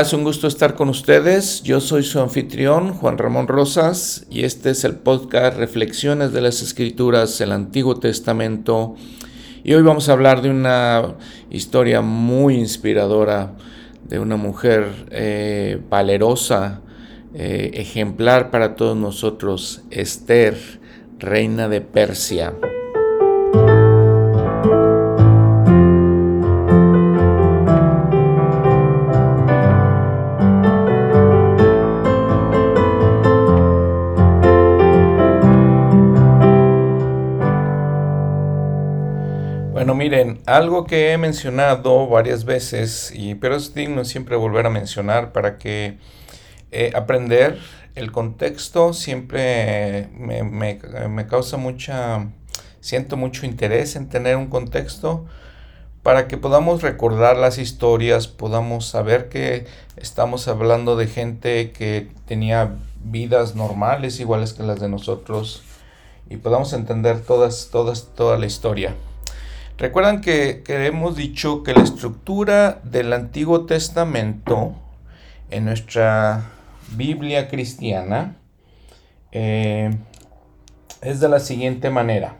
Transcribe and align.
Es 0.00 0.12
un 0.12 0.22
gusto 0.22 0.46
estar 0.46 0.76
con 0.76 0.88
ustedes. 0.90 1.60
Yo 1.64 1.80
soy 1.80 2.04
su 2.04 2.20
anfitrión, 2.20 2.92
Juan 2.92 3.18
Ramón 3.18 3.48
Rosas, 3.48 4.24
y 4.30 4.44
este 4.44 4.70
es 4.70 4.84
el 4.84 4.94
podcast 4.94 5.58
Reflexiones 5.58 6.32
de 6.32 6.40
las 6.40 6.62
Escrituras, 6.62 7.40
el 7.40 7.50
Antiguo 7.50 7.96
Testamento. 7.96 8.94
Y 9.64 9.74
hoy 9.74 9.82
vamos 9.82 10.08
a 10.08 10.12
hablar 10.12 10.40
de 10.40 10.50
una 10.50 11.16
historia 11.50 12.00
muy 12.00 12.54
inspiradora 12.54 13.54
de 14.08 14.20
una 14.20 14.36
mujer 14.36 15.06
eh, 15.10 15.80
valerosa, 15.90 16.80
eh, 17.34 17.72
ejemplar 17.74 18.52
para 18.52 18.76
todos 18.76 18.96
nosotros, 18.96 19.82
Esther, 19.90 20.56
reina 21.18 21.68
de 21.68 21.80
Persia. 21.80 22.54
Algo 40.56 40.84
que 40.84 41.12
he 41.12 41.18
mencionado 41.18 42.08
varias 42.08 42.44
veces, 42.44 43.12
y, 43.14 43.34
pero 43.34 43.56
es 43.56 43.74
digno 43.74 44.04
siempre 44.04 44.36
volver 44.36 44.66
a 44.66 44.70
mencionar 44.70 45.32
para 45.32 45.58
que 45.58 45.98
eh, 46.70 46.90
aprender 46.94 47.58
el 47.94 48.12
contexto 48.12 48.92
siempre 48.92 50.08
me, 50.14 50.42
me, 50.42 51.26
causa 51.26 51.56
mucha, 51.56 52.28
siento 52.80 53.16
mucho 53.16 53.44
interés 53.44 53.96
en 53.96 54.08
tener 54.08 54.36
un 54.36 54.46
contexto 54.46 55.26
para 56.02 56.28
que 56.28 56.38
podamos 56.38 56.80
recordar 56.82 57.36
las 57.36 57.58
historias, 57.58 58.28
podamos 58.28 58.86
saber 58.86 59.28
que 59.28 59.66
estamos 59.96 60.48
hablando 60.48 60.96
de 60.96 61.08
gente 61.08 61.72
que 61.72 62.08
tenía 62.26 62.76
vidas 63.02 63.54
normales 63.54 64.20
iguales 64.20 64.54
que 64.54 64.62
las 64.62 64.80
de 64.80 64.88
nosotros 64.88 65.62
y 66.30 66.36
podamos 66.36 66.72
entender 66.72 67.20
todas, 67.20 67.68
todas, 67.70 68.14
toda 68.14 68.38
la 68.38 68.46
historia. 68.46 68.94
Recuerdan 69.78 70.20
que, 70.20 70.64
hemos 70.66 71.14
dicho 71.14 71.62
que 71.62 71.72
la 71.72 71.84
estructura 71.84 72.80
del 72.82 73.12
Antiguo 73.12 73.64
Testamento 73.64 74.74
en 75.50 75.66
nuestra 75.66 76.50
Biblia 76.96 77.46
cristiana 77.46 78.36
eh, 79.30 79.96
es 81.00 81.20
de 81.20 81.28
la 81.28 81.38
siguiente 81.38 81.90
manera. 81.90 82.38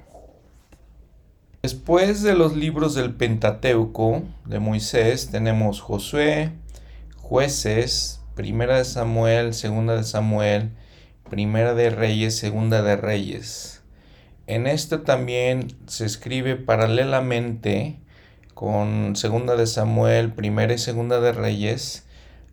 Después 1.62 2.24
de 2.24 2.34
los 2.34 2.56
libros 2.56 2.96
del 2.96 3.14
Pentateuco 3.14 4.22
de 4.44 4.58
Moisés 4.58 5.30
tenemos 5.30 5.80
Josué, 5.80 6.50
jueces, 7.18 8.20
primera 8.34 8.78
de 8.78 8.84
Samuel, 8.84 9.54
segunda 9.54 9.94
de 9.94 10.02
Samuel, 10.02 10.72
primera 11.30 11.74
de 11.74 11.90
Reyes, 11.90 12.36
segunda 12.36 12.82
de 12.82 12.96
Reyes. 12.96 13.77
En 14.48 14.66
este 14.66 14.96
también 14.96 15.76
se 15.88 16.06
escribe 16.06 16.56
paralelamente 16.56 18.00
con 18.54 19.14
Segunda 19.14 19.56
de 19.56 19.66
Samuel, 19.66 20.32
Primera 20.32 20.72
y 20.72 20.78
Segunda 20.78 21.20
de 21.20 21.32
Reyes. 21.32 22.06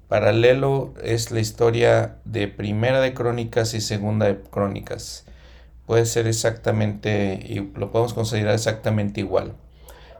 Paralelo 0.09 0.93
es 1.01 1.31
la 1.31 1.39
historia 1.39 2.17
de 2.25 2.49
Primera 2.49 2.99
de 2.99 3.13
Crónicas 3.13 3.73
y 3.73 3.79
Segunda 3.79 4.25
de 4.25 4.41
Crónicas. 4.41 5.25
Puede 5.85 6.05
ser 6.05 6.27
exactamente, 6.27 7.39
y 7.41 7.71
lo 7.79 7.93
podemos 7.93 8.13
considerar 8.13 8.55
exactamente 8.55 9.21
igual. 9.21 9.55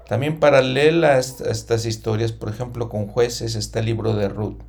También 0.07 0.39
paralela 0.39 1.15
a 1.15 1.19
estas 1.19 1.85
historias, 1.85 2.31
por 2.31 2.47
ejemplo, 2.47 2.87
con 2.87 3.07
jueces 3.07 3.55
está 3.55 3.79
el 3.79 3.87
libro 3.87 4.15
de 4.15 4.29
Ruth. 4.29 4.61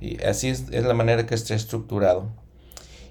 Y 0.00 0.20
así 0.24 0.48
es, 0.48 0.64
es 0.72 0.84
la 0.84 0.94
manera 0.94 1.26
que 1.26 1.36
está 1.36 1.54
estructurado. 1.54 2.32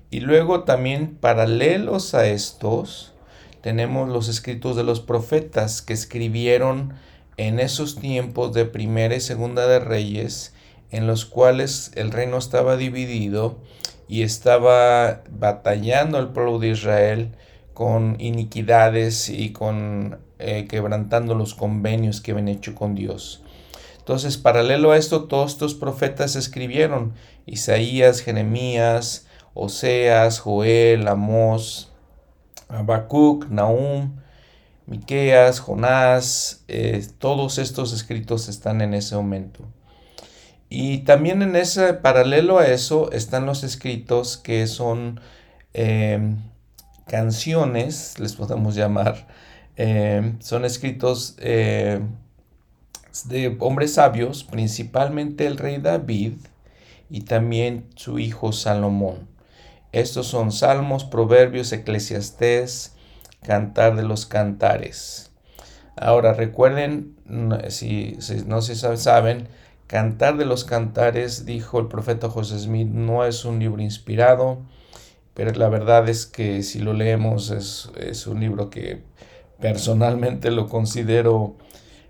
Y 0.10 0.22
luego 0.22 0.64
también 0.64 1.16
paralelos 1.16 2.14
a 2.14 2.28
estos 2.28 3.14
tenemos 3.62 4.08
los 4.08 4.30
escritos 4.30 4.76
de 4.76 4.84
los 4.84 5.02
profetas 5.02 5.82
que 5.82 5.94
escribieron 5.94 6.94
en 7.36 7.60
esos 7.60 7.98
tiempos 7.98 8.54
de 8.54 8.66
primera 8.66 9.16
y 9.16 9.20
segunda 9.20 9.68
de 9.68 9.80
reyes 9.80 10.54
en 10.92 11.08
los 11.08 11.26
cuales 11.26 11.92
el 11.96 12.12
reino 12.12 12.38
estaba 12.38 12.78
dividido 12.78 13.60
y 14.08 14.22
estaba 14.22 15.24
batallando 15.30 16.18
el 16.20 16.30
pueblo 16.30 16.60
de 16.60 16.70
Israel 16.70 17.32
con 17.74 18.16
iniquidades 18.20 19.30
y 19.30 19.52
con 19.52 20.20
eh, 20.40 20.66
quebrantando 20.70 21.36
los 21.36 21.54
convenios 21.54 22.22
que 22.22 22.32
habían 22.32 22.48
hecho 22.48 22.74
con 22.74 22.96
Dios. 22.96 23.44
Entonces, 24.00 24.38
paralelo 24.38 24.94
a 24.94 24.98
esto, 24.98 25.26
todos 25.26 25.52
estos 25.52 25.76
profetas 25.76 26.38
escribieron, 26.38 27.14
Isaías, 27.46 28.22
Jeremías, 28.22 29.27
Oseas, 29.60 30.40
Joel, 30.40 31.08
Amós, 31.08 31.92
Habacuc, 32.70 33.50
Nahum, 33.50 34.12
Miqueas, 34.86 35.60
Jonás, 35.60 36.64
eh, 36.68 37.06
todos 37.18 37.58
estos 37.58 37.92
escritos 37.92 38.50
están 38.50 38.82
en 38.82 38.94
ese 38.94 39.16
momento. 39.16 39.66
Y 40.70 41.00
también 41.00 41.42
en 41.42 41.56
ese 41.56 41.94
paralelo 41.94 42.60
a 42.60 42.68
eso 42.68 43.12
están 43.12 43.46
los 43.46 43.64
escritos 43.64 44.38
que 44.38 44.68
son 44.68 45.20
em, 45.74 46.38
canciones, 47.08 48.20
les 48.20 48.34
podemos 48.36 48.76
llamar, 48.76 49.28
em, 49.76 50.40
son 50.40 50.66
escritos 50.66 51.36
eh, 51.40 52.00
de 53.26 53.58
hombres 53.60 53.96
sabios, 53.96 54.44
principalmente 54.44 55.48
el 55.48 55.58
rey 55.58 55.78
David 55.78 56.34
y 57.10 57.22
también 57.22 57.88
su 57.96 58.20
hijo 58.20 58.52
Salomón. 58.52 59.37
Estos 59.98 60.28
son 60.28 60.52
Salmos, 60.52 61.06
Proverbios, 61.06 61.72
Eclesiastés, 61.72 62.94
Cantar 63.42 63.96
de 63.96 64.04
los 64.04 64.28
Cantares. 64.28 65.32
Ahora 65.96 66.34
recuerden, 66.34 67.16
si, 67.70 68.16
no 68.46 68.62
se 68.62 68.76
saben, 68.76 69.48
Cantar 69.88 70.38
de 70.38 70.46
los 70.46 70.66
Cantares, 70.66 71.48
dijo 71.48 71.80
el 71.80 71.88
profeta 71.88 72.30
José 72.30 72.60
Smith, 72.60 72.88
no 72.88 73.26
es 73.26 73.44
un 73.44 73.58
libro 73.58 73.82
inspirado, 73.82 74.60
pero 75.34 75.52
la 75.54 75.68
verdad 75.68 76.08
es 76.08 76.28
que 76.28 76.62
si 76.62 76.78
lo 76.78 76.94
leemos 76.94 77.50
es, 77.50 77.90
es 77.98 78.28
un 78.28 78.40
libro 78.40 78.70
que 78.70 79.02
personalmente 79.60 80.52
lo 80.52 80.70
considero 80.70 81.58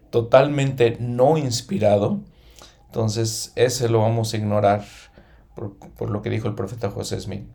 totalmente 0.09 0.97
no 0.99 1.37
inspirado. 1.37 2.19
Entonces 2.87 3.53
ese 3.55 3.87
lo 3.87 4.01
vamos 4.01 4.33
a 4.33 4.37
ignorar 4.37 4.83
por, 5.55 5.77
por 5.77 6.09
lo 6.09 6.21
que 6.21 6.29
dijo 6.29 6.49
el 6.49 6.53
profeta 6.53 6.91
José 6.91 7.21
Smith. 7.21 7.47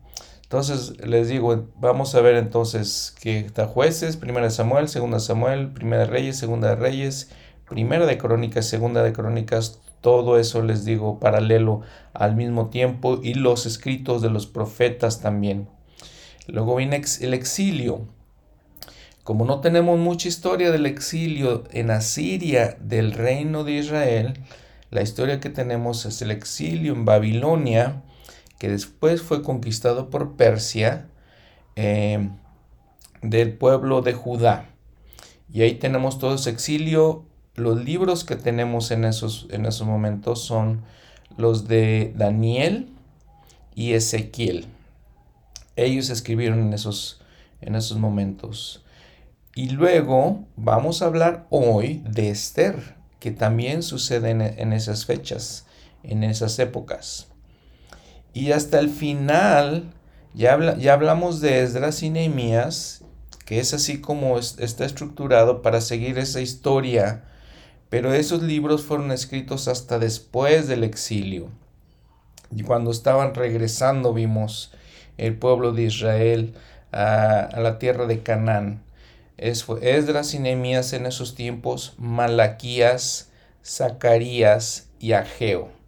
Entonces 0.52 1.02
les 1.02 1.28
digo, 1.28 1.70
vamos 1.80 2.14
a 2.14 2.20
ver 2.20 2.36
entonces 2.36 3.14
que 3.22 3.38
está 3.38 3.66
jueces, 3.66 4.18
primera 4.18 4.50
Samuel, 4.50 4.86
segunda 4.86 5.18
Samuel, 5.18 5.72
primera 5.72 6.04
Reyes, 6.04 6.36
segunda 6.36 6.68
de 6.68 6.76
Reyes, 6.76 7.30
primera 7.66 8.04
de 8.04 8.18
Crónicas, 8.18 8.68
segunda 8.68 9.02
de 9.02 9.14
Crónicas, 9.14 9.80
todo 10.02 10.38
eso 10.38 10.60
les 10.60 10.84
digo 10.84 11.18
paralelo 11.18 11.80
al 12.12 12.36
mismo 12.36 12.68
tiempo 12.68 13.18
y 13.22 13.32
los 13.32 13.64
escritos 13.64 14.20
de 14.20 14.28
los 14.28 14.46
profetas 14.46 15.22
también. 15.22 15.70
Luego 16.48 16.76
viene 16.76 17.00
el 17.22 17.32
exilio. 17.32 18.02
Como 19.24 19.46
no 19.46 19.60
tenemos 19.60 19.98
mucha 19.98 20.28
historia 20.28 20.70
del 20.70 20.84
exilio 20.84 21.64
en 21.70 21.90
Asiria 21.90 22.76
del 22.78 23.12
reino 23.12 23.64
de 23.64 23.72
Israel, 23.72 24.34
la 24.90 25.00
historia 25.00 25.40
que 25.40 25.48
tenemos 25.48 26.04
es 26.04 26.20
el 26.20 26.30
exilio 26.30 26.92
en 26.92 27.06
Babilonia, 27.06 28.02
que 28.62 28.68
después 28.68 29.22
fue 29.22 29.42
conquistado 29.42 30.08
por 30.08 30.36
Persia 30.36 31.08
eh, 31.74 32.30
del 33.20 33.54
pueblo 33.54 34.02
de 34.02 34.12
Judá. 34.12 34.70
Y 35.52 35.62
ahí 35.62 35.74
tenemos 35.74 36.20
todo 36.20 36.36
ese 36.36 36.50
exilio. 36.50 37.24
Los 37.56 37.84
libros 37.84 38.22
que 38.22 38.36
tenemos 38.36 38.92
en 38.92 39.04
esos, 39.04 39.48
en 39.50 39.66
esos 39.66 39.84
momentos 39.84 40.44
son 40.44 40.82
los 41.36 41.66
de 41.66 42.12
Daniel 42.16 42.88
y 43.74 43.94
Ezequiel. 43.94 44.66
Ellos 45.74 46.08
escribieron 46.08 46.60
en 46.60 46.72
esos, 46.72 47.20
en 47.62 47.74
esos 47.74 47.98
momentos. 47.98 48.84
Y 49.56 49.70
luego 49.70 50.44
vamos 50.54 51.02
a 51.02 51.06
hablar 51.06 51.48
hoy 51.50 52.00
de 52.08 52.30
Esther, 52.30 52.94
que 53.18 53.32
también 53.32 53.82
sucede 53.82 54.30
en, 54.30 54.40
en 54.40 54.72
esas 54.72 55.04
fechas, 55.04 55.66
en 56.04 56.22
esas 56.22 56.60
épocas. 56.60 57.31
Y 58.34 58.52
hasta 58.52 58.78
el 58.78 58.88
final, 58.88 59.92
ya, 60.34 60.76
ya 60.76 60.94
hablamos 60.94 61.40
de 61.40 61.62
Esdras 61.62 62.02
y 62.02 62.10
Nehemías, 62.10 63.04
que 63.44 63.60
es 63.60 63.74
así 63.74 64.00
como 64.00 64.38
está 64.38 64.84
estructurado 64.84 65.62
para 65.62 65.80
seguir 65.80 66.18
esa 66.18 66.40
historia, 66.40 67.24
pero 67.90 68.14
esos 68.14 68.42
libros 68.42 68.82
fueron 68.82 69.12
escritos 69.12 69.68
hasta 69.68 69.98
después 69.98 70.68
del 70.68 70.84
exilio. 70.84 71.48
Y 72.54 72.62
cuando 72.62 72.90
estaban 72.90 73.34
regresando 73.34 74.14
vimos 74.14 74.72
el 75.18 75.36
pueblo 75.36 75.72
de 75.72 75.82
Israel 75.82 76.54
a, 76.92 77.50
la 77.58 77.78
tierra 77.78 78.06
de 78.06 78.22
Canaán. 78.22 78.82
Es, 79.36 79.66
Esdras 79.80 80.34
y 80.34 80.38
Nehemías 80.38 80.92
en 80.92 81.06
esos 81.06 81.34
tiempos, 81.34 81.94
Malaquías, 81.98 83.30
Zacarías 83.64 84.88
y 84.98 85.12
Ageo. 85.12 85.81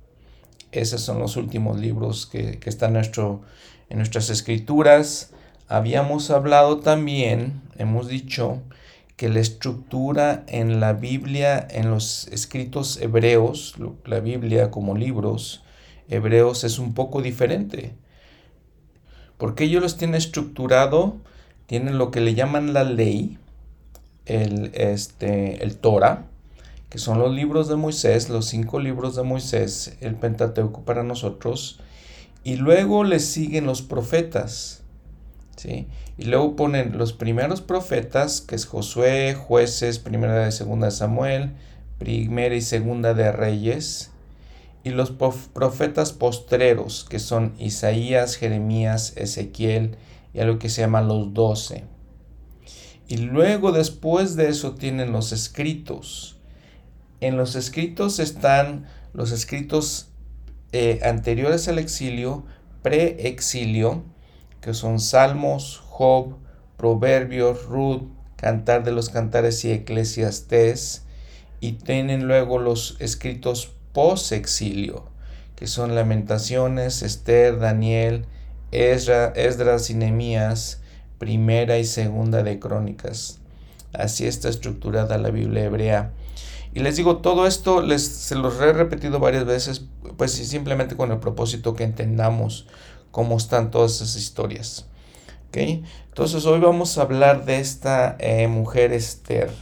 Esos 0.80 1.00
son 1.00 1.18
los 1.18 1.36
últimos 1.36 1.78
libros 1.78 2.26
que, 2.26 2.58
están 2.64 2.92
nuestro, 2.94 3.42
en 3.88 3.98
nuestras 3.98 4.30
escrituras. 4.30 5.30
Habíamos 5.68 6.30
hablado 6.30 6.80
también, 6.80 7.62
hemos 7.76 8.08
dicho, 8.08 8.60
que 9.16 9.28
la 9.28 9.40
estructura 9.40 10.44
en 10.48 10.80
la 10.80 10.92
Biblia, 10.92 11.66
en 11.70 11.90
los 11.90 12.26
escritos 12.28 13.00
hebreos, 13.00 13.76
la 14.04 14.20
Biblia 14.20 14.70
como 14.70 14.96
libros 14.96 15.62
hebreos 16.08 16.64
es 16.64 16.78
un 16.78 16.94
poco 16.94 17.22
diferente. 17.22 17.94
Porque 19.38 19.64
ellos 19.64 19.82
los 19.82 19.96
tienen 19.96 20.16
estructurado, 20.16 21.16
tienen 21.66 21.98
lo 21.98 22.10
que 22.10 22.20
le 22.20 22.34
llaman 22.34 22.72
la 22.72 22.84
ley, 22.84 23.38
el, 24.26 24.70
este, 24.74 25.62
el 25.62 25.76
Torah, 25.76 26.26
que 26.88 26.98
son 26.98 27.18
los 27.18 27.34
libros 27.34 27.68
de 27.68 27.76
Moisés, 27.76 28.28
los 28.28 28.46
cinco 28.46 28.78
libros 28.78 29.16
de 29.16 29.22
Moisés, 29.22 29.96
el 30.00 30.14
Pentateuco 30.14 30.82
para 30.84 31.02
nosotros, 31.02 31.80
y 32.44 32.56
luego 32.56 33.04
le 33.04 33.20
siguen 33.20 33.66
los 33.66 33.82
profetas. 33.82 34.82
¿sí? 35.56 35.86
Y 36.16 36.24
luego 36.24 36.56
ponen 36.56 36.96
los 36.96 37.12
primeros 37.12 37.60
profetas, 37.60 38.40
que 38.40 38.54
es 38.54 38.66
Josué, 38.66 39.34
jueces, 39.34 39.98
primera 39.98 40.46
y 40.46 40.52
segunda 40.52 40.86
de 40.86 40.92
Samuel, 40.92 41.52
primera 41.98 42.54
y 42.54 42.60
segunda 42.60 43.14
de 43.14 43.32
Reyes, 43.32 44.10
y 44.84 44.90
los 44.90 45.10
profetas 45.10 46.12
postreros, 46.12 47.04
que 47.08 47.18
son 47.18 47.54
Isaías, 47.58 48.36
Jeremías, 48.36 49.14
Ezequiel, 49.16 49.96
y 50.34 50.40
algo 50.40 50.58
que 50.58 50.68
se 50.68 50.82
llama 50.82 51.00
los 51.00 51.32
doce. 51.32 51.84
Y 53.08 53.18
luego 53.18 53.72
después 53.72 54.36
de 54.36 54.48
eso 54.48 54.74
tienen 54.74 55.12
los 55.12 55.32
escritos. 55.32 56.33
En 57.24 57.38
los 57.38 57.56
escritos 57.56 58.18
están 58.18 58.84
los 59.14 59.32
escritos 59.32 60.10
eh, 60.72 61.00
anteriores 61.02 61.68
al 61.68 61.78
exilio, 61.78 62.44
pre-exilio, 62.82 64.04
que 64.60 64.74
son 64.74 65.00
Salmos, 65.00 65.82
Job, 65.86 66.36
Proverbios, 66.76 67.64
Ruth, 67.64 68.02
Cantar 68.36 68.84
de 68.84 68.92
los 68.92 69.08
Cantares 69.08 69.64
y 69.64 69.72
Eclesiastés. 69.72 71.06
Y 71.60 71.72
tienen 71.72 72.28
luego 72.28 72.58
los 72.58 72.98
escritos 73.00 73.72
post-exilio, 73.94 75.06
que 75.56 75.66
son 75.66 75.94
Lamentaciones, 75.94 77.00
Esther, 77.00 77.58
Daniel, 77.58 78.26
Esdras 78.70 79.88
y 79.88 79.94
Nehemías, 79.94 80.82
primera 81.18 81.78
y 81.78 81.86
segunda 81.86 82.42
de 82.42 82.58
Crónicas. 82.58 83.40
Así 83.94 84.26
está 84.26 84.50
estructurada 84.50 85.16
la 85.16 85.30
Biblia 85.30 85.64
hebrea. 85.64 86.12
Y 86.74 86.80
les 86.80 86.96
digo, 86.96 87.18
todo 87.18 87.46
esto 87.46 87.82
les, 87.82 88.04
se 88.04 88.34
los 88.34 88.60
he 88.60 88.72
repetido 88.72 89.20
varias 89.20 89.44
veces, 89.44 89.84
pues 90.16 90.32
simplemente 90.32 90.96
con 90.96 91.12
el 91.12 91.18
propósito 91.18 91.74
que 91.74 91.84
entendamos 91.84 92.66
cómo 93.12 93.36
están 93.36 93.70
todas 93.70 93.94
esas 93.94 94.16
historias. 94.16 94.86
¿Okay? 95.48 95.84
Entonces 96.08 96.44
hoy 96.46 96.58
vamos 96.58 96.98
a 96.98 97.02
hablar 97.02 97.44
de 97.44 97.60
esta 97.60 98.16
eh, 98.18 98.48
mujer 98.48 98.92
Esther. 98.92 99.52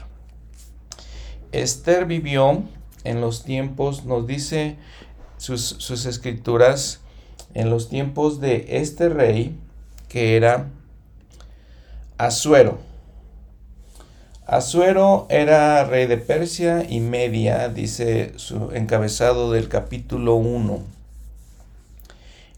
Esther 1.53 2.07
vivió 2.07 2.63
en 3.05 3.21
los 3.21 3.45
tiempos, 3.45 4.07
nos 4.07 4.27
dice 4.27 4.79
sus, 5.37 5.61
sus 5.61 6.07
escrituras, 6.07 7.01
en 7.53 7.69
los 7.69 7.91
tiempos 7.91 8.41
de 8.41 8.65
este 8.71 9.11
rey, 9.11 9.59
que 10.09 10.37
era 10.37 10.71
Asuero. 12.17 12.92
Asuero 14.47 15.27
era 15.31 15.85
rey 15.85 16.07
de 16.07 16.17
Persia 16.17 16.85
y 16.89 16.99
Media, 16.99 17.69
dice 17.69 18.33
su 18.37 18.73
encabezado 18.73 19.53
del 19.53 19.69
capítulo 19.69 20.35
1. 20.35 20.81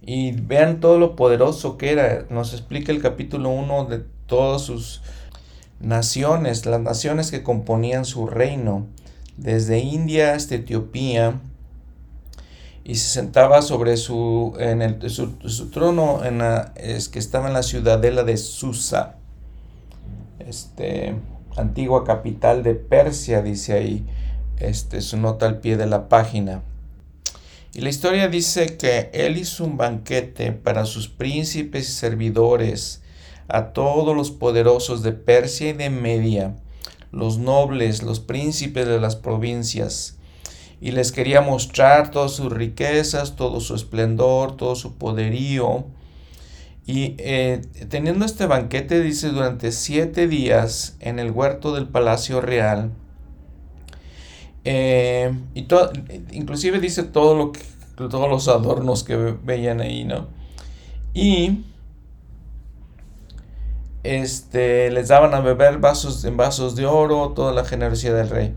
Y 0.06 0.32
vean 0.32 0.80
todo 0.80 0.98
lo 0.98 1.14
poderoso 1.14 1.76
que 1.76 1.92
era. 1.92 2.24
Nos 2.30 2.52
explica 2.52 2.90
el 2.90 3.02
capítulo 3.02 3.50
1 3.50 3.84
de 3.84 4.02
todas 4.26 4.62
sus 4.62 5.02
naciones, 5.78 6.64
las 6.64 6.80
naciones 6.80 7.30
que 7.30 7.42
componían 7.42 8.06
su 8.06 8.26
reino 8.26 8.86
desde 9.36 9.80
India 9.80 10.34
hasta 10.34 10.54
Etiopía, 10.54 11.40
y 12.84 12.96
se 12.96 13.08
sentaba 13.08 13.62
sobre 13.62 13.96
su, 13.96 14.54
en 14.58 14.82
el, 14.82 15.10
su, 15.10 15.70
trono 15.70 16.22
en 16.24 16.42
es 16.76 17.08
que 17.08 17.18
estaba 17.18 17.48
en 17.48 17.54
la 17.54 17.62
ciudadela 17.62 18.24
de 18.24 18.36
Susa, 18.36 19.16
este, 20.38 21.14
antigua 21.56 22.04
capital 22.04 22.62
de 22.62 22.74
Persia, 22.74 23.42
dice 23.42 23.74
ahí 23.74 24.06
este, 24.58 25.00
su 25.00 25.16
nota 25.16 25.46
al 25.46 25.58
pie 25.58 25.76
de 25.76 25.86
la 25.86 26.08
página. 26.08 26.62
Y 27.72 27.80
la 27.80 27.88
historia 27.88 28.28
dice 28.28 28.76
que 28.76 29.10
él 29.12 29.36
hizo 29.36 29.64
un 29.64 29.76
banquete 29.76 30.52
para 30.52 30.84
sus 30.84 31.08
príncipes 31.08 31.88
y 31.88 31.92
servidores, 31.92 33.02
a 33.48 33.72
todos 33.72 34.16
los 34.16 34.30
poderosos 34.30 35.02
de 35.02 35.12
Persia 35.12 35.70
y 35.70 35.72
de 35.72 35.90
Media, 35.90 36.54
los 37.10 37.38
nobles, 37.38 38.02
los 38.02 38.20
príncipes 38.20 38.86
de 38.86 39.00
las 39.00 39.16
provincias, 39.16 40.16
y 40.80 40.92
les 40.92 41.12
quería 41.12 41.40
mostrar 41.40 42.10
todas 42.10 42.32
sus 42.32 42.52
riquezas, 42.52 43.36
todo 43.36 43.60
su 43.60 43.74
esplendor, 43.74 44.56
todo 44.56 44.74
su 44.74 44.96
poderío. 44.96 45.84
Y 46.86 47.14
eh, 47.18 47.62
teniendo 47.88 48.26
este 48.26 48.46
banquete, 48.46 49.00
dice, 49.00 49.28
durante 49.28 49.72
siete 49.72 50.28
días 50.28 50.96
en 51.00 51.18
el 51.18 51.30
huerto 51.30 51.74
del 51.74 51.88
Palacio 51.88 52.40
Real, 52.40 52.90
eh, 54.64 55.34
y 55.54 55.62
todo, 55.62 55.92
inclusive 56.30 56.80
dice 56.80 57.02
todo 57.02 57.34
lo 57.36 57.52
que, 57.52 57.60
todos 57.96 58.28
los 58.28 58.48
adornos 58.48 59.04
que 59.04 59.16
veían 59.16 59.80
ahí, 59.80 60.04
¿no? 60.04 60.26
Y 61.14 61.64
este, 64.02 64.90
les 64.90 65.08
daban 65.08 65.34
a 65.34 65.40
beber 65.40 65.78
vasos 65.78 66.24
en 66.24 66.36
vasos 66.36 66.76
de 66.76 66.86
oro, 66.86 67.32
toda 67.34 67.52
la 67.52 67.64
generosidad 67.64 68.16
del 68.16 68.30
rey. 68.30 68.54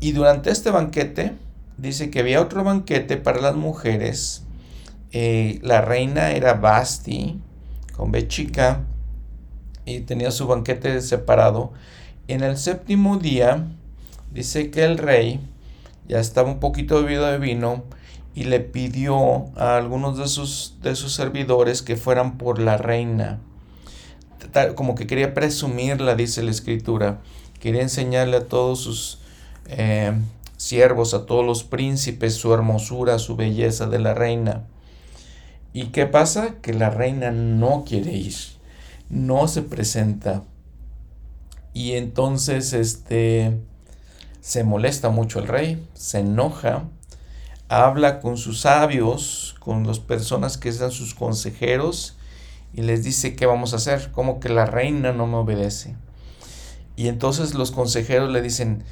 Y 0.00 0.12
durante 0.12 0.50
este 0.50 0.70
banquete, 0.70 1.34
dice 1.78 2.10
que 2.10 2.20
había 2.20 2.40
otro 2.40 2.64
banquete 2.64 3.16
para 3.16 3.40
las 3.40 3.54
mujeres. 3.54 4.45
La 5.62 5.80
reina 5.80 6.32
era 6.32 6.54
Basti, 6.54 7.40
con 7.96 8.12
B 8.12 8.28
chica, 8.28 8.84
y 9.84 10.00
tenía 10.00 10.30
su 10.30 10.46
banquete 10.46 11.00
separado. 11.00 11.72
En 12.28 12.42
el 12.42 12.56
séptimo 12.56 13.18
día, 13.18 13.66
dice 14.32 14.70
que 14.70 14.84
el 14.84 14.98
rey 14.98 15.40
ya 16.08 16.18
estaba 16.18 16.50
un 16.50 16.60
poquito 16.60 17.02
bebido 17.02 17.26
de 17.26 17.38
vino 17.38 17.84
y 18.34 18.44
le 18.44 18.60
pidió 18.60 19.46
a 19.56 19.76
algunos 19.76 20.18
de 20.18 20.28
sus, 20.28 20.76
de 20.82 20.94
sus 20.96 21.14
servidores 21.14 21.82
que 21.82 21.96
fueran 21.96 22.36
por 22.36 22.58
la 22.58 22.76
reina 22.76 23.40
como 24.74 24.94
que 24.94 25.06
quería 25.06 25.34
presumirla, 25.34 26.14
dice 26.14 26.42
la 26.42 26.50
escritura. 26.50 27.20
Quería 27.60 27.82
enseñarle 27.82 28.38
a 28.38 28.46
todos 28.46 28.80
sus 28.80 29.18
eh, 29.66 30.12
siervos, 30.56 31.14
a 31.14 31.26
todos 31.26 31.44
los 31.44 31.64
príncipes, 31.64 32.34
su 32.34 32.52
hermosura, 32.52 33.18
su 33.18 33.36
belleza 33.36 33.86
de 33.86 33.98
la 33.98 34.14
reina. 34.14 34.64
¿Y 35.76 35.88
qué 35.88 36.06
pasa? 36.06 36.54
Que 36.62 36.72
la 36.72 36.88
reina 36.88 37.30
no 37.32 37.84
quiere 37.86 38.10
ir, 38.14 38.34
no 39.10 39.46
se 39.46 39.60
presenta. 39.60 40.42
Y 41.74 41.92
entonces 41.92 42.72
este 42.72 43.60
se 44.40 44.64
molesta 44.64 45.10
mucho 45.10 45.38
el 45.38 45.46
rey, 45.46 45.86
se 45.92 46.20
enoja, 46.20 46.84
habla 47.68 48.20
con 48.20 48.38
sus 48.38 48.62
sabios, 48.62 49.54
con 49.58 49.86
las 49.86 49.98
personas 49.98 50.56
que 50.56 50.72
sean 50.72 50.92
sus 50.92 51.12
consejeros 51.12 52.16
y 52.72 52.80
les 52.80 53.04
dice 53.04 53.36
qué 53.36 53.44
vamos 53.44 53.74
a 53.74 53.76
hacer, 53.76 54.10
como 54.12 54.40
que 54.40 54.48
la 54.48 54.64
reina 54.64 55.12
no 55.12 55.26
me 55.26 55.36
obedece. 55.36 55.94
Y 56.96 57.08
entonces 57.08 57.52
los 57.52 57.70
consejeros 57.70 58.32
le 58.32 58.40
dicen, 58.40 58.82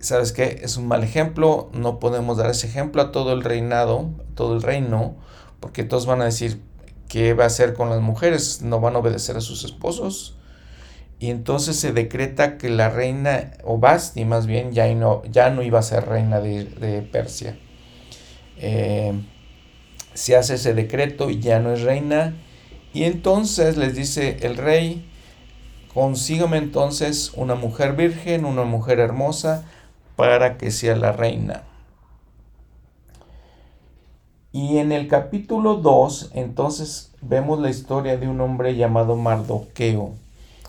¿sabes 0.00 0.32
qué? 0.32 0.60
Es 0.62 0.78
un 0.78 0.88
mal 0.88 1.04
ejemplo, 1.04 1.68
no 1.74 1.98
podemos 1.98 2.38
dar 2.38 2.48
ese 2.48 2.66
ejemplo 2.66 3.02
a 3.02 3.12
todo 3.12 3.34
el 3.34 3.44
reinado, 3.44 4.08
todo 4.34 4.54
el 4.54 4.62
reino, 4.62 5.14
porque 5.60 5.84
todos 5.84 6.06
van 6.06 6.22
a 6.22 6.26
decir, 6.26 6.60
¿qué 7.08 7.34
va 7.34 7.44
a 7.44 7.48
hacer 7.48 7.74
con 7.74 7.90
las 7.90 8.00
mujeres? 8.00 8.62
¿No 8.62 8.80
van 8.80 8.96
a 8.96 8.98
obedecer 8.98 9.36
a 9.36 9.40
sus 9.40 9.64
esposos? 9.64 10.36
Y 11.20 11.30
entonces 11.30 11.76
se 11.76 11.92
decreta 11.92 12.58
que 12.58 12.68
la 12.68 12.90
reina, 12.90 13.52
o 13.64 13.78
Basti 13.78 14.24
más 14.24 14.46
bien, 14.46 14.72
ya 14.72 14.92
no, 14.94 15.22
ya 15.24 15.50
no 15.50 15.62
iba 15.62 15.80
a 15.80 15.82
ser 15.82 16.06
reina 16.06 16.40
de, 16.40 17.08
Persia. 17.10 17.58
Eh, 18.58 19.12
se 20.14 20.36
hace 20.36 20.54
ese 20.54 20.74
decreto 20.74 21.30
y 21.30 21.40
ya 21.40 21.60
no 21.60 21.72
es 21.72 21.82
reina 21.82 22.34
y 22.92 23.04
entonces 23.04 23.76
les 23.76 23.94
dice 23.94 24.38
el 24.42 24.56
rey, 24.56 25.08
consígame 25.92 26.56
entonces 26.56 27.32
una 27.36 27.54
mujer 27.54 27.92
virgen, 27.94 28.44
una 28.44 28.64
mujer 28.64 28.98
hermosa, 28.98 29.66
para 30.16 30.56
que 30.58 30.70
sea 30.70 30.96
la 30.96 31.12
reina. 31.12 31.62
Y 34.50 34.78
en 34.78 34.92
el 34.92 35.08
capítulo 35.08 35.74
2, 35.74 36.30
entonces 36.32 37.12
vemos 37.20 37.60
la 37.60 37.68
historia 37.68 38.16
de 38.16 38.28
un 38.28 38.40
hombre 38.40 38.76
llamado 38.76 39.14
Mardoqueo. 39.14 40.14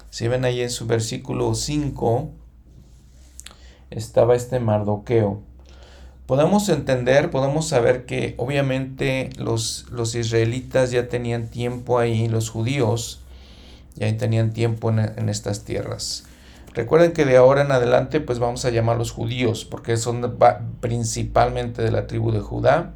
Si 0.09 0.27
ven 0.27 0.43
ahí 0.43 0.59
en 0.61 0.69
su 0.69 0.85
versículo 0.85 1.55
5, 1.55 2.29
estaba 3.89 4.35
este 4.35 4.59
Mardoqueo. 4.59 5.41
podemos 6.25 6.67
entender, 6.67 7.31
podemos 7.31 7.69
saber 7.69 8.05
que 8.05 8.35
obviamente 8.37 9.29
los, 9.37 9.85
los 9.91 10.13
israelitas 10.13 10.91
ya 10.91 11.07
tenían 11.07 11.47
tiempo 11.47 11.99
ahí, 11.99 12.27
los 12.27 12.49
judíos 12.49 13.21
ya 13.95 14.15
tenían 14.17 14.51
tiempo 14.51 14.89
en, 14.89 14.99
en, 14.99 15.29
estas 15.29 15.63
tierras. 15.63 16.25
Recuerden 16.73 17.13
que 17.13 17.23
de 17.23 17.37
ahora 17.37 17.61
en 17.61 17.71
adelante 17.71 18.19
pues 18.19 18.39
vamos 18.39 18.65
a 18.65 18.71
llamarlos 18.71 19.11
judíos 19.11 19.63
porque 19.63 19.95
son 19.95 20.37
principalmente 20.81 21.81
de 21.81 21.91
la 21.91 22.07
tribu 22.07 22.31
de 22.31 22.41
Judá. 22.41 22.93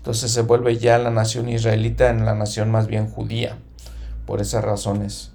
Entonces 0.00 0.32
se 0.32 0.40
vuelve 0.40 0.78
ya 0.78 0.98
la 0.98 1.10
nación 1.10 1.50
israelita 1.50 2.08
en 2.08 2.24
la 2.24 2.34
nación 2.34 2.70
más 2.70 2.86
bien 2.86 3.10
judía 3.10 3.58
por 4.24 4.40
esas 4.40 4.64
razones. 4.64 5.30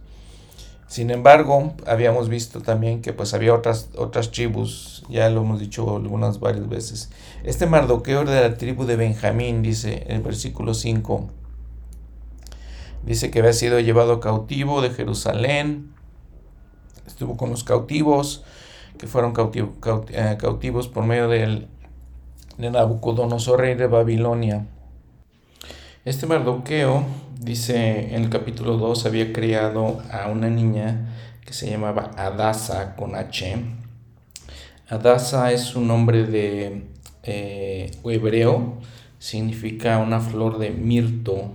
Sin 0.88 1.12
embargo, 1.12 1.76
habíamos 1.86 2.30
visto 2.30 2.62
también 2.62 3.04
que 3.04 3.14
pues 3.14 3.36
había 3.36 3.54
otras, 3.54 3.90
otras 3.96 4.32
tribus, 4.32 5.04
ya 5.08 5.30
lo 5.30 5.42
hemos 5.42 5.60
dicho 5.60 5.96
algunas 5.96 6.40
varias 6.40 6.68
veces. 6.68 7.12
Este 7.44 7.68
Mardoqueo 7.68 8.26
de 8.26 8.42
la 8.42 8.58
tribu 8.58 8.86
de 8.86 8.96
Benjamín, 8.96 9.62
dice 9.62 10.04
en 10.08 10.16
el 10.18 10.22
versículo 10.24 10.74
5, 10.74 11.30
dice 13.04 13.30
que 13.30 13.40
había 13.40 13.54
sido 13.54 13.80
llevado 13.80 14.20
cautivo 14.20 14.82
de 14.82 14.90
Jerusalén, 14.90 15.94
estuvo 17.06 17.38
con 17.38 17.52
los 17.52 17.64
cautivos, 17.64 18.44
que 18.98 19.06
fueron 19.06 19.34
eh, 20.10 20.38
cautivos 20.40 20.88
por 20.88 21.04
medio 21.04 21.28
del, 21.28 21.68
de 22.58 22.72
Nabucodonosor, 22.72 23.60
rey 23.60 23.76
de 23.76 23.88
Babilonia. 23.88 24.66
Este 26.06 26.26
Mardoqueo, 26.26 27.04
dice 27.40 28.16
en 28.16 28.24
el 28.24 28.30
capítulo 28.30 28.78
2, 28.78 29.06
había 29.06 29.34
criado 29.34 30.02
a 30.10 30.30
una 30.30 30.50
niña 30.50 31.14
que 31.46 31.54
se 31.54 31.70
llamaba 31.70 32.12
Adasa 32.16 32.96
con 32.96 33.16
H. 33.16 33.58
Adasa 34.88 35.52
es 35.52 35.76
un 35.76 35.88
nombre 35.88 36.26
de 36.26 36.84
eh, 37.24 37.92
hebreo, 38.06 38.78
significa 39.20 39.98
una 39.98 40.22
flor 40.22 40.58
de 40.58 40.70
mirto, 40.70 41.52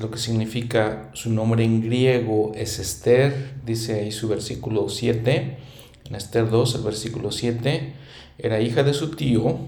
lo 0.00 0.10
que 0.10 0.18
significa 0.18 1.10
su 1.12 1.30
nombre 1.30 1.62
en 1.62 1.80
griego 1.80 2.50
es 2.56 2.80
Esther, 2.80 3.54
dice 3.64 4.00
ahí 4.00 4.10
su 4.10 4.26
versículo 4.26 4.88
7, 4.88 5.58
en 6.06 6.14
Esther 6.16 6.50
2, 6.50 6.74
el 6.74 6.82
versículo 6.82 7.30
7, 7.30 7.92
era 8.38 8.60
hija 8.60 8.82
de 8.82 8.94
su 8.94 9.14
tío, 9.14 9.58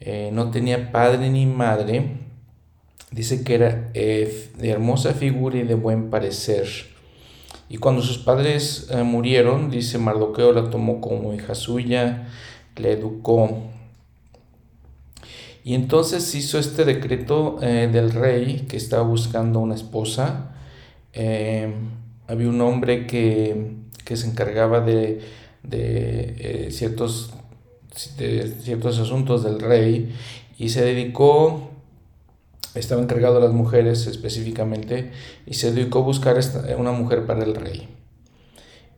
eh, 0.00 0.30
no 0.32 0.50
tenía 0.50 0.92
padre 0.92 1.30
ni 1.30 1.46
madre, 1.46 2.18
dice 3.10 3.42
que 3.44 3.54
era 3.54 3.90
eh, 3.94 4.50
de 4.58 4.70
hermosa 4.70 5.14
figura 5.14 5.58
y 5.58 5.62
de 5.62 5.74
buen 5.74 6.10
parecer. 6.10 6.68
Y 7.68 7.78
cuando 7.78 8.02
sus 8.02 8.18
padres 8.18 8.88
eh, 8.90 9.02
murieron, 9.02 9.70
dice 9.70 9.98
Mardoqueo 9.98 10.52
la 10.52 10.70
tomó 10.70 11.00
como 11.00 11.32
hija 11.34 11.54
suya, 11.54 12.28
le 12.76 12.92
educó. 12.92 13.62
Y 15.64 15.74
entonces 15.74 16.32
hizo 16.34 16.60
este 16.60 16.84
decreto 16.84 17.58
del 17.60 18.12
rey 18.12 18.66
que 18.68 18.76
estaba 18.76 19.02
buscando 19.02 19.58
una 19.58 19.74
esposa. 19.74 20.54
había 21.12 22.48
un 22.48 22.60
hombre 22.60 23.08
que, 23.08 23.74
se 24.04 24.28
encargaba 24.28 24.80
de, 24.80 25.22
de 25.64 26.68
ciertos, 26.70 27.35
de 28.16 28.54
ciertos 28.62 28.98
asuntos 28.98 29.42
del 29.42 29.60
rey 29.60 30.14
y 30.58 30.68
se 30.70 30.84
dedicó 30.84 31.70
estaba 32.78 33.02
encargado 33.02 33.38
a 33.38 33.40
las 33.40 33.52
mujeres 33.52 34.06
específicamente 34.06 35.10
y 35.46 35.54
se 35.54 35.72
dedicó 35.72 36.00
a 36.00 36.02
buscar 36.02 36.38
una 36.78 36.92
mujer 36.92 37.26
para 37.26 37.44
el 37.44 37.54
rey. 37.54 37.88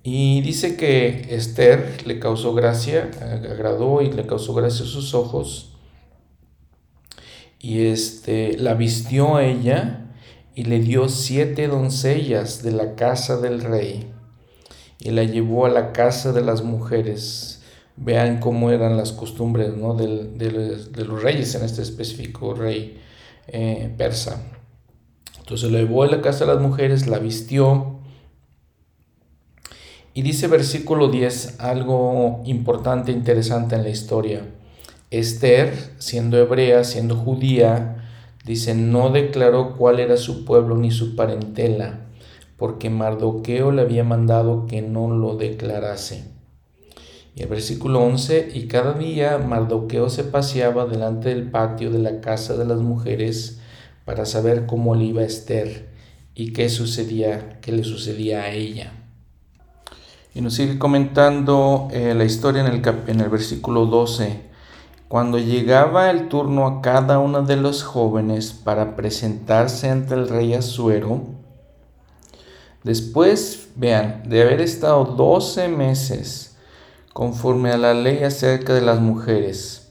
Y 0.03 0.41
dice 0.41 0.77
que 0.77 1.27
Esther 1.31 2.07
le 2.07 2.19
causó 2.19 2.55
gracia, 2.55 3.11
agradó 3.21 4.03
y 4.03 4.11
le 4.11 4.27
causó 4.27 4.55
gracia 4.55 4.85
a 4.85 4.89
sus 4.89 5.15
ojos. 5.15 5.73
Y 7.61 7.87
este, 7.87 8.57
la 8.57 8.75
vistió 8.75 9.37
a 9.37 9.45
ella 9.45 10.07
y 10.55 10.65
le 10.65 10.81
dio 10.81 11.09
siete 11.09 11.69
doncellas 11.69 12.63
de 12.63 12.73
la 12.73 12.95
casa 12.95 13.37
del 13.41 13.61
rey 13.61 14.11
y 15.01 15.11
la 15.11 15.25
llevó 15.25 15.67
a 15.67 15.69
la 15.71 15.93
casa 15.93 16.33
de 16.33 16.43
las 16.43 16.63
mujeres. 16.63 17.58
Vean 18.01 18.41
cómo 18.41 18.71
eran 18.71 18.97
las 18.97 19.13
costumbres 19.13 19.77
¿no? 19.77 19.95
de, 19.95 20.29
de 20.35 21.05
los 21.05 21.23
reyes, 21.23 21.55
en 21.55 21.65
este 21.65 21.83
específico 21.83 22.55
rey 22.55 22.99
eh, 23.51 23.95
persa. 23.97 24.43
Entonces 25.39 25.71
lo 25.71 25.79
llevó 25.79 26.03
a 26.03 26.09
la 26.09 26.21
casa 26.21 26.45
de 26.45 26.53
las 26.53 26.63
mujeres, 26.63 27.07
la 27.07 27.19
vistió. 27.19 28.01
Y 30.13 30.21
dice 30.21 30.49
versículo 30.49 31.09
10 31.09 31.61
algo 31.61 32.43
importante, 32.45 33.11
interesante 33.11 33.75
en 33.75 33.85
la 33.85 33.89
historia. 33.89 34.43
Esther, 35.11 35.73
siendo 35.97 36.37
hebrea, 36.37 36.85
siendo 36.85 37.17
judía, 37.17 38.05
dice, 38.45 38.75
no 38.75 39.09
declaró 39.09 39.77
cuál 39.79 40.01
era 40.01 40.19
su 40.19 40.45
pueblo 40.45 40.77
ni 40.77 40.91
su 40.91 41.17
parentela, 41.17 42.01
porque 42.59 42.91
Mardoqueo 42.91 43.73
le 43.73 43.81
había 43.81 44.05
mandado 44.05 44.67
que 44.67 44.83
no 44.83 45.09
lo 45.09 45.37
declarase. 45.37 46.38
Y 47.39 47.43
el 47.45 47.49
versículo 47.49 48.01
11, 48.01 48.51
y 48.53 48.67
cada 48.67 48.95
día 48.95 49.39
Mardoqueo 49.39 50.11
se 50.11 50.25
paseaba 50.25 50.87
delante 50.87 51.29
del 51.29 51.49
patio 51.49 51.93
de 51.93 52.01
la 52.01 52.21
casa 52.21 52.57
de 52.57 52.65
las 52.65 52.81
mujeres 52.81 53.61
para 54.05 54.27
saber 54.27 54.67
cómo 54.67 54.97
le 54.97 55.05
iba 55.05 55.23
a 55.23 55.27
Esther 55.27 55.89
y 56.35 56.53
qué 56.53 56.69
sucedía, 56.69 57.61
qué 57.61 57.71
le 57.71 57.85
sucedía 57.85 58.43
a 58.43 58.51
ella. 58.51 58.93
Y 60.35 60.41
nos 60.41 60.55
sigue 60.55 60.81
comentando 60.81 61.87
eh, 61.93 62.13
la 62.17 62.25
historia 62.25 62.67
en 62.67 62.73
el, 62.73 62.83
en 63.07 63.21
el 63.21 63.29
versículo 63.29 63.87
12. 63.87 64.41
Cuando 65.07 65.39
llegaba 65.39 66.11
el 66.11 66.29
turno 66.29 66.67
a 66.67 66.81
cada 66.83 67.21
uno 67.21 67.43
de 67.43 67.55
los 67.55 67.85
jóvenes 67.85 68.53
para 68.53 68.97
presentarse 68.97 69.89
ante 69.89 70.15
el 70.15 70.29
rey 70.29 70.55
Azuero, 70.55 71.23
después, 72.83 73.69
vean, 73.77 74.25
de 74.29 74.43
haber 74.43 74.61
estado 74.61 75.05
12 75.05 75.69
meses 75.69 76.48
conforme 77.13 77.71
a 77.71 77.79
la 77.79 77.95
ley 77.95 78.23
acerca 78.23 78.75
de 78.75 78.81
las 78.81 79.01
mujeres. 79.01 79.91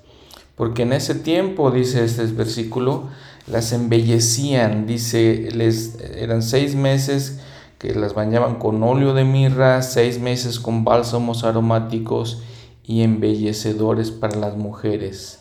Porque 0.55 0.83
en 0.83 0.93
ese 0.93 1.13
tiempo, 1.15 1.71
dice 1.71 2.03
este 2.03 2.25
versículo, 2.25 3.09
las 3.45 3.71
embellecían, 3.73 4.87
dice, 4.87 5.49
les, 5.53 5.99
eran 6.01 6.41
seis 6.41 6.75
meses 6.75 7.39
que 7.77 7.93
las 7.93 8.13
bañaban 8.13 8.55
con 8.55 8.81
óleo 8.81 9.13
de 9.13 9.23
mirra, 9.23 9.81
seis 9.83 10.19
meses 10.19 10.59
con 10.59 10.83
bálsamos 10.83 11.43
aromáticos 11.43 12.41
y 12.83 13.03
embellecedores 13.03 14.11
para 14.11 14.37
las 14.37 14.57
mujeres. 14.57 15.39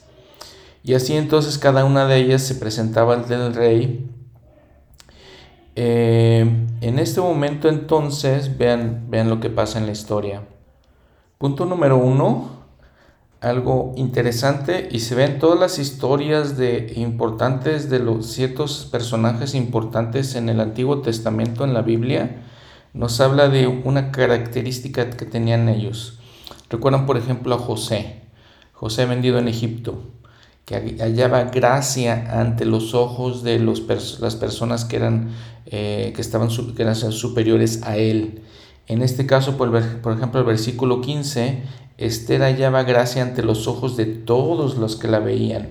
Y 0.85 0.95
así 0.95 1.17
entonces 1.17 1.59
cada 1.59 1.85
una 1.85 2.07
de 2.07 2.19
ellas 2.19 2.43
se 2.43 2.55
presentaba 2.55 3.15
ante 3.15 3.35
el 3.35 3.55
rey. 3.55 4.11
Eh, 5.75 6.67
en 6.81 6.99
este 6.99 7.21
momento 7.21 7.69
entonces, 7.69 8.57
vean, 8.57 9.07
vean 9.09 9.29
lo 9.29 9.41
que 9.41 9.51
pasa 9.51 9.79
en 9.79 9.87
la 9.87 9.93
historia. 9.93 10.43
Punto 11.39 11.67
número 11.67 11.99
uno, 11.99 12.49
algo 13.43 13.93
interesante 13.97 14.89
y 14.91 15.01
se 15.01 15.15
ven 15.15 15.39
todas 15.39 15.61
las 15.61 15.79
historias 15.79 16.57
de 16.57 16.95
importantes 16.97 17.91
de 17.91 17.99
los 17.99 18.29
ciertos 18.29 18.89
personajes 18.91 19.55
importantes 19.55 20.35
en 20.35 20.49
el 20.49 20.61
Antiguo 20.61 21.03
Testamento 21.03 21.65
en 21.65 21.75
la 21.75 21.83
Biblia 21.83 22.43
nos 22.95 23.21
habla 23.21 23.51
de 23.51 23.67
una 23.67 24.13
característica 24.13 25.11
que 25.11 25.27
tenían 25.27 25.69
ellos. 25.69 26.19
Recuerdan 26.71 27.05
por 27.05 27.19
ejemplo 27.19 27.55
a 27.55 27.59
José, 27.59 28.23
José 28.73 29.05
vendido 29.05 29.39
en 29.39 29.49
Egipto, 29.49 30.05
que 30.65 30.97
hallaba 30.99 31.45
gracia 31.45 32.41
ante 32.41 32.65
los 32.65 32.95
ojos 32.95 33.43
de 33.43 33.59
las 33.59 34.37
personas 34.37 34.87
que 34.87 34.97
eran 34.97 35.35
eh, 35.67 36.15
que 36.17 36.23
estaban 36.23 36.49
que 36.49 36.83
eran 36.83 36.97
superiores 36.97 37.83
a 37.83 37.99
él 37.99 38.43
en 38.89 39.03
este 39.03 39.27
caso, 39.27 39.57
por, 39.57 39.75
ejemplo, 39.77 40.41
el 40.41 40.47
versículo 40.47 41.01
15, 41.01 41.63
Esther 41.99 42.43
hallaba 42.43 42.85
gracia 42.85 43.23
ante 43.23 43.43
los 43.43 43.67
ojos 43.67 43.97
de 43.97 44.07
todos 44.07 44.77
los 44.77 44.97
que 44.97 45.09
la 45.09 45.19
veían. 45.19 45.71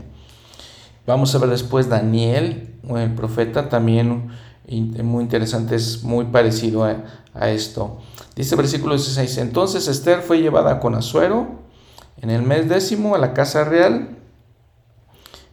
Vamos 1.08 1.34
a 1.34 1.38
ver 1.38 1.50
después 1.50 1.88
Daniel, 1.88 2.74
el 2.90 3.14
profeta, 3.14 3.70
también 3.70 4.30
muy 4.68 5.24
interesante, 5.24 5.76
es 5.76 6.04
muy 6.04 6.26
parecido 6.26 6.84
a, 6.84 7.50
esto. 7.50 8.00
Dice 8.36 8.56
el 8.56 8.62
versículo 8.62 8.96
16, 8.96 9.38
entonces 9.38 9.88
Esther 9.88 10.22
fue 10.22 10.42
llevada 10.42 10.80
con 10.80 10.96
Azuero 10.96 11.60
en 12.22 12.30
el 12.30 12.42
mes 12.42 12.70
décimo 12.70 13.14
a 13.14 13.18
la 13.18 13.34
casa 13.34 13.66
real. 13.66 14.18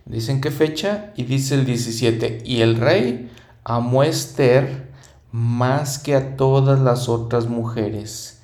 Dicen 0.04 0.40
qué 0.40 0.50
fecha 0.50 1.12
y 1.16 1.25
dice 1.25 1.54
el 1.54 1.64
17, 1.64 2.42
y 2.45 2.61
el 2.61 2.76
rey 2.76 3.31
amó 3.64 4.02
a 4.02 4.07
Esther 4.07 4.91
más 5.32 5.98
que 5.98 6.14
a 6.14 6.36
todas 6.36 6.78
las 6.78 7.08
otras 7.08 7.46
mujeres, 7.46 8.42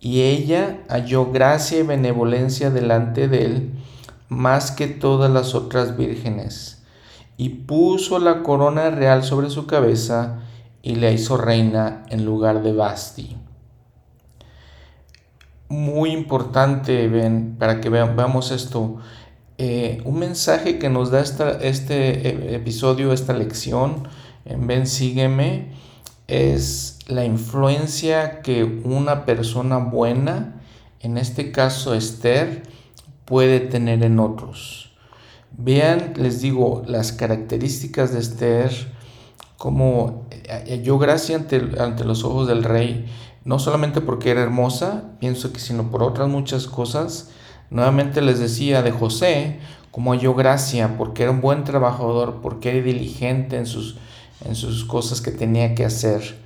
y 0.00 0.22
ella 0.22 0.84
halló 0.88 1.30
gracia 1.30 1.80
y 1.80 1.82
benevolencia 1.82 2.70
delante 2.70 3.28
de 3.28 3.44
él 3.44 3.72
más 4.28 4.70
que 4.70 4.86
todas 4.86 5.30
las 5.30 5.54
otras 5.54 5.96
vírgenes, 5.96 6.84
y 7.36 7.48
puso 7.48 8.18
la 8.18 8.42
corona 8.42 8.90
real 8.90 9.24
sobre 9.24 9.50
su 9.50 9.66
cabeza 9.66 10.38
y 10.82 10.94
la 10.94 11.10
hizo 11.10 11.36
reina 11.36 12.04
en 12.08 12.24
lugar 12.24 12.62
de 12.62 12.72
Basti. 12.72 13.36
Muy 15.68 16.12
importante, 16.12 17.08
ven, 17.08 17.56
para 17.58 17.80
que 17.80 17.90
veamos 17.90 18.50
esto. 18.50 18.98
eh, 19.58 20.00
un 20.06 20.18
mensaje 20.18 20.78
que 20.78 20.88
nos 20.88 21.10
da 21.10 21.20
este 21.20 22.28
e, 22.28 22.54
episodio, 22.54 23.12
esta 23.12 23.34
lección 23.34 24.08
en 24.46 24.66
Ven 24.66 24.86
Sígueme, 24.86 25.72
es 26.30 27.00
la 27.08 27.24
influencia 27.24 28.40
que 28.40 28.62
una 28.62 29.24
persona 29.24 29.78
buena, 29.78 30.60
en 31.00 31.18
este 31.18 31.50
caso 31.50 31.92
Esther, 31.92 32.62
puede 33.24 33.58
tener 33.58 34.04
en 34.04 34.20
otros. 34.20 34.92
Vean, 35.58 36.14
les 36.16 36.40
digo, 36.40 36.84
las 36.86 37.10
características 37.10 38.12
de 38.12 38.20
Esther, 38.20 38.70
como 39.56 40.26
eh, 40.30 40.80
yo 40.84 40.98
gracia 40.98 41.34
ante, 41.34 41.60
ante 41.80 42.04
los 42.04 42.22
ojos 42.22 42.46
del 42.46 42.62
rey, 42.62 43.06
no 43.44 43.58
solamente 43.58 44.00
porque 44.00 44.30
era 44.30 44.42
hermosa, 44.42 45.10
pienso 45.18 45.52
que 45.52 45.58
sino 45.58 45.90
por 45.90 46.04
otras 46.04 46.28
muchas 46.28 46.68
cosas. 46.68 47.30
Nuevamente 47.70 48.22
les 48.22 48.38
decía 48.38 48.82
de 48.82 48.92
José, 48.92 49.58
como 49.90 50.12
halló 50.12 50.34
gracia, 50.34 50.96
porque 50.96 51.24
era 51.24 51.32
un 51.32 51.40
buen 51.40 51.64
trabajador, 51.64 52.38
porque 52.40 52.70
era 52.70 52.84
diligente 52.84 53.56
en 53.56 53.66
sus, 53.66 53.96
en 54.44 54.54
sus 54.54 54.84
cosas 54.84 55.20
que 55.20 55.30
tenía 55.30 55.74
que 55.74 55.84
hacer. 55.84 56.36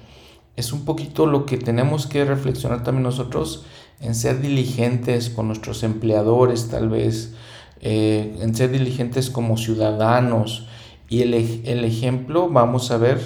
Es 0.56 0.72
un 0.72 0.84
poquito 0.84 1.26
lo 1.26 1.46
que 1.46 1.56
tenemos 1.56 2.06
que 2.06 2.24
reflexionar 2.24 2.82
también 2.82 3.02
nosotros 3.02 3.64
en 4.00 4.14
ser 4.14 4.40
diligentes 4.40 5.30
con 5.30 5.48
nuestros 5.48 5.82
empleadores 5.82 6.68
tal 6.68 6.88
vez, 6.88 7.34
eh, 7.80 8.36
en 8.40 8.54
ser 8.54 8.70
diligentes 8.70 9.30
como 9.30 9.56
ciudadanos. 9.56 10.66
Y 11.08 11.22
el, 11.22 11.34
el 11.34 11.84
ejemplo, 11.84 12.48
vamos 12.48 12.90
a 12.90 12.96
ver 12.98 13.20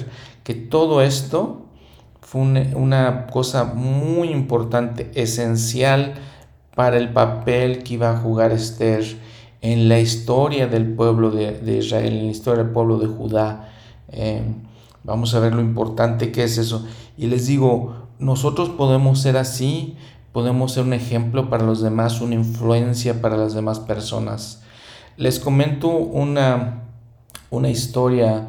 que 0.44 0.54
todo 0.54 1.02
esto 1.02 1.68
fue 2.28 2.42
una, 2.42 3.26
cosa 3.26 3.64
muy 3.64 4.28
importante, 4.28 5.10
esencial 5.14 6.12
para 6.74 6.98
el 6.98 7.08
papel 7.08 7.82
que 7.82 7.94
iba 7.94 8.10
a 8.10 8.18
jugar 8.18 8.52
Esther 8.52 9.02
en 9.62 9.88
la 9.88 9.98
historia 9.98 10.66
del 10.66 10.94
pueblo 10.94 11.30
de, 11.30 11.78
Israel, 11.78 12.12
en 12.12 12.26
la 12.26 12.30
historia 12.30 12.64
del 12.64 12.72
pueblo 12.74 12.98
de 12.98 13.06
Judá. 13.06 13.67
Eh, 14.10 14.42
vamos 15.04 15.34
a 15.34 15.40
ver 15.40 15.54
lo 15.54 15.60
importante 15.60 16.32
que 16.32 16.44
es 16.44 16.58
eso. 16.58 16.86
Y 17.16 17.26
les 17.26 17.46
digo, 17.46 18.08
nosotros 18.18 18.70
podemos 18.70 19.20
ser 19.20 19.36
así, 19.36 19.96
podemos 20.32 20.72
ser 20.72 20.84
un 20.84 20.92
ejemplo 20.92 21.50
para 21.50 21.64
los 21.64 21.80
demás, 21.82 22.20
una 22.20 22.34
influencia 22.34 23.20
para 23.20 23.36
las 23.36 23.54
demás 23.54 23.80
personas. 23.80 24.62
Les 25.16 25.38
comento 25.40 25.88
una, 25.88 26.82
una 27.50 27.68
historia 27.68 28.48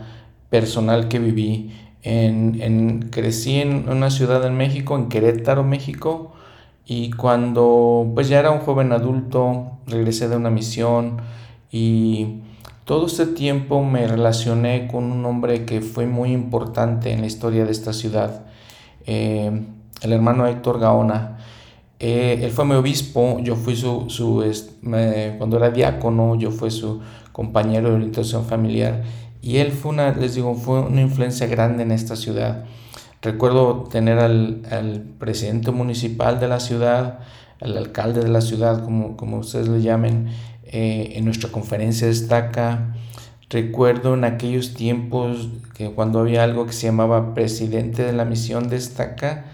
personal 0.49 1.07
que 1.07 1.19
viví. 1.19 1.75
En, 2.01 3.09
crecí 3.11 3.59
en 3.59 3.89
una 3.89 4.09
ciudad 4.09 4.45
en 4.45 4.55
México, 4.55 4.95
en 4.95 5.09
Querétaro, 5.09 5.63
México, 5.63 6.31
y 6.85 7.11
cuando 7.11 8.09
pues 8.15 8.29
ya 8.29 8.39
era 8.39 8.51
un 8.51 8.59
joven 8.59 8.91
adulto, 8.93 9.71
regresé 9.85 10.29
de 10.29 10.37
una 10.37 10.49
misión 10.49 11.17
y 11.71 12.41
todo 12.89 13.05
este 13.05 13.27
tiempo 13.27 13.83
me 13.83 14.07
relacioné 14.07 14.87
con 14.87 15.11
un 15.11 15.23
hombre 15.23 15.63
que 15.63 15.79
fue 15.79 16.07
muy 16.07 16.31
importante 16.31 17.11
en 17.11 17.21
la 17.21 17.27
historia 17.27 17.63
de 17.63 17.71
esta 17.71 17.93
ciudad, 17.93 18.47
eh, 19.05 19.61
el 20.01 20.11
hermano 20.11 20.47
Héctor 20.47 20.79
Gaona. 20.79 21.37
Eh, 21.99 22.39
él 22.41 22.49
fue 22.49 22.65
mi 22.65 22.73
obispo, 22.73 23.37
yo 23.43 23.55
fui 23.55 23.75
su, 23.75 24.09
su 24.09 24.43
cuando 25.37 25.57
era 25.57 25.69
diácono, 25.69 26.33
yo 26.33 26.49
fui 26.49 26.71
su 26.71 26.99
compañero 27.31 27.89
de 27.89 27.95
orientación 27.97 28.45
familiar 28.45 29.03
y 29.39 29.57
él 29.57 29.71
fue 29.71 29.91
una, 29.91 30.11
les 30.15 30.33
digo, 30.33 30.55
fue 30.55 30.79
una 30.79 31.01
influencia 31.01 31.45
grande 31.45 31.83
en 31.83 31.91
esta 31.91 32.15
ciudad. 32.15 32.65
Recuerdo 33.21 33.83
tener 33.83 34.17
al, 34.17 34.63
al 34.71 35.01
presidente 35.19 35.69
municipal 35.69 36.39
de 36.39 36.47
la 36.47 36.59
ciudad, 36.59 37.19
al 37.61 37.77
alcalde 37.77 38.21
de 38.21 38.29
la 38.29 38.41
ciudad, 38.41 38.83
como, 38.83 39.15
como 39.15 39.37
ustedes 39.37 39.67
le 39.67 39.83
llamen, 39.83 40.29
eh, 40.69 41.13
en 41.15 41.25
nuestra 41.25 41.51
conferencia 41.51 42.07
destaca. 42.07 42.95
Recuerdo 43.49 44.13
en 44.13 44.23
aquellos 44.23 44.75
tiempos 44.75 45.49
que 45.73 45.89
cuando 45.89 46.19
había 46.19 46.43
algo 46.43 46.65
que 46.65 46.73
se 46.73 46.87
llamaba 46.87 47.33
presidente 47.33 48.03
de 48.03 48.13
la 48.13 48.23
misión 48.23 48.69
destaca, 48.69 49.45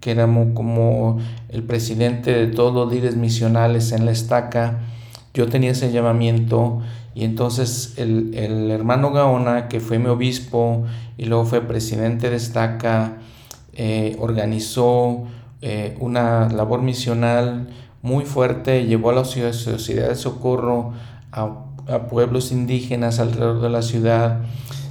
que 0.00 0.10
era 0.12 0.26
como 0.54 1.18
el 1.50 1.62
presidente 1.62 2.32
de 2.32 2.46
todos 2.46 2.74
los 2.74 2.92
líderes 2.92 3.16
misionales 3.16 3.92
en 3.92 4.06
la 4.06 4.12
estaca, 4.12 4.80
yo 5.34 5.48
tenía 5.48 5.70
ese 5.72 5.92
llamamiento 5.92 6.82
y 7.14 7.24
entonces 7.24 7.94
el, 7.98 8.70
hermano 8.70 9.12
Gaona, 9.12 9.68
que 9.68 9.80
fue 9.80 9.98
mi 9.98 10.06
obispo 10.06 10.84
y 11.18 11.26
luego 11.26 11.44
fue 11.44 11.60
presidente 11.60 12.30
de 12.30 12.36
Estaca, 12.36 13.18
eh, 13.74 14.16
organizó 14.18 15.24
eh, 15.60 15.96
una 16.00 16.48
labor 16.48 16.82
misional 16.82 17.68
muy 18.02 18.24
fuerte, 18.24 18.84
llevó 18.84 19.10
a 19.10 19.14
la 19.14 19.24
sociedad 19.24 20.08
de 20.08 20.16
socorro 20.16 20.92
a, 21.30 21.68
pueblos 22.08 22.52
indígenas 22.52 23.18
alrededor 23.18 23.60
de 23.60 23.70
la 23.70 23.82
ciudad. 23.82 24.40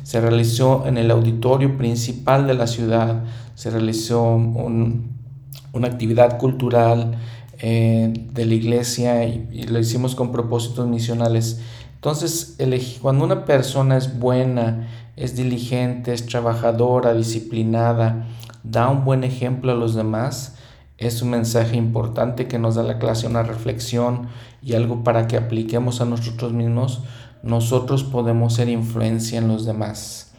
Se 0.03 0.19
realizó 0.19 0.85
en 0.87 0.97
el 0.97 1.11
auditorio 1.11 1.77
principal 1.77 2.47
de 2.47 2.53
la 2.53 2.67
ciudad, 2.67 3.23
se 3.55 3.69
realizó 3.69 4.33
una 4.33 5.87
actividad 5.87 6.37
cultural 6.37 7.17
eh, 7.59 8.11
de 8.33 8.45
la 8.45 8.53
iglesia 8.53 9.23
y, 9.23 9.47
y, 9.51 9.63
lo 9.63 9.79
hicimos 9.79 10.15
con 10.15 10.31
propósitos 10.31 10.87
misionales. 10.87 11.61
Entonces, 11.95 12.57
cuando 13.01 13.23
una 13.23 13.45
persona 13.45 13.95
es 13.95 14.19
buena, 14.19 14.89
es 15.15 15.35
diligente, 15.35 16.13
es 16.13 16.25
trabajadora, 16.25 17.13
disciplinada, 17.13 18.27
da 18.63 18.89
un 18.89 19.05
buen 19.05 19.23
ejemplo 19.23 19.71
a 19.71 19.75
los 19.75 19.93
demás, 19.93 20.55
es 21.01 21.23
un 21.23 21.31
mensaje 21.31 21.75
importante 21.77 22.47
que 22.47 22.59
nos 22.59 22.75
da 22.75 22.83
la 22.83 22.99
clase, 22.99 23.25
una 23.25 23.41
reflexión 23.41 24.27
y 24.61 24.75
algo 24.75 25.03
para 25.03 25.25
que 25.25 25.35
apliquemos 25.35 25.99
a 25.99 26.05
nosotros 26.05 26.53
mismos, 26.53 27.01
nosotros 27.41 28.03
podemos 28.03 28.53
ser 28.53 28.69
influencia 28.69 29.39
en 29.39 29.47
los 29.47 29.65
demás. 29.65 30.31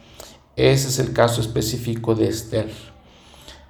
Ese 0.55 0.87
es 0.87 0.99
el 0.99 1.11
caso 1.11 1.41
específico 1.41 2.15
de 2.15 2.29
Esther. 2.29 2.71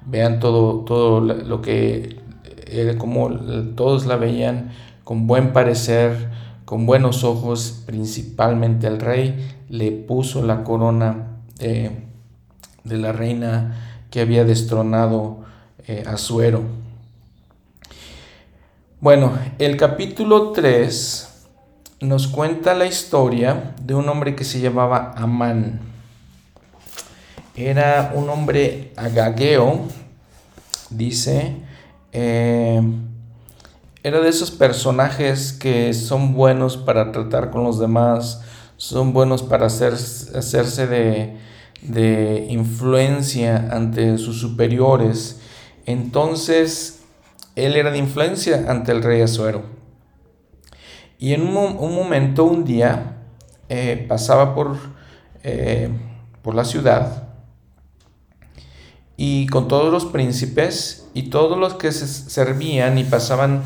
Vean 0.05 0.39
todo, 0.39 0.81
todo 0.81 1.19
lo 1.19 1.63
que, 1.63 2.19
eh, 2.67 2.95
como 2.99 3.31
todos 3.75 4.05
la 4.05 4.17
veían 4.17 4.69
con 5.03 5.25
buen 5.25 5.51
parecer, 5.51 6.29
con 6.63 6.85
buenos 6.85 7.23
ojos, 7.23 7.81
principalmente 7.87 8.85
el 8.85 8.99
rey, 8.99 9.35
le 9.67 9.91
puso 9.91 10.45
la 10.45 10.63
corona 10.63 11.39
de 11.57 12.97
la 12.97 13.13
reina 13.13 14.05
que 14.11 14.21
había 14.21 14.45
destronado 14.45 15.39
eh, 15.87 16.03
a 16.05 16.17
Suero. 16.17 16.82
Bueno, 19.03 19.37
el 19.59 19.75
capítulo 19.75 20.53
3 20.53 21.27
nos 21.99 22.27
cuenta 22.29 22.73
la 22.73 22.85
historia 22.85 23.75
de 23.81 23.95
un 23.95 24.07
hombre 24.07 24.33
que 24.33 24.45
se 24.45 24.61
llamaba 24.61 25.11
Amán. 25.17 25.81
Era 27.53 28.13
un 28.15 28.29
hombre 28.29 28.93
agageo, 28.95 29.81
dice, 30.89 31.53
eh, 32.13 32.81
era 34.03 34.21
de 34.21 34.29
esos 34.29 34.51
personajes 34.51 35.51
que 35.51 35.93
son 35.93 36.33
buenos 36.33 36.77
para 36.77 37.11
tratar 37.11 37.51
con 37.51 37.65
los 37.65 37.79
demás, 37.79 38.41
son 38.77 39.11
buenos 39.11 39.43
para 39.43 39.65
hacer, 39.65 39.91
hacerse 39.91 40.87
de, 40.87 41.35
de 41.81 42.47
influencia 42.49 43.67
ante 43.69 44.17
sus 44.17 44.39
superiores. 44.39 45.41
Entonces, 45.85 47.02
él 47.55 47.75
era 47.75 47.91
de 47.91 47.97
influencia 47.97 48.65
ante 48.67 48.91
el 48.91 49.03
rey 49.03 49.21
Azuero. 49.21 49.63
Y 51.19 51.33
en 51.33 51.41
un, 51.41 51.53
momento, 51.53 52.43
un 52.43 52.65
día, 52.65 53.17
eh, 53.69 54.05
pasaba 54.07 54.53
por, 54.53 54.77
eh, 55.43 55.89
por 56.41 56.55
la 56.55 56.65
ciudad 56.65 57.29
y 59.15 59.47
con 59.47 59.67
todos 59.67 59.91
los 59.91 60.05
príncipes 60.05 61.07
y 61.13 61.29
todos 61.29 61.57
los 61.57 61.75
que 61.75 61.91
se 61.91 62.07
servían 62.07 62.97
y 62.97 63.03
pasaban 63.03 63.63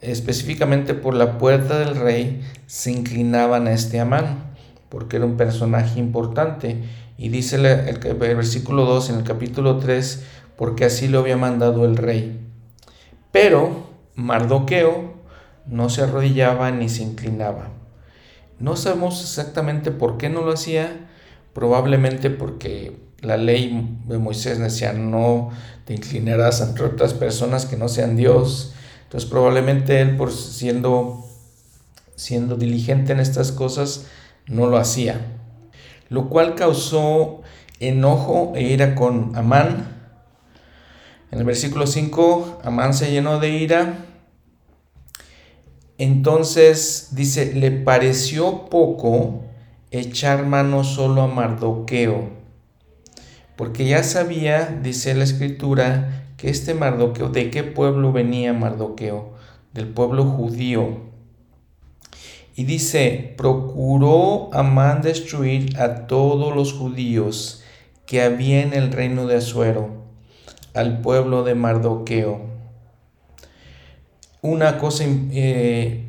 específicamente 0.00 0.94
por 0.94 1.14
la 1.14 1.38
puerta 1.38 1.78
del 1.78 1.96
rey, 1.96 2.40
se 2.66 2.90
inclinaban 2.90 3.66
a 3.66 3.72
este 3.72 4.00
Amán, 4.00 4.54
porque 4.88 5.16
era 5.16 5.26
un 5.26 5.36
personaje 5.36 6.00
importante. 6.00 6.82
Y 7.18 7.28
dice 7.28 7.56
el, 7.56 7.66
el, 7.66 8.14
versículo 8.14 8.86
2 8.86 9.10
en 9.10 9.16
el 9.16 9.24
capítulo 9.24 9.76
3, 9.76 10.24
porque 10.56 10.86
así 10.86 11.06
lo 11.06 11.18
había 11.18 11.36
mandado 11.36 11.84
el 11.84 11.96
rey. 11.96 12.49
Pero 13.32 13.86
Mardoqueo 14.14 15.14
no 15.66 15.88
se 15.88 16.02
arrodillaba 16.02 16.70
ni 16.70 16.88
se 16.88 17.02
inclinaba. 17.02 17.68
No 18.58 18.76
sabemos 18.76 19.22
exactamente 19.22 19.90
por 19.90 20.18
qué 20.18 20.28
no 20.28 20.42
lo 20.42 20.52
hacía, 20.52 21.08
probablemente 21.54 22.30
porque 22.30 22.98
la 23.20 23.36
ley 23.36 23.98
de 24.06 24.18
Moisés 24.18 24.58
decía 24.58 24.92
no 24.92 25.50
te 25.84 25.94
inclinarás 25.94 26.60
ante 26.60 26.82
otras 26.82 27.14
personas 27.14 27.66
que 27.66 27.76
no 27.76 27.88
sean 27.88 28.16
Dios 28.16 28.74
entonces 29.10 29.28
probablemente 29.28 30.00
él 30.00 30.16
por 30.16 30.30
siendo, 30.30 31.24
siendo 32.14 32.54
diligente 32.54 33.10
en 33.10 33.18
estas 33.18 33.50
cosas 33.50 34.06
no 34.46 34.68
lo 34.68 34.76
hacía. 34.76 35.20
Lo 36.10 36.28
cual 36.28 36.54
causó 36.54 37.42
enojo 37.80 38.52
e 38.54 38.62
ira 38.62 38.94
con 38.94 39.34
Amán. 39.34 39.99
En 41.30 41.38
el 41.38 41.44
versículo 41.44 41.86
5, 41.86 42.60
Amán 42.64 42.92
se 42.92 43.10
llenó 43.10 43.38
de 43.38 43.50
ira 43.50 44.04
Entonces 45.96 47.10
dice, 47.12 47.54
le 47.54 47.70
pareció 47.70 48.66
poco 48.66 49.44
echar 49.90 50.46
mano 50.46 50.84
solo 50.84 51.22
a 51.22 51.26
Mardoqueo, 51.26 52.30
porque 53.56 53.86
ya 53.86 54.02
sabía, 54.02 54.78
dice 54.82 55.14
la 55.14 55.24
escritura, 55.24 56.26
que 56.36 56.48
este 56.48 56.74
Mardoqueo, 56.74 57.28
¿de 57.28 57.50
qué 57.50 57.62
pueblo 57.64 58.12
venía 58.12 58.52
Mardoqueo? 58.52 59.34
Del 59.74 59.88
pueblo 59.88 60.24
judío. 60.24 61.10
Y 62.56 62.64
dice, 62.64 63.34
procuró 63.36 64.52
Amán 64.54 65.02
destruir 65.02 65.78
a 65.78 66.06
todos 66.06 66.54
los 66.56 66.72
judíos 66.72 67.62
que 68.06 68.22
había 68.22 68.62
en 68.62 68.72
el 68.72 68.90
reino 68.90 69.26
de 69.26 69.36
Azuero, 69.36 69.99
al 70.74 71.00
pueblo 71.00 71.44
de 71.44 71.54
Mardoqueo 71.54 72.50
una 74.42 74.78
cosa 74.78 75.04
eh, 75.06 76.06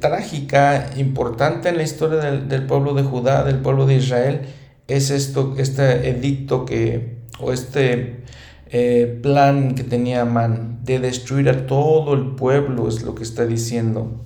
trágica, 0.00 0.90
importante 0.96 1.68
en 1.68 1.76
la 1.76 1.82
historia 1.82 2.18
del, 2.18 2.66
pueblo 2.66 2.94
de 2.94 3.02
Judá, 3.02 3.44
del 3.44 3.58
pueblo 3.58 3.86
de 3.86 3.96
Israel, 3.96 4.40
es 4.88 5.10
esto, 5.10 5.54
este 5.58 6.08
edicto 6.10 6.64
que, 6.64 7.18
o 7.40 7.52
este 7.52 8.22
eh, 8.70 9.18
plan 9.22 9.74
que 9.74 9.82
tenía 9.82 10.22
Amán 10.22 10.80
de 10.84 10.98
destruir 10.98 11.48
a 11.48 11.66
todo 11.66 12.14
el 12.14 12.34
pueblo, 12.36 12.88
es 12.88 13.02
lo 13.02 13.14
que 13.14 13.22
está 13.22 13.46
diciendo. 13.46 14.22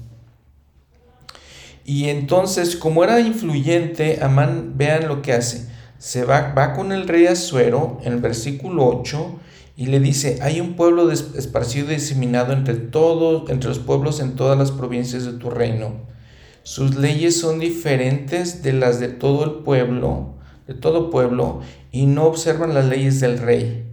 Y 1.85 2.09
entonces, 2.09 2.77
como 2.77 3.03
era 3.03 3.19
influyente, 3.21 4.19
Amán, 4.23 4.75
vean 4.77 5.09
lo 5.09 5.23
que 5.23 5.33
hace. 5.33 5.69
Se 6.01 6.25
va, 6.25 6.55
va 6.55 6.73
con 6.73 6.93
el 6.93 7.07
rey 7.07 7.27
Azuero 7.27 8.01
en 8.03 8.15
el 8.15 8.21
versículo 8.21 8.87
8 8.87 9.39
y 9.77 9.87
le 9.87 10.01
dice, 10.01 10.39
hay 10.41 10.59
un 10.59 10.73
pueblo 10.73 11.11
esparcido 11.11 11.93
y 11.93 11.97
diseminado 11.97 12.55
entre 12.55 12.75
todos, 12.75 13.51
entre 13.51 13.69
los 13.69 13.81
pueblos 13.81 14.19
en 14.21 14.35
todas 14.35 14.59
las 14.59 14.71
provincias 14.71 15.27
de 15.27 15.35
tu 15.35 15.51
reino. 15.51 15.93
Sus 16.63 16.97
leyes 16.97 17.39
son 17.39 17.59
diferentes 17.61 18.63
de 18.63 18.73
las 18.73 18.99
de 18.99 19.09
todo 19.09 19.45
el 19.45 19.63
pueblo, 19.63 20.37
de 20.67 20.73
todo 20.73 21.11
pueblo, 21.11 21.61
y 21.93 22.07
no 22.07 22.25
observan 22.25 22.73
las 22.73 22.87
leyes 22.87 23.21
del 23.21 23.39
rey. 23.39 23.85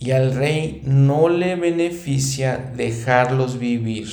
Y 0.00 0.10
al 0.10 0.34
rey 0.34 0.82
no 0.84 1.28
le 1.28 1.54
beneficia 1.54 2.72
dejarlos 2.76 3.60
vivir. 3.60 4.08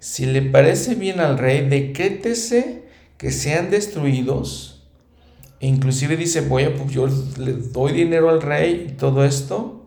Si 0.00 0.26
le 0.26 0.42
parece 0.42 0.96
bien 0.96 1.20
al 1.20 1.38
rey, 1.38 1.68
decrétese 1.68 2.82
que 3.18 3.30
sean 3.30 3.70
destruidos. 3.70 4.73
E 5.60 5.66
inclusive 5.66 6.16
dice, 6.16 6.42
voy 6.42 6.64
a, 6.64 6.74
pues, 6.74 6.90
yo 6.90 7.06
le 7.38 7.52
doy 7.52 7.92
dinero 7.92 8.30
al 8.30 8.42
rey 8.42 8.86
y 8.88 8.92
todo 8.92 9.24
esto 9.24 9.84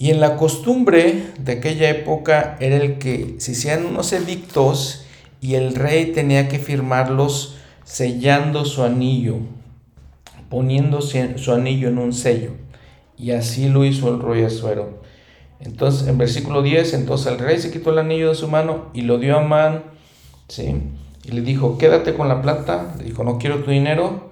y 0.00 0.10
en 0.10 0.20
la 0.20 0.36
costumbre 0.36 1.24
de 1.40 1.52
aquella 1.52 1.90
época 1.90 2.56
era 2.60 2.76
el 2.76 2.98
que 2.98 3.34
se 3.38 3.52
hacían 3.52 3.84
unos 3.84 4.12
edictos 4.12 5.04
y 5.40 5.54
el 5.54 5.74
rey 5.74 6.12
tenía 6.12 6.48
que 6.48 6.60
firmarlos 6.60 7.56
sellando 7.82 8.64
su 8.64 8.84
anillo, 8.84 9.38
poniendo 10.48 11.00
su 11.00 11.52
anillo 11.52 11.88
en 11.88 11.98
un 11.98 12.12
sello. 12.12 12.52
Y 13.16 13.32
así 13.32 13.68
lo 13.68 13.84
hizo 13.84 14.14
el 14.14 14.22
rey 14.22 14.44
Azuero. 14.44 15.02
Entonces, 15.58 16.06
en 16.06 16.16
versículo 16.16 16.62
10, 16.62 16.94
entonces 16.94 17.32
el 17.32 17.40
rey 17.40 17.58
se 17.58 17.72
quitó 17.72 17.90
el 17.90 17.98
anillo 17.98 18.28
de 18.28 18.36
su 18.36 18.46
mano 18.46 18.90
y 18.94 19.00
lo 19.00 19.18
dio 19.18 19.36
a 19.36 19.42
Man, 19.42 19.82
¿sí? 20.46 20.76
Y 21.24 21.32
le 21.32 21.40
dijo, 21.40 21.76
quédate 21.76 22.14
con 22.14 22.28
la 22.28 22.40
plata. 22.40 22.94
Le 22.98 23.04
dijo, 23.04 23.24
no 23.24 23.38
quiero 23.38 23.64
tu 23.64 23.72
dinero. 23.72 24.27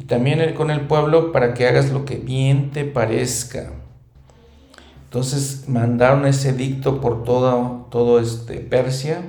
Y 0.00 0.04
también 0.04 0.54
con 0.54 0.70
el 0.70 0.80
pueblo 0.86 1.30
para 1.30 1.52
que 1.52 1.68
hagas 1.68 1.90
lo 1.90 2.06
que 2.06 2.16
bien 2.16 2.70
te 2.70 2.86
parezca. 2.86 3.70
Entonces 5.04 5.64
mandaron 5.68 6.24
ese 6.24 6.54
dicto 6.54 7.02
por 7.02 7.22
todo, 7.24 7.86
todo 7.90 8.18
este 8.18 8.60
Persia 8.60 9.20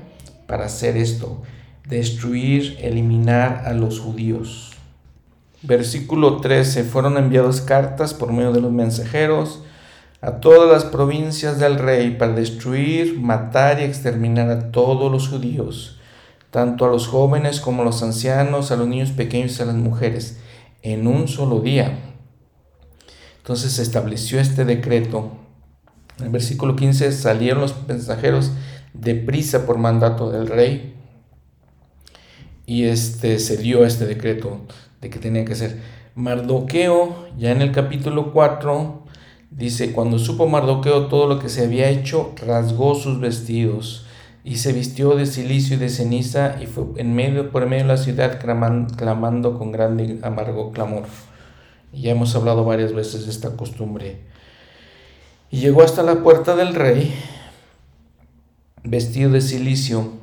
para 0.48 0.68
hacer 0.68 0.96
esto, 0.96 1.42
destruir, 1.90 2.78
eliminar 2.80 3.64
a 3.66 3.74
los 3.74 4.00
judíos. 4.00 4.72
Versículo 5.62 6.38
13, 6.38 6.86
fueron 6.86 7.18
enviadas 7.18 7.60
cartas 7.60 8.14
por 8.14 8.32
medio 8.32 8.54
de 8.54 8.62
los 8.62 8.72
mensajeros 8.72 9.64
a 10.22 10.40
todas 10.40 10.72
las 10.72 10.86
provincias 10.86 11.60
del 11.60 11.80
rey 11.80 12.12
para 12.12 12.32
destruir, 12.32 13.20
matar 13.20 13.82
y 13.82 13.84
exterminar 13.84 14.50
a 14.50 14.72
todos 14.72 15.12
los 15.12 15.28
judíos, 15.28 16.00
tanto 16.50 16.86
a 16.86 16.90
los 16.90 17.08
jóvenes 17.08 17.60
como 17.60 17.82
a 17.82 17.86
los 17.86 18.02
ancianos, 18.04 18.72
a 18.72 18.78
los 18.78 18.88
niños 18.88 19.12
pequeños 19.12 19.60
y 19.60 19.64
a 19.64 19.66
las 19.66 19.76
mujeres, 19.76 20.40
en 20.82 21.08
un 21.08 21.28
solo 21.28 21.60
día. 21.60 22.00
Entonces 23.38 23.74
se 23.74 23.82
estableció 23.82 24.39
este 24.39 24.65
decreto 24.65 25.32
en 26.22 26.28
el 26.28 26.32
versículo 26.32 26.76
15 26.76 27.12
salieron 27.13 27.62
los 27.62 27.76
mensajeros 27.88 28.52
deprisa 28.94 29.65
por 29.65 29.80
mandato 29.80 30.30
del 30.30 30.46
rey 30.46 30.94
y 32.67 32.84
este 32.84 33.39
se 33.39 33.58
dio 33.58 33.86
este 33.86 34.06
decreto 34.06 34.62
de 35.02 35.10
que 35.10 35.17
tenía 35.17 35.46
que 35.46 35.56
ser. 35.56 35.80
Mardoqueo, 36.13 37.28
ya 37.39 37.52
en 37.52 37.63
el 37.63 37.72
capítulo 37.72 38.34
4, 38.34 39.04
dice, 39.50 39.94
cuando 39.94 40.20
supo 40.20 40.48
Mardoqueo 40.48 41.08
todo 41.08 41.28
lo 41.28 41.39
que 41.39 41.50
se 41.50 41.63
había 41.63 41.89
hecho, 41.89 42.36
rasgó 42.46 42.94
sus 42.94 43.20
vestidos 43.20 44.06
y 44.44 44.58
se 44.58 44.74
vistió 44.74 45.16
de 45.16 45.26
silicio 45.26 45.76
y 45.76 45.80
de 45.80 45.90
ceniza 45.90 46.58
y 46.62 46.66
fue 46.66 46.86
en 46.98 47.14
medio, 47.14 47.52
por 47.52 47.68
medio 47.68 47.84
de 47.84 47.90
la 47.90 47.98
ciudad 47.98 48.40
clamando, 48.40 48.96
clamando 48.96 49.58
con 49.58 49.72
grande 49.72 50.20
amargo 50.24 50.72
clamor. 50.72 51.04
Y 51.94 52.04
ya 52.04 52.12
hemos 52.12 52.36
hablado 52.36 52.66
varias 52.66 52.94
veces 52.94 53.26
de 53.26 53.32
esta 53.32 53.56
costumbre 53.56 54.20
y 55.52 55.58
llegó 55.58 55.84
hasta 55.84 56.02
la 56.02 56.24
puerta 56.24 56.56
del 56.56 56.74
rey, 56.74 57.14
vestido 58.84 59.32
de 59.32 59.42
silicio. 59.42 60.14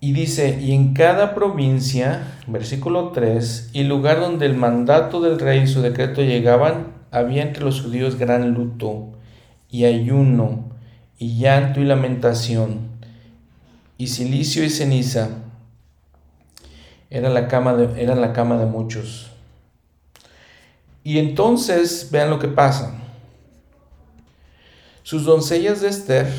Y 0.00 0.12
dice, 0.12 0.60
y 0.60 0.72
en 0.72 0.92
cada 0.92 1.34
provincia, 1.34 2.36
versículo 2.46 3.12
3, 3.12 3.70
y 3.72 3.84
lugar 3.84 4.20
donde 4.20 4.44
el 4.44 4.56
mandato 4.56 5.20
del 5.22 5.38
rey 5.38 5.60
y 5.60 5.66
su 5.66 5.80
decreto 5.80 6.20
llegaban, 6.20 6.88
había 7.10 7.42
entre 7.42 7.64
los 7.64 7.80
judíos 7.80 8.18
gran 8.18 8.52
luto 8.52 9.12
y 9.70 9.84
ayuno 9.84 10.73
y 11.24 11.38
llanto 11.38 11.80
y 11.80 11.84
lamentación 11.84 12.80
y 13.96 14.08
silicio 14.08 14.62
y 14.62 14.68
ceniza. 14.68 15.30
Era 17.08 17.30
la 17.30 17.48
cama 17.48 17.72
de, 17.72 18.04
la 18.14 18.34
cama 18.34 18.58
de 18.58 18.66
muchos. 18.66 19.30
Y 21.02 21.18
entonces, 21.18 22.10
vean 22.10 22.28
lo 22.28 22.38
que 22.38 22.48
pasa. 22.48 22.94
Sus 25.02 25.24
doncellas 25.24 25.80
de 25.80 25.88
Esther 25.88 26.30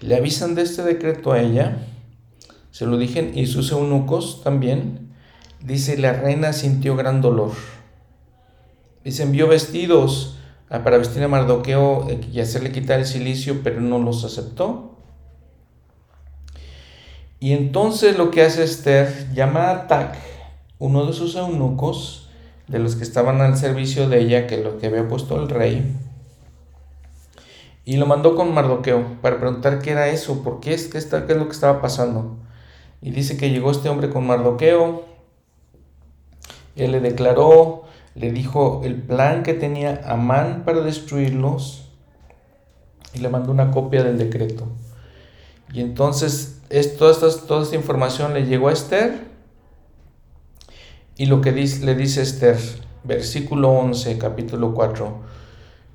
le 0.00 0.16
avisan 0.16 0.56
de 0.56 0.62
este 0.62 0.82
decreto 0.82 1.30
a 1.30 1.40
ella, 1.40 1.78
se 2.72 2.86
lo 2.86 2.98
dije, 2.98 3.30
y 3.32 3.46
sus 3.46 3.70
eunucos 3.70 4.42
también. 4.42 5.14
Dice, 5.60 5.96
la 5.98 6.14
reina 6.14 6.52
sintió 6.52 6.96
gran 6.96 7.20
dolor. 7.20 7.52
Dice, 9.04 9.22
envió 9.22 9.46
vestidos 9.46 10.33
para 10.68 10.98
vestir 10.98 11.22
a 11.22 11.28
Mardoqueo 11.28 12.08
eh, 12.08 12.20
y 12.32 12.40
hacerle 12.40 12.72
quitar 12.72 12.98
el 12.98 13.06
silicio, 13.06 13.60
pero 13.62 13.80
no 13.80 13.98
los 13.98 14.24
aceptó. 14.24 14.96
Y 17.40 17.52
entonces 17.52 18.16
lo 18.16 18.30
que 18.30 18.42
hace 18.42 18.64
Esther, 18.64 19.32
llama 19.34 19.70
a 19.70 19.86
Tac, 19.86 20.16
uno 20.78 21.06
de 21.06 21.12
sus 21.12 21.36
eunucos, 21.36 22.30
de 22.68 22.78
los 22.78 22.96
que 22.96 23.02
estaban 23.02 23.40
al 23.40 23.58
servicio 23.58 24.08
de 24.08 24.20
ella, 24.20 24.46
que 24.46 24.56
lo 24.58 24.78
que 24.78 24.86
había 24.86 25.06
puesto 25.06 25.40
el 25.40 25.50
rey, 25.50 25.94
y 27.84 27.98
lo 27.98 28.06
mandó 28.06 28.34
con 28.34 28.54
Mardoqueo 28.54 29.18
para 29.20 29.38
preguntar 29.38 29.80
qué 29.80 29.90
era 29.90 30.08
eso, 30.08 30.42
por 30.42 30.60
qué, 30.60 30.72
es, 30.72 30.88
qué, 30.88 30.96
es 30.96 31.10
lo 31.12 31.46
que 31.46 31.52
estaba 31.52 31.82
pasando. 31.82 32.38
Y 33.02 33.10
dice 33.10 33.36
que 33.36 33.50
llegó 33.50 33.70
este 33.70 33.90
hombre 33.90 34.08
con 34.08 34.26
Mardoqueo. 34.26 35.04
Él 36.76 36.92
le 36.92 37.00
declaró, 37.00 37.83
le 38.14 38.30
dijo 38.30 38.82
el 38.84 38.94
plan 39.02 39.42
que 39.42 39.54
tenía 39.54 40.00
Amán 40.06 40.62
para 40.64 40.80
destruirlos 40.80 41.90
y 43.12 43.18
le 43.18 43.28
mandó 43.28 43.50
una 43.50 43.70
copia 43.70 44.02
del 44.02 44.18
decreto. 44.18 44.68
Y 45.72 45.80
entonces 45.80 46.60
es, 46.70 46.96
toda, 46.96 47.10
esta, 47.10 47.46
toda 47.46 47.62
esta 47.62 47.76
información 47.76 48.34
le 48.34 48.46
llegó 48.46 48.68
a 48.68 48.72
Esther. 48.72 49.24
Y 51.16 51.26
lo 51.26 51.40
que 51.40 51.52
dice, 51.52 51.84
le 51.84 51.94
dice 51.94 52.22
Esther, 52.22 52.58
versículo 53.04 53.70
11, 53.70 54.18
capítulo 54.18 54.74
4. 54.74 55.34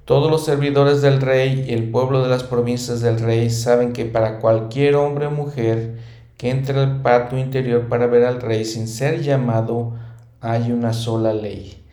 Todos 0.06 0.32
los 0.32 0.44
servidores 0.44 1.02
del 1.02 1.22
rey 1.22 1.66
y 1.68 1.74
el 1.74 1.92
pueblo 1.92 2.24
de 2.24 2.30
las 2.30 2.44
provincias 2.44 3.02
del 3.02 3.20
rey 3.20 3.50
saben 3.50 3.94
que 3.94 4.06
para 4.06 4.40
cualquier 4.40 4.96
hombre 4.96 5.28
o 5.28 5.32
mujer 5.32 6.00
que 6.38 6.50
entre 6.50 6.80
al 6.80 7.02
patio 7.02 7.38
interior 7.38 7.88
para 7.90 8.08
ver 8.08 8.26
al 8.26 8.42
rey 8.42 8.66
sin 8.66 8.88
ser 8.88 9.22
llamado, 9.22 9.94
hay 10.42 10.72
una 10.72 10.94
sola 10.94 11.34
ley. 11.34 11.84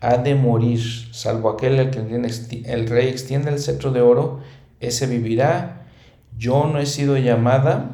Ha 0.00 0.18
de 0.18 0.34
morir, 0.34 0.80
salvo 1.12 1.48
aquel 1.50 1.78
al 1.78 1.90
que 1.90 2.00
el 2.66 2.88
rey 2.88 3.08
extiende 3.08 3.50
el 3.50 3.58
cetro 3.58 3.92
de 3.92 4.02
oro, 4.02 4.40
ese 4.80 5.06
vivirá. 5.06 5.86
Yo 6.36 6.66
no 6.66 6.78
he 6.78 6.86
sido 6.86 7.16
llamada 7.16 7.90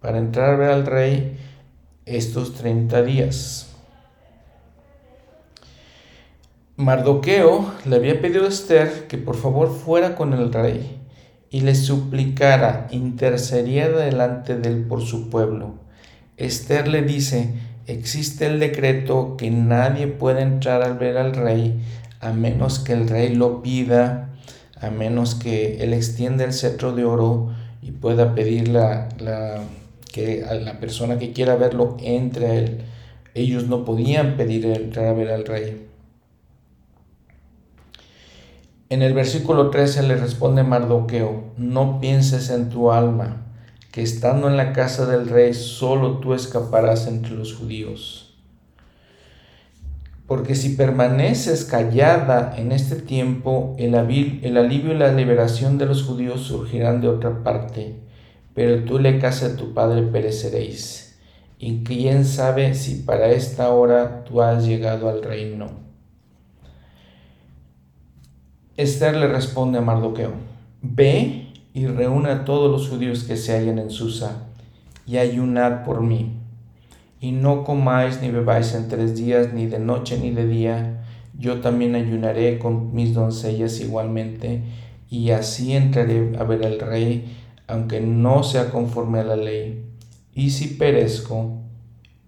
para 0.00 0.18
entrar 0.18 0.50
a 0.50 0.56
ver 0.56 0.70
al 0.70 0.86
rey 0.86 1.38
estos 2.06 2.54
30 2.54 3.02
días. 3.02 3.70
Mardoqueo 6.76 7.72
le 7.86 7.96
había 7.96 8.20
pedido 8.20 8.46
a 8.46 8.48
Esther 8.48 9.06
que 9.06 9.16
por 9.16 9.36
favor 9.36 9.72
fuera 9.72 10.16
con 10.16 10.32
el 10.32 10.52
rey 10.52 11.00
y 11.48 11.60
le 11.60 11.76
suplicara, 11.76 12.88
intercediera 12.90 14.00
delante 14.00 14.58
de 14.58 14.70
él 14.70 14.84
por 14.88 15.00
su 15.02 15.30
pueblo. 15.30 15.74
Esther 16.36 16.88
le 16.88 17.02
dice, 17.02 17.54
existe 17.86 18.46
el 18.46 18.60
decreto 18.60 19.36
que 19.36 19.50
nadie 19.50 20.06
puede 20.06 20.42
entrar 20.42 20.82
al 20.82 20.98
ver 20.98 21.16
al 21.16 21.34
rey 21.34 21.80
a 22.24 22.32
menos 22.32 22.78
que 22.78 22.94
el 22.94 23.06
rey 23.08 23.34
lo 23.34 23.60
pida, 23.62 24.30
a 24.80 24.90
menos 24.90 25.34
que 25.34 25.82
él 25.82 25.92
extienda 25.92 26.44
el 26.44 26.54
cetro 26.54 26.94
de 26.94 27.04
oro 27.04 27.52
y 27.82 27.90
pueda 27.90 28.34
pedir 28.34 28.68
la, 28.68 29.08
que 30.10 30.42
a 30.44 30.54
la 30.54 30.80
persona 30.80 31.18
que 31.18 31.32
quiera 31.32 31.56
verlo 31.56 31.98
entre 32.00 32.46
a 32.46 32.54
él. 32.54 32.80
Ellos 33.34 33.66
no 33.66 33.84
podían 33.84 34.38
pedir 34.38 34.64
entrar 34.64 35.06
a 35.06 35.12
ver 35.12 35.30
al 35.30 35.44
rey. 35.44 35.86
En 38.88 39.02
el 39.02 39.12
versículo 39.12 39.68
13 39.68 40.04
le 40.04 40.16
responde 40.16 40.62
Mardoqueo, 40.62 41.52
no 41.58 42.00
pienses 42.00 42.48
en 42.48 42.70
tu 42.70 42.90
alma, 42.90 43.43
que 43.94 44.02
estando 44.02 44.48
en 44.48 44.56
la 44.56 44.72
casa 44.72 45.06
del 45.06 45.28
rey 45.28 45.54
solo 45.54 46.18
tú 46.18 46.34
escaparás 46.34 47.06
entre 47.06 47.36
los 47.36 47.54
judíos. 47.54 48.34
Porque 50.26 50.56
si 50.56 50.70
permaneces 50.70 51.64
callada 51.64 52.56
en 52.58 52.72
este 52.72 52.96
tiempo, 52.96 53.76
el, 53.78 53.94
el 53.94 54.56
alivio 54.56 54.94
y 54.94 54.98
la 54.98 55.12
liberación 55.12 55.78
de 55.78 55.86
los 55.86 56.02
judíos 56.02 56.40
surgirán 56.40 57.02
de 57.02 57.08
otra 57.08 57.44
parte, 57.44 57.94
pero 58.52 58.82
tú 58.82 58.98
le 58.98 59.20
casa 59.20 59.46
a 59.46 59.56
tu 59.56 59.74
padre 59.74 60.02
pereceréis. 60.02 61.16
Y 61.60 61.84
quién 61.84 62.24
sabe 62.24 62.74
si 62.74 62.96
para 62.96 63.28
esta 63.28 63.70
hora 63.70 64.24
tú 64.24 64.42
has 64.42 64.66
llegado 64.66 65.08
al 65.08 65.22
reino. 65.22 65.70
Esther 68.76 69.14
le 69.14 69.28
responde 69.28 69.78
a 69.78 69.82
Mardoqueo, 69.82 70.32
ve 70.82 71.43
y 71.74 71.86
reúne 71.86 72.30
a 72.30 72.44
todos 72.44 72.70
los 72.70 72.88
judíos 72.88 73.24
que 73.24 73.36
se 73.36 73.52
hallen 73.52 73.80
en 73.80 73.90
Susa 73.90 74.46
y 75.06 75.18
ayunad 75.18 75.84
por 75.84 76.00
mí. 76.00 76.32
Y 77.20 77.32
no 77.32 77.64
comáis 77.64 78.22
ni 78.22 78.30
bebáis 78.30 78.74
en 78.74 78.88
tres 78.88 79.16
días, 79.16 79.52
ni 79.52 79.66
de 79.66 79.80
noche 79.80 80.18
ni 80.18 80.30
de 80.30 80.46
día. 80.46 81.04
Yo 81.36 81.60
también 81.60 81.96
ayunaré 81.96 82.60
con 82.60 82.94
mis 82.94 83.12
doncellas 83.12 83.80
igualmente, 83.80 84.62
y 85.10 85.30
así 85.30 85.72
entraré 85.72 86.36
a 86.38 86.44
ver 86.44 86.64
al 86.64 86.78
rey, 86.78 87.36
aunque 87.66 88.00
no 88.00 88.42
sea 88.44 88.70
conforme 88.70 89.18
a 89.18 89.24
la 89.24 89.36
ley. 89.36 89.84
Y 90.32 90.50
si 90.50 90.68
perezco, 90.68 91.58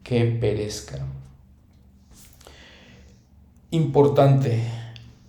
que 0.02 0.24
perezca. 0.24 0.98
Importante 3.70 4.62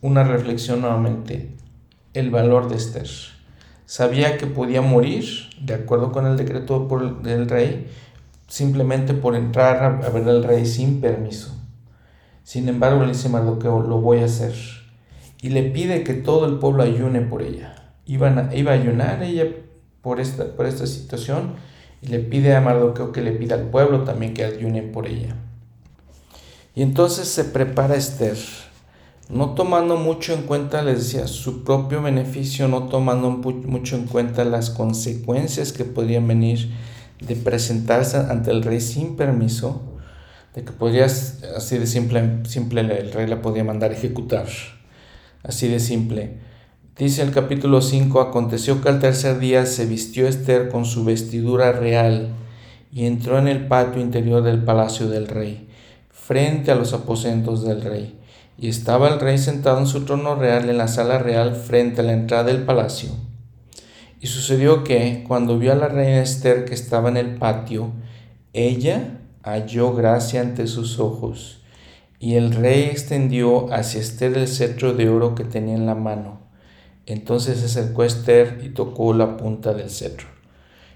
una 0.01 0.23
reflexión 0.23 0.81
nuevamente, 0.81 1.51
el 2.13 2.29
valor 2.31 2.69
de 2.69 2.75
Esther. 2.77 3.36
Sabía 3.87 4.37
que 4.37 4.47
podía 4.47 4.81
morir, 4.81 5.23
de 5.61 5.73
acuerdo 5.73 6.11
con 6.11 6.27
el 6.27 6.35
decreto 6.35 6.89
del 7.23 7.47
rey, 7.47 7.87
simplemente 8.45 9.13
por 9.13 9.33
entrar 9.33 9.81
a, 9.81 10.09
ver 10.09 10.27
al 10.27 10.43
rey 10.43 10.65
sin 10.65 10.99
permiso. 10.99 11.55
Sin 12.43 12.67
embargo, 12.67 13.03
le 13.03 13.13
dice 13.13 13.29
Mardoqueo, 13.29 13.81
lo 13.81 14.01
voy 14.01 14.19
a 14.19 14.25
hacer. 14.25 14.53
Y 15.41 15.51
le 15.51 15.63
pide 15.63 16.03
que 16.03 16.15
todo 16.15 16.47
el 16.47 16.59
pueblo 16.59 16.83
ayune 16.83 17.21
por 17.21 17.41
ella. 17.41 17.93
Iba 18.05 18.27
a 18.27 18.73
ayunar 18.73 19.23
ella 19.23 19.45
por 20.01 20.19
esta, 20.19 20.53
por 20.57 20.65
esta 20.65 20.85
situación 20.85 21.53
y 22.01 22.07
le 22.07 22.19
pide 22.19 22.57
a 22.57 22.61
Mardoqueo 22.61 23.13
que 23.13 23.21
le 23.21 23.31
pida 23.31 23.55
al 23.55 23.69
pueblo 23.69 24.03
también 24.03 24.33
que 24.33 24.43
ayunen 24.43 24.91
por 24.91 25.07
ella. 25.07 25.33
Y 26.75 26.81
entonces 26.81 27.29
se 27.29 27.45
prepara 27.45 27.95
Esther 27.95 28.37
no 29.29 29.55
tomando 29.55 29.97
mucho 29.97 30.33
en 30.33 30.43
cuenta, 30.43 30.81
les 30.83 30.99
decía, 30.99 31.27
su 31.27 31.63
propio 31.63 32.01
beneficio, 32.01 32.67
no 32.67 32.83
tomando 32.83 33.29
mucho 33.29 33.97
en 33.97 34.05
cuenta 34.05 34.45
las 34.45 34.69
consecuencias 34.69 35.73
que 35.73 35.83
podrían 35.83 36.27
venir 36.27 36.71
de 37.19 37.35
presentarse 37.35 38.17
ante 38.17 38.51
el 38.51 38.63
rey 38.63 38.79
sin 38.79 39.17
permiso, 39.17 39.81
de 40.55 40.63
que 40.63 40.71
podrías, 40.71 41.43
así 41.55 41.77
de 41.77 41.87
simple, 41.87 42.45
simple 42.45 42.81
el 42.81 43.11
rey 43.11 43.27
la 43.27 43.41
podía 43.41 43.65
mandar 43.65 43.91
ejecutar, 43.91 44.47
así 45.43 45.67
de 45.67 45.79
simple. 45.79 46.37
Dice 46.97 47.21
el 47.21 47.31
capítulo 47.31 47.81
5, 47.81 48.21
aconteció 48.21 48.81
que 48.81 48.89
al 48.89 48.99
tercer 48.99 49.39
día 49.39 49.65
se 49.65 49.85
vistió 49.85 50.27
Esther 50.27 50.69
con 50.69 50.85
su 50.85 51.03
vestidura 51.03 51.73
real 51.73 52.29
y 52.91 53.05
entró 53.05 53.37
en 53.37 53.49
el 53.49 53.67
patio 53.67 54.01
interior 54.01 54.41
del 54.41 54.63
palacio 54.63 55.09
del 55.09 55.27
rey, 55.27 55.67
frente 56.09 56.71
a 56.71 56.75
los 56.75 56.93
aposentos 56.93 57.63
del 57.65 57.81
rey 57.81 58.16
y 58.57 58.69
estaba 58.69 59.09
el 59.09 59.19
rey 59.19 59.37
sentado 59.37 59.79
en 59.79 59.87
su 59.87 60.05
trono 60.05 60.35
real 60.35 60.69
en 60.69 60.77
la 60.77 60.87
sala 60.87 61.19
real 61.19 61.55
frente 61.55 62.01
a 62.01 62.03
la 62.03 62.13
entrada 62.13 62.45
del 62.45 62.63
palacio. 62.63 63.11
Y 64.19 64.27
sucedió 64.27 64.83
que, 64.83 65.23
cuando 65.27 65.59
vio 65.59 65.71
a 65.71 65.75
la 65.75 65.89
reina 65.89 66.21
Esther 66.21 66.65
que 66.65 66.73
estaba 66.73 67.09
en 67.09 67.17
el 67.17 67.35
patio, 67.35 67.91
ella 68.53 69.19
halló 69.43 69.93
gracia 69.93 70.41
ante 70.41 70.65
sus 70.65 70.99
ojos, 70.99 71.61
y 72.19 72.33
el 72.33 72.55
rey 72.55 72.85
extendió 72.85 73.71
hacia 73.71 74.01
Esther 74.01 74.35
el 74.35 74.47
cetro 74.47 74.93
de 74.93 75.07
oro 75.07 75.35
que 75.35 75.43
tenía 75.43 75.75
en 75.75 75.85
la 75.85 75.93
mano. 75.93 76.41
Entonces 77.05 77.59
se 77.59 77.65
acercó 77.65 78.03
Esther 78.03 78.61
y 78.65 78.69
tocó 78.69 79.13
la 79.13 79.37
punta 79.37 79.73
del 79.73 79.91
cetro. 79.91 80.27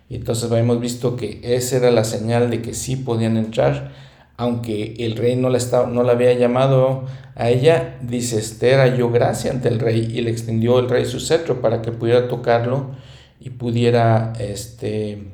Y 0.09 0.15
entonces 0.15 0.51
habíamos 0.51 0.81
visto 0.81 1.15
que 1.15 1.39
esa 1.43 1.77
era 1.77 1.91
la 1.91 2.03
señal 2.03 2.49
de 2.49 2.61
que 2.61 2.73
sí 2.73 2.95
podían 2.95 3.37
entrar, 3.37 3.91
aunque 4.41 4.95
el 4.97 5.17
rey 5.17 5.35
no 5.35 5.49
la, 5.49 5.59
estaba, 5.59 5.87
no 5.87 6.01
la 6.01 6.13
había 6.13 6.33
llamado 6.33 7.05
a 7.35 7.51
ella, 7.51 7.99
dice 8.01 8.39
Esther 8.39 8.79
halló 8.79 9.11
gracia 9.11 9.51
ante 9.51 9.67
el 9.67 9.77
rey 9.77 10.11
y 10.11 10.21
le 10.21 10.31
extendió 10.31 10.79
el 10.79 10.89
rey 10.89 11.05
su 11.05 11.19
cetro 11.19 11.61
para 11.61 11.83
que 11.83 11.91
pudiera 11.91 12.27
tocarlo 12.27 12.89
y 13.39 13.51
pudiera, 13.51 14.33
este, 14.39 15.27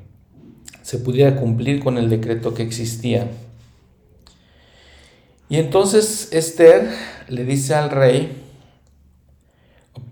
se 0.82 0.98
pudiera 0.98 1.38
cumplir 1.38 1.82
con 1.82 1.98
el 1.98 2.10
decreto 2.10 2.54
que 2.54 2.63
existía. 2.63 3.30
Y 5.48 5.56
entonces 5.56 6.28
Esther 6.34 6.89
le 7.30 7.46
dice 7.46 7.76
al 7.76 7.91
rey, 7.91 8.43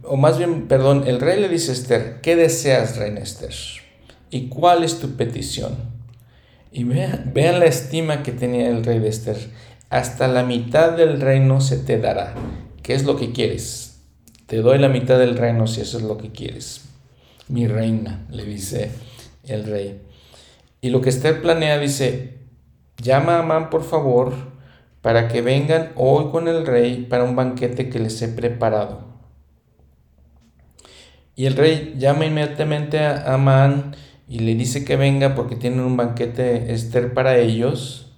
o 0.03 0.15
más 0.15 0.38
bien, 0.38 0.69
perdón, 0.69 1.03
el 1.05 1.19
rey 1.19 1.41
le 1.41 1.49
dice 1.49 1.71
a 1.71 1.73
Esther, 1.73 2.21
¿qué 2.21 2.38
deseas, 2.38 2.95
reina 2.95 3.19
Esther? 3.19 3.53
¿Y 4.29 4.47
cuál 4.47 4.86
es 4.86 4.99
tu 4.99 5.17
petición? 5.17 5.94
Y 6.75 6.83
vean, 6.83 7.31
la 7.33 7.65
estima 7.65 8.21
que 8.21 8.33
tenía 8.33 8.67
el 8.67 8.83
rey 8.83 8.99
de 8.99 9.07
Esther. 9.07 9.38
Hasta 9.89 10.27
la 10.27 10.43
mitad 10.43 10.91
del 10.91 11.21
reino 11.21 11.61
se 11.61 11.77
te 11.77 11.97
dará. 11.99 12.33
¿Qué 12.83 12.93
es 12.93 13.05
lo 13.05 13.15
que 13.15 13.31
quieres? 13.31 14.01
Te 14.45 14.57
doy 14.57 14.77
la 14.77 14.89
mitad 14.89 15.17
del 15.17 15.38
reino 15.38 15.67
si 15.67 15.79
eso 15.79 15.97
es 15.97 16.03
lo 16.03 16.17
que 16.17 16.33
quieres. 16.33 16.81
Mi 17.47 17.65
reina, 17.65 18.25
le 18.29 18.43
dice 18.43 18.91
el 19.45 19.63
rey. 19.63 20.01
Y 20.81 20.89
lo 20.89 20.99
que 20.99 21.11
Esther 21.11 21.41
planea 21.41 21.79
dice, 21.79 22.39
llama 23.01 23.38
a 23.38 23.39
Amán 23.39 23.69
por 23.69 23.85
favor 23.85 24.33
para 25.01 25.29
que 25.29 25.41
vengan 25.41 25.93
hoy 25.95 26.29
con 26.29 26.49
el 26.49 26.65
rey 26.65 27.05
para 27.09 27.23
un 27.23 27.38
banquete 27.38 27.88
que 27.88 27.99
les 27.99 28.21
he 28.21 28.27
preparado. 28.27 29.05
Y 31.38 31.45
el 31.45 31.55
rey 31.55 31.95
llama 31.97 32.25
inmediatamente 32.25 32.99
a 32.99 33.33
Amán 33.33 33.95
y 34.27 34.39
le 34.39 34.55
dice 34.55 34.83
que 34.83 34.95
venga 34.95 35.35
porque 35.35 35.55
tienen 35.55 35.81
un 35.81 35.97
banquete 35.97 36.73
Esther 36.73 37.13
para 37.13 37.38
ellos. 37.38 38.11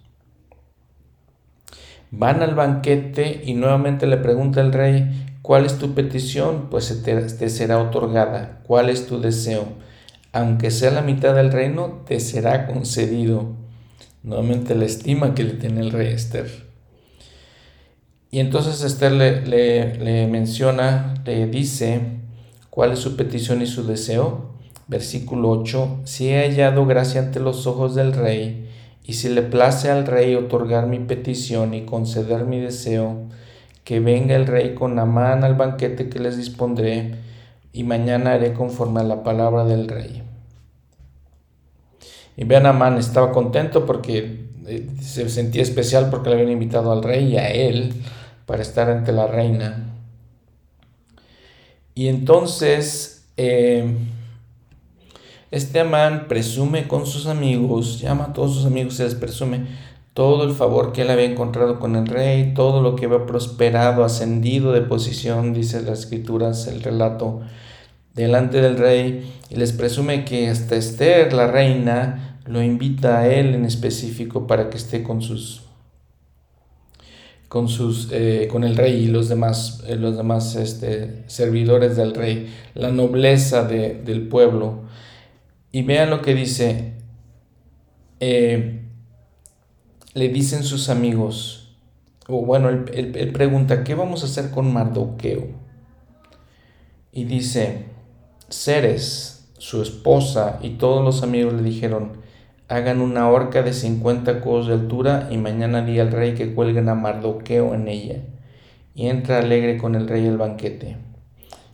Van 2.12 2.42
al 2.42 2.56
banquete 2.56 3.42
y 3.46 3.54
nuevamente 3.54 4.08
le 4.08 4.18
pregunta 4.18 4.62
el 4.62 4.72
rey, 4.72 5.28
¿cuál 5.42 5.66
es 5.66 5.78
tu 5.78 5.94
petición? 5.94 6.70
Pues 6.70 7.04
te, 7.04 7.50
será 7.50 7.80
otorgada. 7.80 8.62
¿Cuál 8.66 8.90
es 8.90 9.08
tu 9.08 9.20
deseo? 9.20 9.68
Aunque 10.32 10.72
sea 10.72 10.92
la 10.92 11.02
mitad 11.02 11.36
del 11.36 11.52
reino, 11.52 12.04
te 12.08 12.22
será 12.22 12.68
concedido. 12.68 13.56
Nuevamente 14.24 14.76
la 14.76 14.86
estima 14.86 15.36
que 15.36 15.44
le 15.44 15.54
tiene 15.54 15.82
el 15.82 15.92
rey 15.92 16.08
Esther. 16.14 16.68
Y 18.32 18.40
entonces 18.40 18.82
Esther 18.82 19.12
le, 19.12 19.96
le 19.98 20.28
menciona, 20.28 21.16
le 21.26 21.48
dice 21.48 22.02
cuál 22.70 22.94
es 22.94 23.00
su 23.00 23.18
petición 23.18 23.62
y 23.62 23.68
su 23.68 23.86
deseo 23.86 24.47
versículo 24.88 25.50
8, 25.50 26.02
si 26.06 26.30
he 26.30 26.40
hallado 26.40 26.86
gracia 26.86 27.22
ante 27.22 27.40
los 27.40 27.68
ojos 27.68 27.96
del 27.96 28.14
rey, 28.14 28.70
y 29.04 29.14
si 29.14 29.30
le 29.30 29.42
place 29.42 29.90
al 29.90 30.06
rey 30.06 30.36
otorgar 30.36 30.88
mi 30.88 31.00
petición 31.00 31.74
y 31.74 31.86
conceder 31.86 32.46
mi 32.46 32.60
deseo, 32.60 33.28
que 33.84 34.00
venga 34.00 34.36
el 34.36 34.48
rey 34.48 34.76
con 34.76 35.00
Amán 35.00 35.44
al 35.44 35.56
banquete 35.56 36.10
que 36.10 36.20
les 36.20 36.38
dispondré, 36.38 37.16
y 37.72 37.84
mañana 37.84 38.34
haré 38.34 38.54
conforme 38.54 39.02
a 39.02 39.04
la 39.04 39.24
palabra 39.24 39.64
del 39.64 39.88
rey. 39.88 40.24
Y 42.36 42.44
vean, 42.44 42.66
Amán 42.66 42.98
estaba 42.98 43.32
contento 43.32 43.86
porque 43.86 44.48
eh, 44.68 44.88
se 45.02 45.30
sentía 45.30 45.62
especial 45.62 46.10
porque 46.10 46.30
le 46.30 46.36
habían 46.36 46.52
invitado 46.52 46.92
al 46.92 47.04
rey 47.04 47.34
y 47.34 47.38
a 47.38 47.50
él 47.50 47.94
para 48.46 48.62
estar 48.62 48.90
ante 48.90 49.12
la 49.12 49.28
reina. 49.28 49.96
Y 51.96 52.10
entonces, 52.10 53.26
eh, 53.38 53.96
este 55.52 55.80
Amán 55.80 56.28
presume 56.28 56.88
con 56.88 57.06
sus 57.06 57.28
amigos, 57.28 58.02
llama 58.02 58.26
a 58.26 58.34
todos 58.34 58.54
sus 58.56 58.66
amigos 58.66 59.00
y 59.00 59.04
les 59.04 59.16
presume 59.16 59.66
todo 60.14 60.44
el 60.44 60.54
favor 60.54 60.94
que 60.94 61.04
él 61.04 61.12
había 61.12 61.26
encontrado 61.26 61.80
con 61.80 61.96
el 61.96 62.08
rey, 62.08 62.54
todo 62.54 62.82
lo 62.82 62.96
que 62.96 63.06
había 63.06 63.26
prosperado, 63.26 64.04
ascendido 64.04 64.72
de 64.72 64.82
posición, 64.82 65.54
dice 65.54 65.82
las 65.84 66.00
escrituras, 66.00 66.68
el 66.68 66.82
relato, 66.82 67.42
delante 68.16 68.60
del 68.60 68.78
rey. 68.78 69.32
Y 69.50 69.56
les 69.56 69.74
presume 69.74 70.26
que 70.26 70.50
hasta 70.50 70.76
Esther, 70.76 71.32
la 71.34 71.48
reina, 71.48 72.40
lo 72.46 72.64
invita 72.64 73.20
a 73.20 73.28
él 73.28 73.54
en 73.54 73.64
específico 73.64 74.48
para 74.48 74.70
que 74.70 74.78
esté 74.78 75.04
con 75.04 75.22
sus 75.22 75.62
con 77.48 77.70
sus 77.70 78.10
eh, 78.12 78.50
con 78.52 78.66
el 78.66 78.76
rey 78.76 79.04
y 79.04 79.08
los 79.08 79.30
demás 79.30 79.82
eh, 79.88 79.96
los 79.96 80.18
demás 80.18 80.56
este, 80.56 81.24
servidores 81.28 81.96
del 81.96 82.14
rey. 82.14 82.54
La 82.74 82.92
nobleza 82.92 83.64
del 83.64 84.28
pueblo 84.28 84.88
y 85.78 85.84
vean 85.84 86.10
lo 86.10 86.24
que 86.24 86.34
dice 86.34 86.94
eh, 88.20 88.82
le 90.16 90.30
dicen 90.30 90.64
sus 90.64 90.90
amigos 90.90 91.78
o 92.28 92.42
bueno 92.42 92.70
él, 92.70 93.14
él 93.16 93.32
pregunta 93.32 93.84
qué 93.84 93.94
vamos 93.94 94.24
a 94.24 94.26
hacer 94.26 94.50
con 94.50 94.74
Mardoqueo 94.74 95.50
y 97.12 97.26
dice 97.26 97.86
Ceres 98.50 99.52
su 99.60 99.84
esposa 99.84 100.58
y 100.64 100.72
todos 100.72 101.06
los 101.06 101.22
amigos 101.22 101.54
le 101.54 101.62
dijeron 101.62 102.22
hagan 102.70 103.00
una 103.00 103.30
horca 103.30 103.62
de 103.62 103.72
50 103.72 104.42
codos 104.42 104.66
de 104.66 104.74
altura 104.74 105.28
y 105.30 105.38
mañana 105.38 105.84
di 105.84 106.00
al 106.00 106.12
rey 106.12 106.34
que 106.34 106.56
cuelguen 106.56 106.90
a 106.90 106.96
Mardoqueo 106.96 107.76
en 107.76 107.88
ella. 107.88 108.24
Y 108.94 109.08
entra 109.08 109.38
alegre 109.38 109.78
con 109.78 109.96
el 109.96 110.08
rey 110.08 110.26
el 110.26 110.38
banquete. 110.38 110.98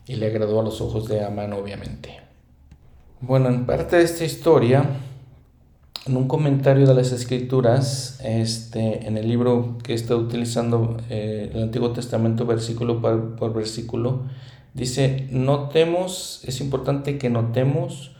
Y 0.05 0.15
le 0.17 0.27
agradó 0.27 0.59
a 0.59 0.63
los 0.63 0.81
ojos 0.81 1.07
de 1.07 1.23
Amán, 1.23 1.53
obviamente. 1.53 2.22
Bueno, 3.25 3.47
en 3.47 3.65
parte 3.65 3.95
de 3.95 4.03
esta 4.03 4.25
historia, 4.25 4.83
en 6.05 6.17
un 6.17 6.27
comentario 6.27 6.86
de 6.86 6.93
las 6.93 7.13
escrituras, 7.13 8.19
este, 8.21 9.07
en 9.07 9.15
el 9.15 9.29
libro 9.29 9.77
que 9.81 9.93
está 9.93 10.17
utilizando 10.17 10.97
eh, 11.09 11.49
el 11.53 11.63
Antiguo 11.63 11.93
Testamento 11.93 12.45
versículo 12.45 12.99
por, 12.99 13.38
por 13.38 13.53
versículo, 13.53 14.23
dice, 14.73 15.29
notemos, 15.31 16.41
es 16.43 16.59
importante 16.59 17.17
que 17.17 17.29
notemos 17.29 18.13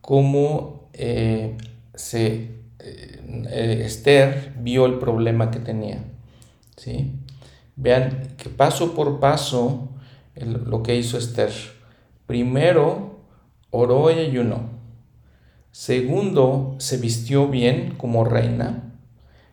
cómo 0.00 0.88
eh, 0.92 1.56
se, 1.92 2.52
eh, 2.78 3.82
Esther 3.84 4.54
vio 4.60 4.86
el 4.86 5.00
problema 5.00 5.50
que 5.50 5.58
tenía. 5.58 6.04
¿sí? 6.76 7.10
Vean 7.74 8.28
que 8.36 8.50
paso 8.50 8.94
por 8.94 9.18
paso 9.18 9.88
lo 10.36 10.84
que 10.84 10.94
hizo 10.94 11.18
Esther. 11.18 11.50
Primero, 12.28 13.13
oró 13.74 14.10
y 14.10 14.20
ayunó. 14.20 14.70
Segundo, 15.72 16.76
se 16.78 16.96
vistió 16.98 17.48
bien 17.48 17.94
como 17.96 18.24
reina. 18.24 18.92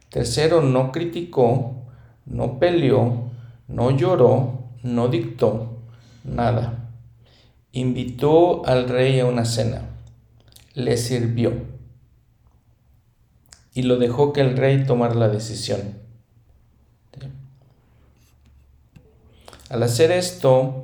Tercero, 0.10 0.62
no 0.62 0.92
criticó, 0.92 1.88
no 2.26 2.60
peleó, 2.60 3.32
no 3.68 3.90
lloró, 3.90 4.66
no 4.84 5.08
dictó 5.08 5.80
nada. 6.24 6.90
Invitó 7.72 8.66
al 8.68 8.88
rey 8.88 9.20
a 9.20 9.26
una 9.26 9.46
cena. 9.46 9.90
Le 10.76 10.98
sirvió 10.98 11.54
y 13.74 13.82
lo 13.84 13.98
dejó 13.98 14.34
que 14.34 14.42
el 14.42 14.56
rey 14.56 14.86
tomara 14.86 15.16
la 15.16 15.30
decisión. 15.30 16.00
Al 19.70 19.82
hacer 19.82 20.12
esto, 20.12 20.81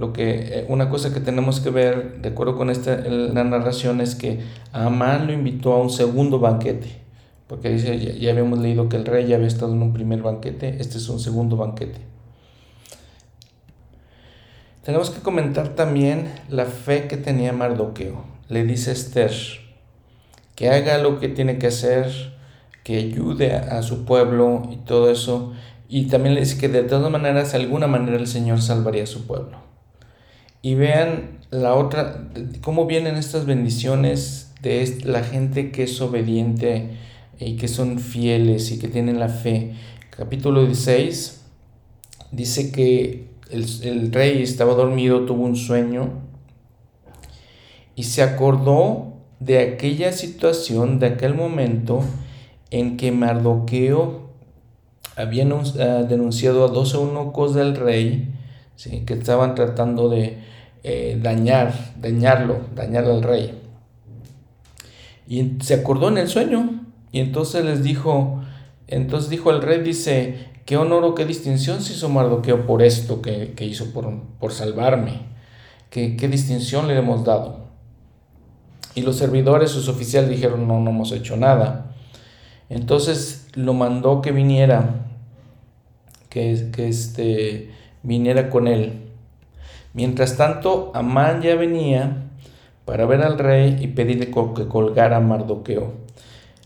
lo 0.00 0.14
que, 0.14 0.60
eh, 0.60 0.66
una 0.68 0.88
cosa 0.88 1.12
que 1.12 1.20
tenemos 1.20 1.60
que 1.60 1.68
ver, 1.68 2.22
de 2.22 2.30
acuerdo 2.30 2.56
con 2.56 2.70
esta, 2.70 2.96
la 2.96 3.44
narración, 3.44 4.00
es 4.00 4.14
que 4.14 4.40
Amán 4.72 5.26
lo 5.26 5.34
invitó 5.34 5.74
a 5.74 5.82
un 5.82 5.90
segundo 5.90 6.38
banquete. 6.38 6.88
Porque 7.46 7.68
dice, 7.68 7.98
ya, 7.98 8.12
ya 8.12 8.30
habíamos 8.30 8.60
leído 8.60 8.88
que 8.88 8.96
el 8.96 9.04
rey 9.04 9.26
ya 9.26 9.36
había 9.36 9.46
estado 9.46 9.74
en 9.74 9.82
un 9.82 9.92
primer 9.92 10.22
banquete, 10.22 10.76
este 10.80 10.96
es 10.96 11.06
un 11.10 11.20
segundo 11.20 11.58
banquete. 11.58 12.00
Tenemos 14.82 15.10
que 15.10 15.20
comentar 15.20 15.74
también 15.74 16.32
la 16.48 16.64
fe 16.64 17.06
que 17.06 17.18
tenía 17.18 17.52
Mardoqueo. 17.52 18.24
Le 18.48 18.64
dice 18.64 18.92
Esther, 18.92 19.32
que 20.54 20.70
haga 20.70 20.96
lo 20.96 21.20
que 21.20 21.28
tiene 21.28 21.58
que 21.58 21.66
hacer, 21.66 22.10
que 22.84 22.96
ayude 22.96 23.52
a, 23.52 23.82
su 23.82 24.06
pueblo 24.06 24.62
y 24.72 24.76
todo 24.76 25.10
eso. 25.10 25.52
Y 25.90 26.06
también 26.06 26.34
le 26.34 26.40
dice 26.40 26.56
que 26.56 26.68
de 26.68 26.84
todas 26.84 27.12
maneras, 27.12 27.52
de 27.52 27.58
alguna 27.58 27.86
manera 27.86 28.16
el 28.16 28.26
Señor 28.26 28.62
salvaría 28.62 29.02
a 29.02 29.06
su 29.06 29.26
pueblo. 29.26 29.69
Y 30.62 30.74
vean 30.74 31.38
la 31.50 31.74
otra, 31.74 32.28
cómo 32.60 32.86
vienen 32.86 33.16
estas 33.16 33.46
bendiciones 33.46 34.52
de 34.62 34.98
la 35.04 35.22
gente 35.22 35.70
que 35.70 35.84
es 35.84 36.00
obediente 36.00 36.90
y 37.38 37.56
que 37.56 37.68
son 37.68 37.98
fieles 37.98 38.70
y 38.70 38.78
que 38.78 38.88
tienen 38.88 39.18
la 39.18 39.28
fe. 39.28 39.74
Capítulo 40.10 40.64
16 40.64 41.40
dice 42.30 42.70
que 42.72 43.28
el, 43.50 43.64
el 43.82 44.12
rey 44.12 44.42
estaba 44.42 44.74
dormido, 44.74 45.24
tuvo 45.24 45.44
un 45.44 45.56
sueño 45.56 46.10
y 47.96 48.04
se 48.04 48.22
acordó 48.22 49.14
de 49.40 49.58
aquella 49.58 50.12
situación, 50.12 50.98
de 50.98 51.06
aquel 51.06 51.34
momento 51.34 52.02
en 52.70 52.96
que 52.96 53.10
Mardoqueo 53.10 54.30
había 55.16 55.44
ah, 55.44 55.84
denunciado 56.08 56.64
a 56.64 56.68
dos 56.68 56.94
eunucos 56.94 57.54
del 57.54 57.76
rey 57.76 58.34
que 59.06 59.14
estaban 59.14 59.54
tratando 59.54 60.08
de 60.08 60.38
eh, 60.82 61.18
dañar, 61.22 61.94
dañarlo, 62.00 62.60
dañar 62.74 63.04
al 63.04 63.22
rey. 63.22 63.60
Y 65.26 65.58
se 65.60 65.74
acordó 65.74 66.08
en 66.08 66.18
el 66.18 66.28
sueño 66.28 66.86
y 67.12 67.20
entonces 67.20 67.64
les 67.64 67.82
dijo, 67.82 68.42
entonces 68.86 69.30
dijo 69.30 69.50
el 69.50 69.62
rey, 69.62 69.80
dice, 69.80 70.48
qué 70.64 70.76
honor 70.76 71.04
o 71.04 71.14
qué 71.14 71.24
distinción 71.24 71.82
se 71.82 71.92
hizo 71.92 72.08
Mardoqueo 72.08 72.66
por 72.66 72.82
esto 72.82 73.22
que, 73.22 73.54
hizo, 73.60 73.92
por, 73.92 74.22
por 74.38 74.52
salvarme, 74.52 75.28
¿Qué, 75.90 76.16
qué 76.16 76.28
distinción 76.28 76.86
le 76.86 76.96
hemos 76.96 77.24
dado. 77.24 77.66
Y 78.94 79.02
los 79.02 79.16
servidores, 79.16 79.70
sus 79.70 79.88
oficiales 79.88 80.30
dijeron, 80.30 80.66
no, 80.66 80.80
no 80.80 80.90
hemos 80.90 81.10
hecho 81.12 81.36
nada. 81.36 81.94
Entonces 82.68 83.48
lo 83.54 83.74
mandó 83.74 84.20
que 84.20 84.30
viniera, 84.30 85.06
que, 86.28 86.70
que 86.72 86.88
este, 86.88 87.70
viniera 88.02 88.50
con 88.50 88.68
él. 88.68 89.09
Mientras 89.92 90.36
tanto, 90.36 90.92
Amán 90.94 91.42
ya 91.42 91.56
venía 91.56 92.28
para 92.84 93.06
ver 93.06 93.22
al 93.22 93.38
rey 93.38 93.76
y 93.80 93.88
pedirle 93.88 94.30
que 94.30 94.68
colgara 94.68 95.16
a 95.16 95.20
Mardoqueo. 95.20 95.92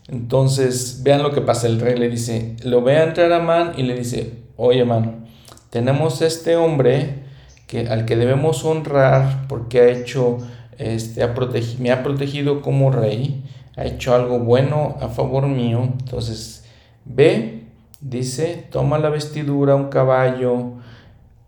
Entonces, 0.07 1.01
vean 1.03 1.23
lo 1.23 1.31
que 1.31 1.41
pasa. 1.41 1.67
El 1.67 1.79
rey 1.79 1.97
le 1.97 2.09
dice, 2.09 2.55
lo 2.63 2.81
ve 2.81 2.97
a 2.97 3.03
entrar 3.03 3.31
a 3.31 3.37
Amán 3.37 3.73
y 3.77 3.83
le 3.83 3.95
dice, 3.95 4.33
oye 4.57 4.81
Amán, 4.81 5.25
tenemos 5.69 6.21
este 6.21 6.55
hombre 6.55 7.23
que, 7.67 7.87
al 7.87 8.05
que 8.05 8.15
debemos 8.15 8.63
honrar 8.63 9.47
porque 9.47 9.81
ha 9.81 9.89
hecho 9.89 10.37
este, 10.77 11.21
me 11.79 11.91
ha 11.91 12.03
protegido 12.03 12.61
como 12.61 12.91
rey, 12.91 13.43
ha 13.75 13.85
hecho 13.85 14.13
algo 14.13 14.39
bueno 14.39 14.97
a 15.01 15.09
favor 15.09 15.47
mío. 15.47 15.83
Entonces, 15.99 16.65
ve, 17.05 17.63
dice, 18.01 18.67
toma 18.71 18.99
la 18.99 19.09
vestidura, 19.09 19.75
un 19.75 19.89
caballo, 19.89 20.73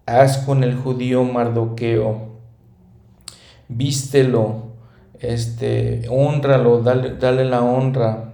haz 0.08 0.38
con 0.39 0.63
el 0.63 0.76
judío 0.76 1.24
Mardoqueo, 1.26 2.30
vístelo, 3.67 4.67
este, 5.20 6.08
honralo, 6.10 6.82
dale, 6.82 7.15
dale 7.15 7.43
la 7.43 7.62
honra. 7.62 8.32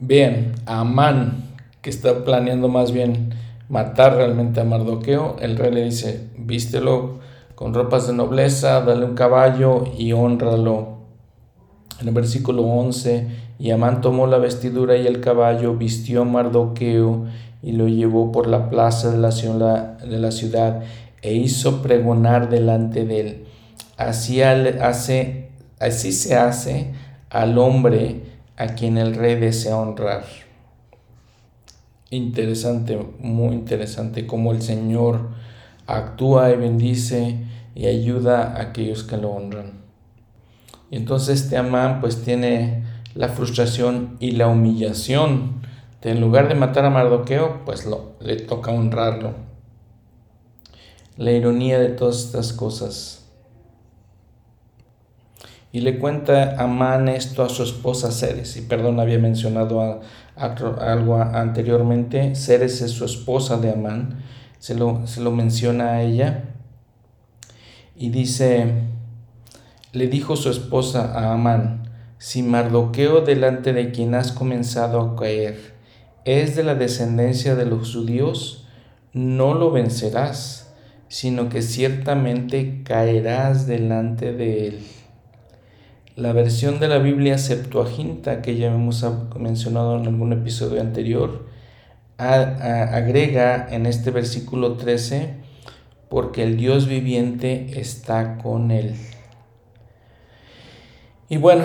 Vean, 0.00 0.56
Amán, 0.66 1.44
que 1.80 1.90
está 1.90 2.24
planeando 2.24 2.68
más 2.68 2.90
bien 2.90 3.34
matar 3.68 4.16
realmente 4.16 4.60
a 4.60 4.64
Mardoqueo, 4.64 5.36
el 5.40 5.56
rey 5.56 5.72
le 5.72 5.84
dice, 5.84 6.28
vístelo 6.36 7.20
con 7.54 7.72
ropas 7.72 8.08
de 8.08 8.14
nobleza, 8.14 8.80
dale 8.80 9.06
un 9.06 9.14
caballo 9.14 9.84
y 9.96 10.12
honralo. 10.12 10.94
En 12.00 12.08
el 12.08 12.14
versículo 12.14 12.62
11, 12.62 13.28
y 13.60 13.70
Amán 13.70 14.00
tomó 14.00 14.26
la 14.26 14.38
vestidura 14.38 14.96
y 14.96 15.06
el 15.06 15.20
caballo, 15.20 15.76
vistió 15.76 16.22
a 16.22 16.24
Mardoqueo 16.24 17.26
y 17.64 17.72
lo 17.72 17.88
llevó 17.88 18.30
por 18.30 18.46
la 18.46 18.68
plaza 18.68 19.10
de 19.10 19.18
la 19.18 19.32
ciudad, 19.32 19.98
de 19.98 20.18
la 20.18 20.30
ciudad 20.30 20.82
e 21.22 21.34
hizo 21.34 21.80
pregonar 21.82 22.50
delante 22.50 23.06
de 23.06 23.20
él. 23.20 23.44
Así, 23.96 24.42
hace, 24.42 25.48
así 25.80 26.12
se 26.12 26.36
hace 26.36 26.92
al 27.30 27.56
hombre 27.56 28.20
a 28.56 28.68
quien 28.68 28.98
el 28.98 29.14
rey 29.14 29.36
desea 29.36 29.78
honrar. 29.78 30.24
Interesante, 32.10 32.98
muy 33.18 33.54
interesante 33.54 34.26
cómo 34.26 34.52
el 34.52 34.60
Señor 34.60 35.30
actúa 35.86 36.50
y 36.50 36.56
bendice 36.56 37.38
y 37.74 37.86
ayuda 37.86 38.54
a 38.54 38.60
aquellos 38.60 39.04
que 39.04 39.16
lo 39.16 39.30
honran. 39.30 39.72
Y 40.90 40.96
entonces 40.96 41.42
este 41.42 41.56
Amán 41.56 42.00
pues 42.00 42.22
tiene 42.22 42.84
la 43.14 43.28
frustración 43.28 44.16
y 44.20 44.32
la 44.32 44.48
humillación 44.48 45.62
en 46.10 46.20
lugar 46.20 46.48
de 46.48 46.54
matar 46.54 46.84
a 46.84 46.90
Mardoqueo, 46.90 47.64
pues 47.64 47.86
lo, 47.86 48.12
le 48.20 48.36
toca 48.36 48.70
honrarlo. 48.70 49.34
La 51.16 51.32
ironía 51.32 51.78
de 51.78 51.88
todas 51.88 52.24
estas 52.24 52.52
cosas. 52.52 53.30
Y 55.72 55.80
le 55.80 55.98
cuenta 55.98 56.56
Amán 56.62 57.08
esto 57.08 57.42
a 57.42 57.48
su 57.48 57.62
esposa 57.62 58.12
Ceres. 58.12 58.56
Y 58.56 58.62
perdón, 58.62 59.00
había 59.00 59.18
mencionado 59.18 60.00
algo 60.36 61.16
anteriormente. 61.16 62.34
Ceres 62.34 62.80
es 62.80 62.92
su 62.92 63.04
esposa 63.04 63.56
de 63.56 63.72
Amán 63.72 64.22
se 64.64 64.74
lo, 64.74 65.30
menciona 65.30 65.90
a 65.90 66.02
ella. 66.02 66.44
Y 67.94 68.08
dice, 68.08 68.72
le 69.92 70.06
dijo 70.06 70.36
su 70.36 70.48
esposa 70.48 71.12
a 71.12 71.34
Amán, 71.34 71.90
si 72.16 72.42
Mardoqueo 72.42 73.20
delante 73.20 73.74
de 73.74 73.92
quien 73.92 74.14
has 74.14 74.32
comenzado 74.32 75.02
a 75.02 75.16
caer 75.16 75.73
es 76.24 76.56
de 76.56 76.64
la 76.64 76.74
descendencia 76.74 77.54
de 77.54 77.66
los 77.66 77.94
judíos, 77.94 78.66
no 79.12 79.54
lo 79.54 79.70
vencerás, 79.70 80.74
sino 81.08 81.48
que 81.48 81.62
ciertamente 81.62 82.82
caerás 82.82 83.66
delante 83.66 84.32
de 84.32 84.68
él. 84.68 84.86
La 86.16 86.32
versión 86.32 86.80
de 86.80 86.88
la 86.88 86.98
Biblia 86.98 87.38
Septuaginta 87.38 88.40
que 88.40 88.56
ya 88.56 88.72
hemos 88.72 89.04
mencionado 89.36 89.98
en 89.98 90.06
algún 90.06 90.32
episodio 90.32 90.80
anterior 90.80 91.46
agrega 92.18 93.66
en 93.70 93.86
este 93.86 94.10
versículo 94.10 94.76
13, 94.76 95.34
porque 96.08 96.44
el 96.44 96.56
Dios 96.56 96.86
viviente 96.86 97.80
está 97.80 98.38
con 98.38 98.70
él. 98.70 98.94
Y 101.28 101.38
bueno, 101.38 101.64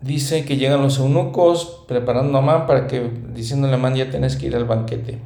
dice 0.00 0.44
que 0.44 0.56
llegan 0.56 0.82
los 0.82 0.98
eunucos 0.98 1.84
preparando 1.88 2.38
a 2.38 2.42
Amán 2.42 2.66
para 2.66 2.86
que, 2.86 3.10
diciéndole 3.34 3.74
a 3.74 3.76
Amán, 3.76 3.94
ya 3.94 4.10
tienes 4.10 4.36
que 4.36 4.46
ir 4.46 4.56
al 4.56 4.64
banquete. 4.64 5.18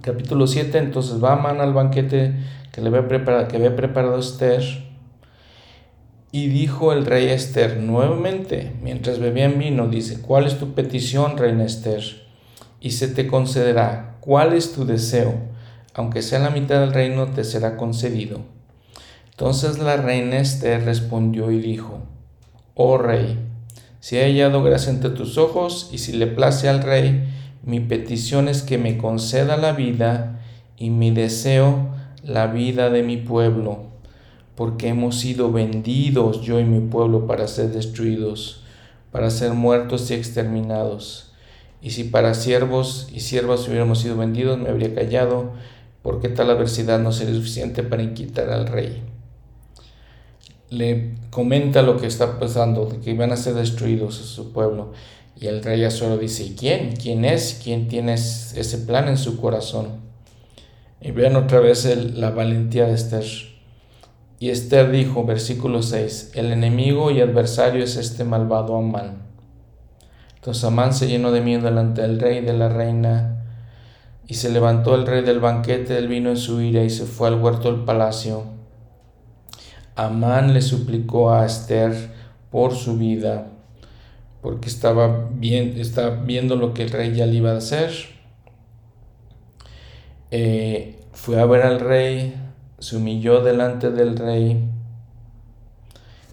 Capítulo 0.00 0.46
7, 0.46 0.78
entonces 0.78 1.22
va 1.22 1.34
Amán 1.34 1.60
al 1.60 1.72
banquete 1.72 2.34
que 2.72 2.80
le 2.80 2.88
había 2.88 3.08
preparado, 3.08 3.48
que 3.48 3.58
preparado 3.70 4.18
Esther 4.18 4.88
y 6.30 6.48
dijo 6.48 6.92
el 6.92 7.06
rey 7.06 7.28
Esther 7.28 7.78
nuevamente, 7.78 8.72
mientras 8.82 9.18
bebían 9.18 9.58
vino, 9.58 9.88
dice, 9.88 10.20
¿cuál 10.20 10.46
es 10.46 10.58
tu 10.58 10.74
petición, 10.74 11.38
reina 11.38 11.64
Esther? 11.64 12.02
Y 12.80 12.90
se 12.90 13.08
te 13.08 13.26
concederá, 13.26 14.16
¿cuál 14.20 14.52
es 14.52 14.72
tu 14.72 14.84
deseo? 14.84 15.34
Aunque 15.94 16.20
sea 16.20 16.38
la 16.38 16.50
mitad 16.50 16.80
del 16.80 16.92
reino, 16.92 17.28
te 17.28 17.44
será 17.44 17.78
concedido. 17.78 18.40
Entonces 19.30 19.78
la 19.78 19.96
reina 19.96 20.38
Esther 20.38 20.84
respondió 20.84 21.50
y 21.50 21.60
dijo, 21.60 22.02
Oh 22.80 22.96
rey, 22.96 23.36
si 24.00 24.16
he 24.16 24.22
hallado 24.22 24.62
gracia 24.62 24.90
entre 24.90 25.10
tus 25.10 25.36
ojos, 25.36 25.90
y 25.92 25.98
si 25.98 26.12
le 26.12 26.28
place 26.28 26.68
al 26.68 26.82
rey, 26.82 27.28
mi 27.62 27.80
petición 27.80 28.48
es 28.48 28.62
que 28.62 28.78
me 28.78 28.96
conceda 28.96 29.58
la 29.58 29.72
vida, 29.72 30.40
y 30.78 30.90
mi 30.90 31.10
deseo 31.10 31.88
la 32.22 32.46
vida 32.46 32.88
de 32.88 33.02
mi 33.02 33.16
pueblo 33.16 33.88
porque 34.58 34.88
hemos 34.88 35.20
sido 35.20 35.52
vendidos 35.52 36.42
yo 36.42 36.58
y 36.58 36.64
mi 36.64 36.80
pueblo 36.80 37.28
para 37.28 37.46
ser 37.46 37.70
destruidos, 37.70 38.64
para 39.12 39.30
ser 39.30 39.52
muertos 39.52 40.10
y 40.10 40.14
exterminados. 40.14 41.30
Y 41.80 41.90
si 41.90 42.02
para 42.02 42.34
siervos 42.34 43.08
y 43.14 43.20
siervas 43.20 43.68
hubiéramos 43.68 44.00
sido 44.00 44.16
vendidos, 44.16 44.58
me 44.58 44.68
habría 44.68 44.96
callado, 44.96 45.52
porque 46.02 46.28
tal 46.28 46.50
adversidad 46.50 46.98
no 46.98 47.12
sería 47.12 47.36
suficiente 47.36 47.84
para 47.84 48.02
inquietar 48.02 48.50
al 48.50 48.66
rey. 48.66 49.00
Le 50.70 51.14
comenta 51.30 51.82
lo 51.82 51.96
que 51.96 52.06
está 52.06 52.38
pasando, 52.38 52.86
de 52.86 52.98
que 52.98 53.14
van 53.14 53.32
a 53.32 53.36
ser 53.36 53.54
destruidos 53.54 54.14
su 54.14 54.52
pueblo. 54.52 54.92
Y 55.40 55.46
el 55.46 55.62
rey 55.62 55.84
Azuero 55.84 56.18
dice, 56.18 56.44
¿y 56.44 56.54
quién? 56.56 56.96
¿Quién 56.96 57.24
es? 57.24 57.60
¿Quién 57.62 57.88
tiene 57.88 58.14
ese 58.14 58.78
plan 58.86 59.08
en 59.08 59.16
su 59.16 59.40
corazón? 59.40 60.00
Y 61.00 61.12
vean 61.12 61.36
otra 61.36 61.60
vez 61.60 61.86
la 62.14 62.30
valentía 62.30 62.86
de 62.86 62.94
Esther 62.94 63.24
y 64.40 64.50
Esther 64.50 64.92
dijo, 64.92 65.24
versículo 65.24 65.82
6, 65.82 66.32
el 66.34 66.52
enemigo 66.52 67.10
y 67.10 67.20
adversario 67.20 67.82
es 67.82 67.96
este 67.96 68.22
malvado 68.22 68.76
Amán. 68.76 69.22
Entonces 70.36 70.62
Amán 70.62 70.94
se 70.94 71.08
llenó 71.08 71.32
de 71.32 71.40
miedo 71.40 71.64
delante 71.64 72.02
del 72.02 72.20
rey 72.20 72.38
y 72.38 72.42
de 72.42 72.52
la 72.52 72.68
reina, 72.68 73.44
y 74.28 74.34
se 74.34 74.50
levantó 74.50 74.94
el 74.94 75.06
rey 75.06 75.22
del 75.22 75.40
banquete 75.40 75.94
del 75.94 76.06
vino 76.06 76.30
en 76.30 76.36
su 76.36 76.60
ira 76.60 76.84
y 76.84 76.90
se 76.90 77.04
fue 77.04 77.26
al 77.26 77.42
huerto 77.42 77.72
del 77.72 77.84
palacio. 77.84 78.44
Amán 79.98 80.54
le 80.54 80.62
suplicó 80.62 81.32
a 81.32 81.44
Esther 81.44 81.92
por 82.52 82.72
su 82.72 82.96
vida, 82.96 83.48
porque 84.42 84.68
estaba, 84.68 85.28
bien, 85.32 85.74
estaba 85.76 86.10
viendo 86.10 86.54
lo 86.54 86.72
que 86.72 86.84
el 86.84 86.90
rey 86.90 87.16
ya 87.16 87.26
le 87.26 87.34
iba 87.34 87.50
a 87.50 87.56
hacer. 87.56 87.90
Eh, 90.30 91.00
fue 91.10 91.40
a 91.40 91.46
ver 91.46 91.62
al 91.62 91.80
rey, 91.80 92.32
se 92.78 92.96
humilló 92.96 93.42
delante 93.42 93.90
del 93.90 94.16
rey. 94.16 94.70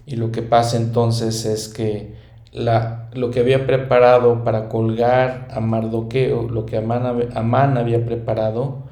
Y 0.06 0.14
lo 0.14 0.30
que 0.30 0.42
pasa 0.42 0.76
entonces 0.76 1.44
es 1.44 1.66
que 1.66 2.14
la, 2.52 3.10
lo 3.14 3.32
que 3.32 3.40
había 3.40 3.66
preparado 3.66 4.44
para 4.44 4.68
colgar 4.68 5.48
a 5.50 5.58
Mardoqueo, 5.58 6.48
lo 6.48 6.66
que 6.66 6.76
Amán, 6.76 7.30
Amán 7.34 7.78
había 7.78 8.06
preparado, 8.06 8.84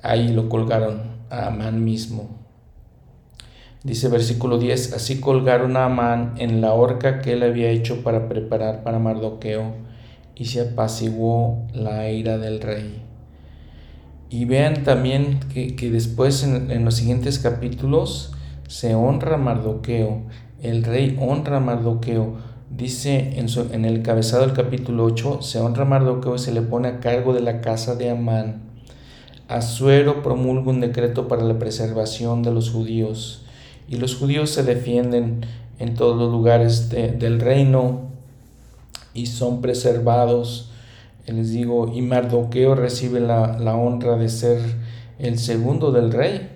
ahí 0.00 0.28
lo 0.28 0.48
colgaron 0.48 1.02
a 1.28 1.48
Amán 1.48 1.82
mismo. 1.82 2.41
Dice 3.84 4.06
versículo 4.06 4.58
10, 4.58 4.92
así 4.92 5.18
colgaron 5.18 5.76
a 5.76 5.86
Amán 5.86 6.34
en 6.38 6.60
la 6.60 6.72
horca 6.72 7.20
que 7.20 7.32
él 7.32 7.42
había 7.42 7.68
hecho 7.70 8.04
para 8.04 8.28
preparar 8.28 8.84
para 8.84 9.00
Mardoqueo, 9.00 9.74
y 10.36 10.44
se 10.44 10.60
apaciguó 10.60 11.66
la 11.74 12.08
ira 12.08 12.38
del 12.38 12.60
rey. 12.60 13.02
Y 14.30 14.44
vean 14.44 14.84
también 14.84 15.40
que, 15.52 15.90
después 15.90 16.44
en, 16.44 16.84
los 16.84 16.94
siguientes 16.94 17.40
capítulos 17.40 18.32
se 18.68 18.94
honra 18.94 19.34
a 19.34 19.38
Mardoqueo, 19.38 20.22
el 20.62 20.84
rey 20.84 21.18
honra 21.20 21.56
a 21.56 21.60
Mardoqueo. 21.60 22.36
Dice 22.70 23.38
en, 23.38 23.48
en 23.72 23.84
el 23.84 24.02
cabezado 24.02 24.46
del 24.46 24.54
capítulo 24.54 25.04
8, 25.04 25.42
se 25.42 25.58
honra 25.58 25.82
a 25.82 25.88
Mardoqueo 25.88 26.36
y 26.36 26.38
se 26.38 26.52
le 26.52 26.62
pone 26.62 26.86
a 26.86 27.00
cargo 27.00 27.34
de 27.34 27.40
la 27.40 27.60
casa 27.60 27.96
de 27.96 28.10
Amán. 28.10 28.62
Asuero 29.48 30.22
promulga 30.22 30.70
un 30.70 30.80
decreto 30.80 31.26
para 31.26 31.42
la 31.42 31.58
preservación 31.58 32.44
de 32.44 32.52
los 32.52 32.70
judíos 32.70 33.42
y 33.88 33.96
los 33.96 34.16
judíos 34.16 34.50
se 34.50 34.62
defienden 34.62 35.46
en 35.78 35.94
todos 35.94 36.16
los 36.16 36.30
lugares 36.30 36.90
del 36.90 37.40
reino 37.40 38.10
y 39.14 39.26
son 39.26 39.60
preservados 39.60 40.72
les 41.26 41.52
digo, 41.52 41.92
y 41.94 42.02
Mardoqueo 42.02 42.74
recibe 42.74 43.20
la, 43.20 43.56
la, 43.58 43.76
honra 43.76 44.16
de 44.16 44.28
ser 44.28 44.58
el 45.20 45.38
segundo 45.38 45.92
del 45.92 46.10
rey. 46.12 46.48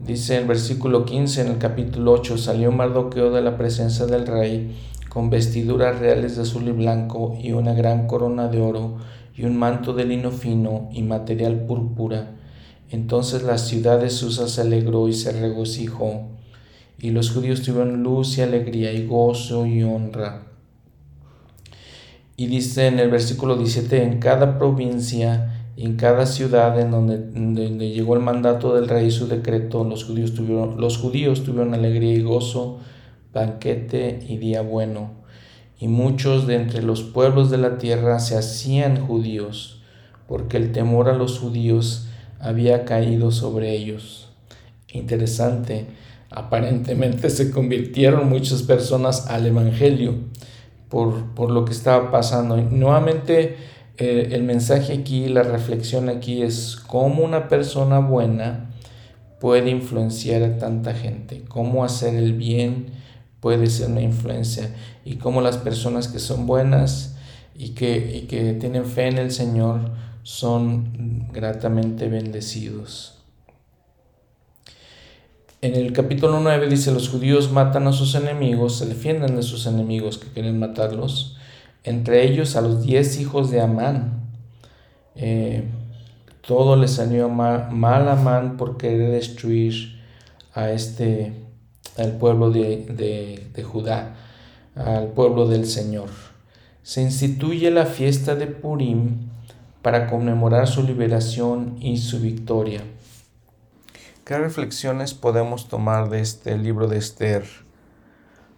Dice 0.00 0.36
el 0.36 0.46
versículo 0.46 1.04
15 1.04 1.42
en 1.42 1.46
el 1.48 1.58
capítulo 1.58 2.12
8, 2.12 2.36
salió 2.36 2.72
Mardoqueo 2.72 3.30
de 3.30 3.40
la 3.40 3.56
presencia 3.56 4.06
del 4.06 4.26
rey 4.26 4.76
con 5.08 5.30
vestiduras 5.30 5.98
reales 6.00 6.36
de 6.36 6.42
azul 6.42 6.66
y 6.68 6.72
blanco 6.72 7.36
y 7.40 7.52
una 7.52 7.72
gran 7.72 8.06
corona 8.06 8.48
de 8.48 8.60
oro 8.60 8.96
y 9.36 9.44
un 9.44 9.56
manto 9.56 9.92
de 9.92 10.04
lino 10.04 10.32
fino 10.32 10.88
y 10.92 11.02
material 11.02 11.66
púrpura. 11.66 12.32
Entonces 12.90 13.44
la 13.44 13.58
ciudad 13.58 14.00
de 14.00 14.10
Susa 14.10 14.48
se 14.48 14.62
alegró 14.62 15.06
y 15.06 15.12
se 15.12 15.30
regocijó, 15.32 16.22
y 17.00 17.10
los 17.10 17.30
judíos 17.30 17.62
tuvieron 17.62 18.02
luz 18.02 18.38
y 18.38 18.42
alegría 18.42 18.92
y 18.92 19.06
gozo 19.06 19.66
y 19.66 19.82
honra. 19.82 20.46
Y 22.36 22.46
dice 22.46 22.86
en 22.86 22.98
el 22.98 23.10
versículo 23.10 23.56
17, 23.56 24.02
en 24.02 24.18
cada 24.18 24.58
provincia 24.58 25.60
en 25.80 25.96
cada 25.96 26.26
ciudad 26.26 26.78
en 26.78 26.90
donde, 26.90 27.16
donde, 27.18 27.90
llegó 27.90 28.14
el 28.14 28.20
mandato 28.20 28.74
del 28.74 28.86
rey 28.86 29.06
y 29.06 29.10
su 29.10 29.28
decreto, 29.28 29.82
los 29.82 30.04
judíos, 30.04 30.34
tuvieron, 30.34 30.78
los 30.78 30.98
judíos 30.98 31.42
tuvieron 31.42 31.72
alegría 31.72 32.12
y 32.12 32.20
gozo, 32.20 32.80
banquete 33.32 34.20
y 34.28 34.36
día 34.36 34.60
bueno. 34.60 35.12
Y 35.78 35.88
muchos 35.88 36.46
de 36.46 36.56
entre 36.56 36.82
los 36.82 37.02
pueblos 37.02 37.50
de 37.50 37.56
la 37.56 37.78
tierra 37.78 38.18
se 38.20 38.36
hacían 38.36 39.06
judíos, 39.06 39.80
porque 40.28 40.58
el 40.58 40.72
temor 40.72 41.08
a 41.08 41.14
los 41.14 41.38
judíos 41.38 42.08
había 42.38 42.84
caído 42.84 43.30
sobre 43.30 43.74
ellos. 43.74 44.28
Interesante, 44.92 45.86
aparentemente 46.30 47.28
se 47.30 47.50
convirtieron 47.50 48.28
muchas 48.28 48.62
personas 48.62 49.26
al 49.26 49.46
Evangelio 49.46 50.14
por, 50.88 51.50
lo 51.50 51.64
que 51.64 51.72
estaba 51.72 52.10
pasando. 52.10 52.56
nuevamente, 52.56 53.56
eh, 53.96 54.28
el 54.32 54.42
mensaje 54.42 54.92
aquí, 54.92 55.28
la 55.28 55.42
reflexión 55.42 56.08
aquí 56.08 56.42
es 56.42 56.76
cómo 56.86 57.24
una 57.24 57.48
persona 57.48 57.98
buena 57.98 58.70
puede 59.40 59.70
influenciar 59.70 60.42
a 60.42 60.58
tanta 60.58 60.94
gente, 60.94 61.44
cómo 61.48 61.84
hacer 61.84 62.14
el 62.14 62.34
bien 62.34 63.00
puede 63.40 63.66
ser 63.68 63.88
una 63.88 64.02
influencia 64.02 64.74
y 65.04 65.16
cómo 65.16 65.40
las 65.40 65.56
personas 65.56 66.08
que 66.08 66.18
son 66.18 66.46
buenas 66.46 67.16
y 67.56 67.70
que, 67.70 68.16
y 68.16 68.26
que 68.26 68.52
tienen 68.52 68.84
fe 68.84 69.08
en 69.08 69.18
el 69.18 69.30
Señor 69.30 69.92
son 70.22 71.28
gratamente 71.32 72.08
bendecidos. 72.08 73.19
En 75.62 75.74
el 75.74 75.92
capítulo 75.92 76.40
9 76.40 76.70
dice, 76.70 76.90
los 76.90 77.10
judíos 77.10 77.52
matan 77.52 77.86
a 77.86 77.92
sus 77.92 78.14
enemigos, 78.14 78.78
se 78.78 78.86
defienden 78.86 79.36
de 79.36 79.42
sus 79.42 79.66
enemigos 79.66 80.16
que 80.16 80.28
quieren 80.28 80.58
matarlos, 80.58 81.36
entre 81.84 82.24
ellos 82.24 82.56
a 82.56 82.62
los 82.62 82.82
diez 82.82 83.20
hijos 83.20 83.50
de 83.50 83.60
Amán. 83.60 84.22
Eh, 85.16 85.64
todo 86.40 86.76
le 86.76 86.88
salió 86.88 87.28
mal 87.28 88.08
a 88.08 88.12
Amán 88.12 88.56
por 88.56 88.78
querer 88.78 89.10
destruir 89.10 90.00
a 90.54 90.70
este, 90.70 91.34
al 91.98 92.12
pueblo 92.12 92.50
de, 92.50 93.46
de 93.54 93.62
Judá, 93.62 94.16
al 94.74 95.08
pueblo 95.08 95.46
del 95.46 95.66
Señor. 95.66 96.08
Se 96.82 97.02
instituye 97.02 97.70
la 97.70 97.84
fiesta 97.84 98.34
de 98.34 98.46
Purim 98.46 99.28
para 99.82 100.06
conmemorar 100.06 100.66
su 100.68 100.82
liberación 100.84 101.76
y 101.82 101.98
su 101.98 102.18
victoria 102.18 102.80
¿Qué 104.30 104.38
reflexiones 104.38 105.12
podemos 105.12 105.66
tomar 105.66 106.08
de 106.08 106.20
este 106.20 106.56
libro 106.56 106.86
de 106.86 106.98
Esther? 106.98 107.42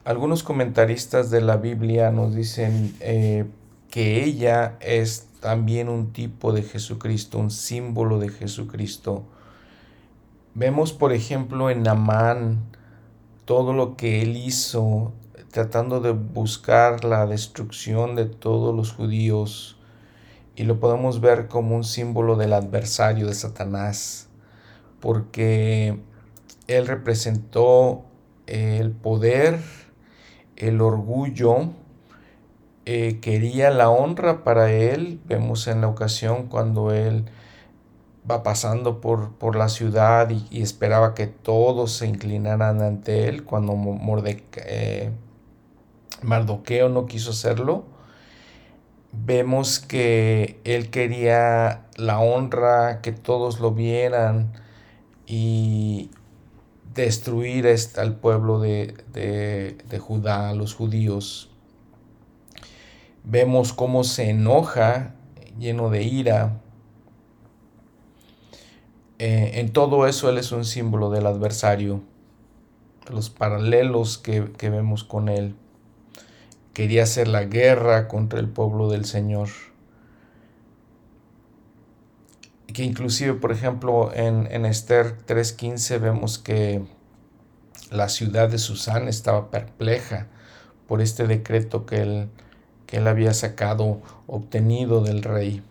Algunos 0.05 0.43
comentaristas 0.43 1.31
de 1.31 1.41
la 1.41 1.57
Biblia 1.57 2.11
nos 2.11 2.35
dicen 2.35 2.95
eh, 3.01 3.47
que 3.91 4.23
ella 4.23 4.77
es 4.81 5.29
también 5.41 5.89
un 5.89 6.13
tipo 6.13 6.53
de 6.53 6.63
Jesucristo, 6.63 7.39
un 7.39 7.51
símbolo 7.51 8.19
de 8.19 8.29
Jesucristo. 8.29 9.25
Vemos, 10.53 10.93
por 10.93 11.15
ejemplo, 11.15 11.71
en 11.71 11.89
Amán 11.89 12.65
todo 13.47 13.73
lo 13.73 13.97
que 13.97 14.21
él 14.21 14.37
hizo 14.37 15.15
tratando 15.53 16.03
de 16.03 16.11
buscar 16.11 17.03
la 17.03 17.25
destrucción 17.25 18.15
de 18.15 18.27
todos 18.27 18.77
los 18.77 18.93
judíos 18.93 19.79
y 20.55 20.65
lo 20.65 20.79
podemos 20.79 21.23
ver 21.23 21.49
como 21.49 21.75
un 21.75 21.85
símbolo 21.85 22.37
del 22.37 22.53
adversario 22.53 23.27
de 23.27 23.33
Satanás, 23.33 24.29
porque 25.03 25.99
él 26.69 26.87
representó 26.87 28.05
el 28.47 28.93
poder, 28.93 29.59
el 30.57 30.81
orgullo, 30.81 31.71
eh, 32.87 33.19
quería 33.21 33.71
la 33.71 33.91
honra 33.91 34.45
para 34.45 34.71
él. 34.71 35.21
Vemos 35.27 35.67
en 35.67 35.81
la 35.81 35.89
ocasión 35.89 36.47
cuando 36.47 36.93
él 36.93 37.25
va 38.31 38.45
pasando 38.45 39.01
por, 39.01 39.33
por 39.33 39.57
la 39.57 39.69
ciudad 39.69 40.31
y, 40.31 40.63
esperaba 40.63 41.15
que 41.15 41.27
todos 41.27 41.91
se 41.91 42.07
inclinaran 42.07 42.81
ante 42.81 43.29
él, 43.29 43.43
cuando 43.43 43.75
eh, 44.57 45.11
Mardoqueo 46.23 46.89
no 46.89 47.07
quiso 47.07 47.33
hacerlo. 47.33 47.85
Vemos 49.11 49.81
que 49.81 50.61
él 50.63 50.91
quería 50.91 51.87
la 51.97 52.21
honra, 52.21 53.01
que 53.01 53.11
todos 53.11 53.59
lo 53.59 53.73
vieran 53.73 54.62
y 55.27 56.11
destruir 56.95 57.67
al 57.97 58.17
pueblo 58.17 58.61
de, 58.61 58.95
de, 59.13 59.79
de 59.89 59.99
Judá, 59.99 60.55
los 60.55 60.75
judíos. 60.75 61.51
Vemos 63.25 63.73
cómo 63.73 64.05
se 64.05 64.31
enoja, 64.31 65.15
lleno 65.59 65.91
de 65.91 66.03
ira. 66.03 66.61
Eh, 69.19 69.61
en 69.61 69.73
todo 69.73 70.07
eso 70.07 70.29
Él 70.29 70.39
es 70.39 70.51
un 70.53 70.65
símbolo 70.65 71.11
del 71.11 71.27
adversario, 71.27 72.03
los 73.11 73.31
paralelos 73.31 74.19
que, 74.19 74.51
que 74.59 74.71
vemos 74.71 75.05
con 75.05 75.29
Él. 75.29 75.55
Quería 76.75 77.05
hacer 77.05 77.29
la 77.29 77.45
guerra 77.45 78.09
contra 78.09 78.41
el 78.41 78.49
pueblo 78.49 78.91
del 78.91 79.05
Señor 79.05 79.49
que 82.73 82.85
inclusive, 82.85 83.35
por 83.35 83.53
ejemplo, 83.53 84.13
en, 84.15 84.49
en 84.51 84.67
Esther 84.67 85.17
3.15 85.27 86.01
vemos 86.01 86.39
que 86.39 86.83
la 87.91 88.09
ciudad 88.09 88.49
de 88.49 88.59
Susán 88.59 89.09
estaba 89.09 89.51
perpleja 89.51 90.29
por 90.87 91.01
este 91.01 91.27
decreto 91.27 91.87
que 91.87 92.03
él, 92.03 92.29
que 92.87 92.99
él 92.99 93.09
había 93.09 93.35
sacado, 93.35 94.01
obtenido 94.27 95.03
del 95.03 95.23
rey. 95.23 95.63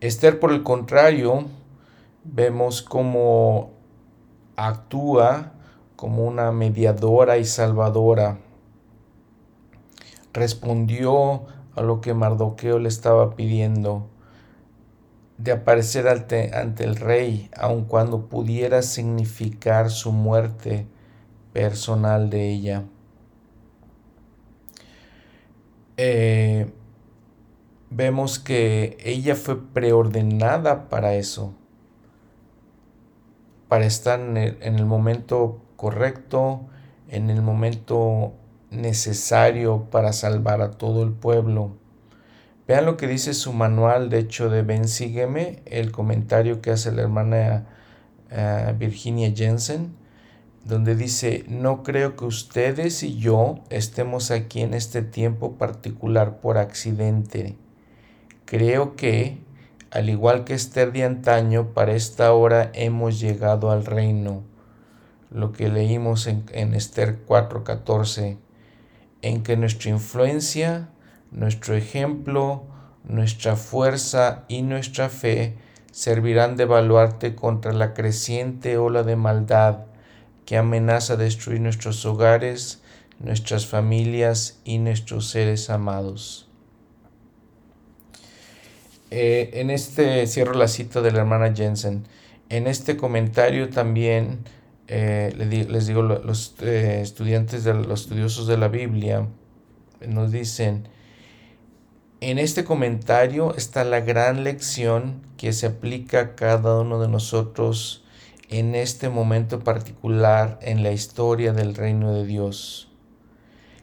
Esther, 0.00 0.38
por 0.38 0.52
el 0.52 0.62
contrario, 0.62 1.46
vemos 2.24 2.82
cómo 2.82 3.72
actúa 4.56 5.52
como 5.96 6.24
una 6.24 6.52
mediadora 6.52 7.38
y 7.38 7.44
salvadora. 7.44 8.38
Respondió 10.32 11.44
a 11.74 11.82
lo 11.82 12.00
que 12.00 12.14
Mardoqueo 12.14 12.78
le 12.78 12.88
estaba 12.88 13.34
pidiendo 13.36 14.08
de 15.38 15.52
aparecer 15.52 16.08
ante, 16.08 16.54
ante, 16.54 16.84
el 16.84 16.96
rey, 16.96 17.50
aun 17.56 17.84
cuando 17.84 18.28
pudiera 18.28 18.82
significar 18.82 19.90
su 19.90 20.12
muerte 20.12 20.86
personal 21.52 22.30
de 22.30 22.50
ella. 22.50 22.84
Eh, 25.96 26.72
vemos 27.90 28.40
que 28.40 28.96
ella 29.04 29.36
fue 29.36 29.62
preordenada 29.72 30.88
para 30.88 31.14
eso, 31.14 31.54
para 33.68 33.86
estar 33.86 34.18
en 34.18 34.36
el, 34.36 34.86
momento 34.86 35.60
correcto, 35.76 36.62
en 37.08 37.30
el 37.30 37.42
momento 37.42 38.32
necesario 38.70 39.84
para 39.90 40.12
salvar 40.12 40.60
a 40.60 40.72
todo 40.72 41.04
el 41.04 41.12
pueblo. 41.12 41.76
Vean 42.66 42.86
lo 42.86 42.96
que 42.96 43.06
dice 43.06 43.34
su 43.34 43.52
manual, 43.52 44.08
de 44.08 44.20
hecho, 44.20 44.48
de 44.48 44.62
Ven 44.62 44.88
Sígueme, 44.88 45.62
el 45.66 45.92
comentario 45.92 46.62
que 46.62 46.70
hace 46.70 46.92
la 46.92 47.02
hermana 47.02 47.66
eh, 48.30 48.74
Virginia 48.78 49.32
Jensen 49.34 50.04
donde 50.64 50.94
dice, 50.94 51.44
no 51.46 51.82
creo 51.82 52.16
que 52.16 52.24
ustedes 52.24 53.02
y 53.02 53.18
yo 53.18 53.60
estemos 53.68 54.30
aquí 54.30 54.62
en 54.62 54.72
este 54.72 55.02
tiempo 55.02 55.56
particular 55.56 56.40
por 56.40 56.56
accidente. 56.56 57.56
Creo 58.46 58.96
que, 58.96 59.38
al 59.90 60.08
igual 60.08 60.44
que 60.44 60.54
Esther 60.54 60.92
de 60.92 61.04
antaño, 61.04 61.74
para 61.74 61.92
esta 61.92 62.32
hora 62.32 62.70
hemos 62.74 63.20
llegado 63.20 63.70
al 63.70 63.84
reino. 63.84 64.42
Lo 65.30 65.52
que 65.52 65.68
leímos 65.68 66.26
en, 66.26 66.44
en 66.52 66.74
Esther 66.74 67.24
4:14, 67.26 68.38
en 69.20 69.42
que 69.42 69.56
nuestra 69.56 69.90
influencia, 69.90 70.88
nuestro 71.30 71.74
ejemplo, 71.74 72.64
nuestra 73.04 73.56
fuerza 73.56 74.44
y 74.48 74.62
nuestra 74.62 75.08
fe 75.08 75.54
servirán 75.92 76.56
de 76.56 76.64
baluarte 76.64 77.34
contra 77.34 77.72
la 77.72 77.94
creciente 77.94 78.78
ola 78.78 79.02
de 79.02 79.16
maldad 79.16 79.86
que 80.46 80.56
amenaza 80.56 81.16
destruir 81.16 81.60
nuestros 81.60 82.04
hogares, 82.04 82.82
nuestras 83.18 83.66
familias 83.66 84.60
y 84.64 84.78
nuestros 84.78 85.28
seres 85.28 85.70
amados. 85.70 86.48
Eh, 89.10 89.50
en 89.54 89.70
este 89.70 90.26
cierro 90.26 90.54
la 90.54 90.68
cita 90.68 91.00
de 91.00 91.12
la 91.12 91.20
hermana 91.20 91.54
Jensen. 91.54 92.04
En 92.48 92.66
este 92.66 92.96
comentario 92.96 93.70
también 93.70 94.40
eh, 94.86 95.32
les 95.36 95.86
digo, 95.86 96.02
los 96.02 96.54
eh, 96.60 97.00
estudiantes, 97.02 97.64
de, 97.64 97.74
los 97.74 98.02
estudiosos 98.02 98.46
de 98.46 98.58
la 98.58 98.68
Biblia 98.68 99.26
nos 100.06 100.30
dicen, 100.30 100.88
en 102.30 102.38
este 102.38 102.64
comentario 102.64 103.54
está 103.54 103.84
la 103.84 104.00
gran 104.00 104.44
lección 104.44 105.20
que 105.36 105.52
se 105.52 105.66
aplica 105.66 106.20
a 106.20 106.34
cada 106.34 106.80
uno 106.80 106.98
de 106.98 107.06
nosotros 107.06 108.02
en 108.48 108.74
este 108.74 109.10
momento 109.10 109.60
particular 109.60 110.58
en 110.62 110.82
la 110.82 110.92
historia 110.92 111.52
del 111.52 111.74
reino 111.74 112.14
de 112.14 112.24
Dios. 112.24 112.88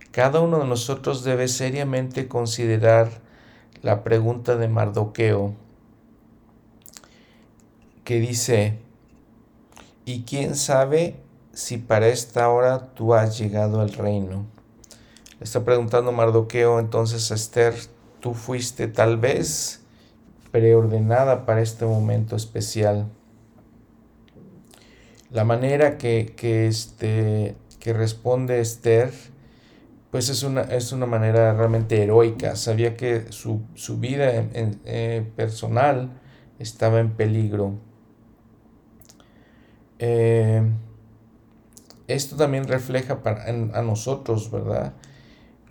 Cada 0.10 0.40
uno 0.40 0.58
de 0.58 0.66
nosotros 0.66 1.24
debe 1.24 1.48
seriamente 1.48 2.28
considerar 2.28 3.12
la 3.84 4.04
pregunta 4.04 4.56
de 4.56 4.68
Mardoqueo, 4.68 5.54
que 8.04 8.20
dice, 8.20 8.80
¿y 10.04 10.24
quién 10.24 10.56
sabe 10.56 11.16
si 11.54 11.78
para 11.78 12.08
esta 12.08 12.50
hora 12.50 12.88
tú 12.96 13.14
has 13.14 13.38
llegado 13.38 13.82
al 13.82 13.94
reino? 13.94 14.48
Le 15.40 15.44
está 15.44 15.64
preguntando 15.64 16.12
Mardoqueo 16.12 16.80
entonces 16.80 17.32
a 17.32 17.36
Esther, 17.36 17.76
tú 18.22 18.34
fuiste 18.34 18.88
tal 18.88 19.18
vez 19.18 19.82
preordenada 20.52 21.46
para 21.46 21.62
este 21.62 21.86
momento 21.86 22.36
especial 22.36 23.08
la 25.32 25.46
manera 25.46 25.98
que, 25.98 26.34
que, 26.36 26.68
este, 26.68 27.56
que 27.80 27.94
responde 27.94 28.60
Esther, 28.60 29.12
pues 30.12 30.28
es 30.28 30.44
una, 30.44 30.62
es 30.64 30.92
una 30.92 31.06
manera 31.06 31.54
realmente 31.54 32.04
heroica. 32.04 32.58
Sabía 32.58 32.98
que 32.98 33.32
su, 33.32 33.62
vida 33.98 34.30
eh, 34.54 35.26
personal 35.38 36.12
estaba 36.60 37.00
en 37.00 37.12
peligro. 37.12 37.76
Eh, 40.00 40.64
esto 42.08 42.36
también 42.36 42.68
refleja 42.68 43.24
para, 43.24 43.46
a 43.46 43.82
nosotros, 43.82 44.52
¿verdad? 44.52 44.94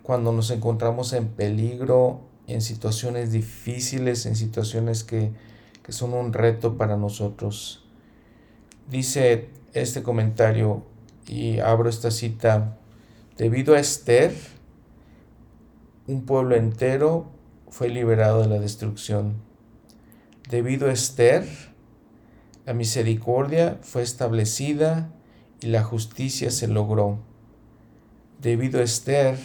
Cuando 0.01 0.31
nos 0.31 0.49
encontramos 0.49 1.13
en 1.13 1.27
peligro, 1.27 2.21
en 2.53 2.61
situaciones 2.61 3.31
difíciles, 3.31 4.25
en 4.25 4.35
situaciones 4.35 5.03
que, 5.03 5.31
que 5.83 5.91
son 5.91 6.13
un 6.13 6.33
reto 6.33 6.77
para 6.77 6.97
nosotros. 6.97 7.85
Dice 8.89 9.49
este 9.73 10.03
comentario 10.03 10.85
y 11.27 11.59
abro 11.59 11.89
esta 11.89 12.11
cita, 12.11 12.77
debido 13.37 13.75
a 13.75 13.79
Esther, 13.79 14.33
un 16.07 16.25
pueblo 16.25 16.55
entero 16.55 17.31
fue 17.69 17.89
liberado 17.89 18.41
de 18.41 18.49
la 18.49 18.59
destrucción. 18.59 19.35
Debido 20.49 20.89
a 20.89 20.93
Esther, 20.93 21.45
la 22.65 22.73
misericordia 22.73 23.79
fue 23.81 24.01
establecida 24.01 25.13
y 25.61 25.67
la 25.67 25.83
justicia 25.83 26.51
se 26.51 26.67
logró. 26.67 27.19
Debido 28.41 28.79
a 28.79 28.83
Esther, 28.83 29.37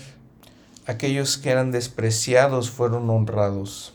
aquellos 0.87 1.37
que 1.37 1.51
eran 1.51 1.73
despreciados 1.73 2.71
fueron 2.71 3.11
honrados. 3.11 3.93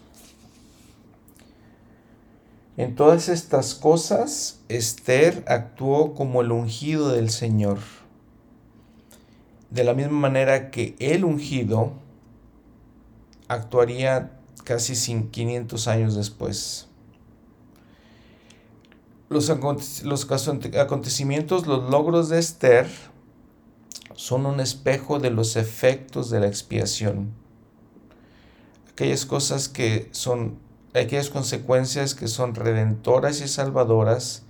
En 2.77 2.95
todas 2.95 3.29
estas 3.29 3.75
cosas, 3.75 4.59
Esther 4.69 5.43
actuó 5.47 6.13
como 6.13 6.41
el 6.41 6.51
ungido 6.51 7.09
del 7.09 7.29
Señor. 7.29 7.79
De 9.69 9.83
la 9.83 9.93
misma 9.93 10.19
manera 10.19 10.71
que 10.71 10.95
el 10.99 11.23
ungido 11.23 11.93
actuaría 13.47 14.31
casi 14.63 14.95
500 15.29 15.87
años 15.87 16.15
después. 16.15 16.87
Los, 19.29 19.49
acontecimientos, 19.49 21.67
los 21.67 21.89
logros 21.89 22.29
de 22.29 22.39
Esther 22.39 22.87
son 24.21 24.45
un 24.45 24.59
espejo 24.59 25.17
de 25.17 25.31
los 25.31 25.55
efectos 25.55 26.29
de 26.29 26.39
la 26.39 26.45
expiación. 26.45 27.33
Aquellas 28.91 29.25
cosas 29.25 29.67
que 29.67 30.09
son, 30.11 30.59
aquellas 30.93 31.31
consecuencias 31.31 32.13
que 32.13 32.27
son 32.27 32.53
redentoras 32.53 33.41
y 33.41 33.47
salvadoras, 33.47 34.43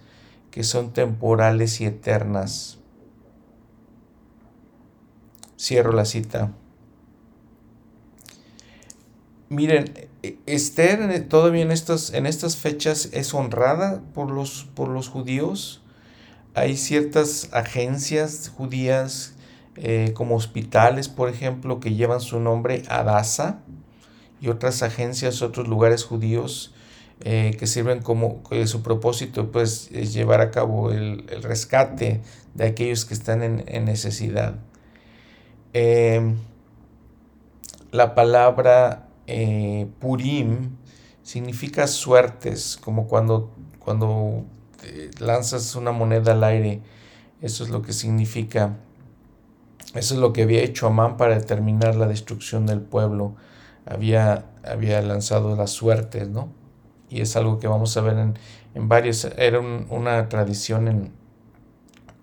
que 0.52 0.66
son 0.66 0.92
temporales 0.92 1.80
y 1.80 1.86
eternas. 1.86 2.80
Cierro 5.58 5.94
la 5.94 6.04
cita. 6.04 6.52
Miren, 9.48 9.94
e, 10.22 10.38
Esther 10.48 11.30
todavía 11.30 11.62
en 11.62 11.72
estas, 11.72 12.12
en 12.14 12.26
estas 12.26 12.58
fechas 12.58 13.08
es 13.14 13.34
honrada 13.34 14.02
por 14.14 14.32
los, 14.32 14.68
por 14.76 14.90
los 14.90 15.08
judíos. 15.08 15.82
Hay 16.56 16.76
ciertas 16.76 17.48
agencias 17.54 18.52
judías 18.54 19.36
eh, 19.84 20.14
como 20.14 20.36
hospitales, 20.36 21.10
por 21.10 21.28
ejemplo, 21.28 21.80
que 21.80 21.96
llevan 21.96 22.22
su 22.22 22.40
nombre 22.40 22.84
Adasa 22.88 23.64
y 24.40 24.50
otras 24.50 24.84
agencias, 24.84 25.42
otros 25.42 25.68
lugares 25.68 26.04
judíos 26.04 26.76
eh, 27.22 27.56
que 27.58 27.66
sirven 27.66 28.04
como 28.04 28.44
su 28.66 28.84
propósito 28.84 29.52
pues 29.52 29.90
es 29.92 30.14
llevar 30.14 30.40
a 30.40 30.52
cabo 30.52 30.92
el, 30.92 31.26
rescate 31.42 32.22
de 32.54 32.64
aquellos 32.64 33.06
que 33.06 33.16
están 33.16 33.42
en, 33.42 33.86
necesidad. 33.86 34.54
Em, 35.74 36.36
la 37.90 38.14
palabra 38.14 39.08
eh, 39.26 39.88
Purim 40.00 40.78
significa 41.24 41.88
suertes, 41.88 42.78
como 42.80 43.08
cuando, 43.08 43.50
cuando 43.80 44.46
lanzas 45.18 45.74
una 45.74 45.92
moneda 45.92 46.34
al 46.34 46.44
aire. 46.44 46.82
Eso 47.42 47.64
es 47.64 47.72
lo 47.72 47.82
que 47.82 47.94
significa. 47.94 48.78
Eso 49.94 50.14
es 50.14 50.20
lo 50.20 50.32
que 50.32 50.44
había 50.44 50.62
hecho 50.62 50.88
Amán 50.88 51.18
para 51.18 51.38
determinar 51.38 51.96
la 51.96 52.08
destrucción 52.08 52.66
del 52.66 52.82
pueblo. 52.82 53.36
Había, 53.86 54.46
había 54.64 55.02
lanzado 55.02 55.56
las 55.56 55.72
suertes, 55.72 56.30
¿no? 56.30 56.50
Y 57.10 57.22
es 57.22 57.36
algo 57.36 57.60
que 57.60 57.68
vamos 57.68 57.98
a 57.98 58.02
ver 58.02 58.18
en, 58.18 58.40
en 58.74 58.88
varios. 58.88 59.26
Era 59.38 59.60
una 59.60 60.30
tradición 60.30 60.88
en, 60.88 61.12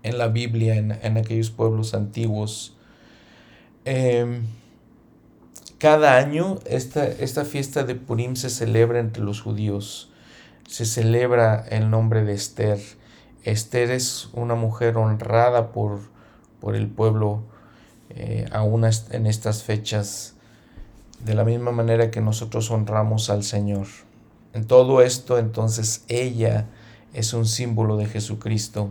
en, 0.01 0.17
la 0.17 0.29
Biblia, 0.29 0.75
en, 0.75 0.91
en 0.91 1.17
aquellos 1.17 1.51
pueblos 1.51 1.93
antiguos. 1.93 2.75
Eh, 3.85 4.41
cada 5.77 6.17
año 6.17 6.59
esta, 6.65 7.05
esta 7.07 7.45
fiesta 7.45 7.83
de 7.83 7.95
Purim 7.95 8.35
se 8.35 8.49
celebra 8.49 8.99
entre 8.99 9.23
los 9.23 9.41
judíos. 9.41 10.11
Se 10.67 10.85
celebra 10.85 11.63
el 11.69 11.89
nombre 11.89 12.23
de 12.25 12.33
Esther. 12.33 12.79
Esther 13.43 13.91
es 13.91 14.29
una 14.33 14.55
mujer 14.55 14.97
honrada 14.97 15.71
por, 15.71 15.99
por 16.59 16.75
el 16.75 16.87
pueblo 16.87 17.43
eh, 18.09 18.45
aún 18.51 18.85
en 18.85 19.25
estas 19.27 19.63
fechas, 19.63 20.35
de 21.23 21.33
la 21.33 21.43
misma 21.43 21.71
manera 21.71 22.11
que 22.11 22.21
nosotros 22.21 22.71
honramos 22.71 23.29
al 23.29 23.43
Señor. 23.43 23.87
En 24.53 24.65
todo 24.65 25.01
esto, 25.01 25.37
entonces, 25.37 26.03
ella 26.07 26.65
es 27.13 27.33
un 27.33 27.45
símbolo 27.45 27.97
de 27.97 28.05
Jesucristo. 28.05 28.89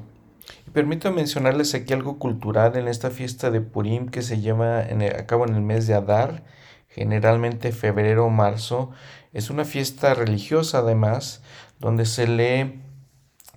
Y 0.67 0.71
permito 0.71 1.11
mencionarles 1.13 1.75
aquí 1.75 1.93
algo 1.93 2.19
cultural 2.19 2.77
en 2.77 2.89
esta 2.89 3.11
fiesta 3.11 3.51
de 3.51 3.61
Purim 3.61 4.09
que 4.09 4.23
se 4.23 4.41
llama 4.41 4.83
en 4.83 5.03
el, 5.03 5.17
acabo 5.17 5.47
en 5.47 5.55
el 5.55 5.63
mes 5.63 5.87
de 5.87 5.95
Adar 5.95 6.45
generalmente 6.89 7.73
febrero 7.73 8.27
o 8.27 8.31
marzo. 8.31 8.91
Es 9.33 9.51
una 9.51 9.65
fiesta 9.65 10.15
religiosa 10.15 10.79
además, 10.79 11.43
donde 11.79 12.07
se 12.07 12.27
lee 12.27 12.81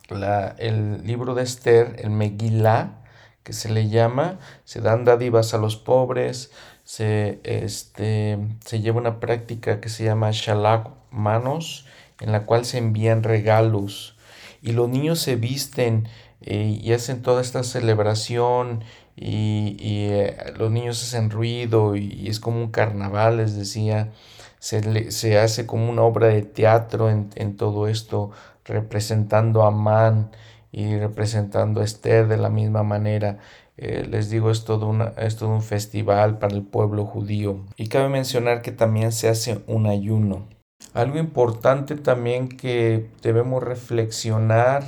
la, 0.10 0.50
el 0.58 1.06
libro 1.06 1.34
de 1.34 1.44
Esther, 1.44 1.96
el 2.00 2.12
Megillah, 2.12 3.01
que 3.44 3.54
se 3.54 3.70
le 3.70 3.90
llama, 3.90 4.40
se 4.66 4.82
dan 4.82 5.06
dádivas 5.06 5.54
a 5.54 5.58
los 5.58 5.76
pobres, 5.76 6.52
se, 6.84 7.40
este, 7.44 8.38
se 8.66 8.82
lleva 8.82 9.00
una 9.00 9.20
práctica 9.20 9.82
que 9.82 9.90
se 9.90 10.04
llama 10.04 10.32
Shalak 10.32 10.90
Manos, 11.12 11.86
en 12.20 12.32
la 12.32 12.46
cual 12.46 12.66
se 12.66 12.78
envían 12.78 13.24
regalos. 13.24 14.16
Y 14.62 14.74
los 14.74 14.90
niños 14.90 15.20
se 15.20 15.36
visten 15.36 16.08
eh, 16.42 16.80
y 16.82 16.94
hacen 16.94 17.22
toda 17.22 17.42
esta 17.42 17.64
celebración 17.64 18.84
y, 19.16 19.76
eh, 19.80 20.38
los 20.58 20.72
niños 20.72 21.02
hacen 21.04 21.30
ruido 21.30 21.96
y, 21.96 22.28
es 22.28 22.40
como 22.40 22.60
un 22.60 22.72
carnaval, 22.72 23.38
les 23.38 23.56
decía, 23.56 24.12
se, 24.60 25.12
se 25.12 25.38
hace 25.40 25.66
como 25.66 25.90
una 25.90 26.04
obra 26.04 26.28
de 26.28 26.44
teatro 26.44 27.10
en, 27.10 27.58
todo 27.58 27.88
esto, 27.88 28.32
representando 28.66 29.64
a 29.64 29.72
Man 29.72 30.32
y 30.72 30.98
representando 30.98 31.82
a 31.82 31.84
Esther 31.84 32.28
de 32.28 32.38
la 32.38 32.50
misma 32.50 32.84
manera. 32.84 33.40
Eh, 33.78 34.06
les 34.10 34.30
digo, 34.30 34.52
es 34.52 34.64
todo, 34.64 34.88
una, 34.88 35.14
es 35.18 35.38
todo 35.38 35.50
un 35.50 35.64
festival 35.64 36.38
para 36.40 36.56
el 36.56 36.64
pueblo 36.64 37.06
judío. 37.06 37.60
Y 37.78 37.88
cabe 37.88 38.10
mencionar 38.10 38.62
que 38.62 38.72
también 38.72 39.12
se 39.12 39.30
hace 39.30 39.62
un 39.68 39.88
ayuno. 39.88 40.48
Algo 40.94 41.18
importante 41.20 41.96
también 41.96 42.50
que 42.50 43.08
debemos 43.22 43.64
reflexionar 43.64 44.84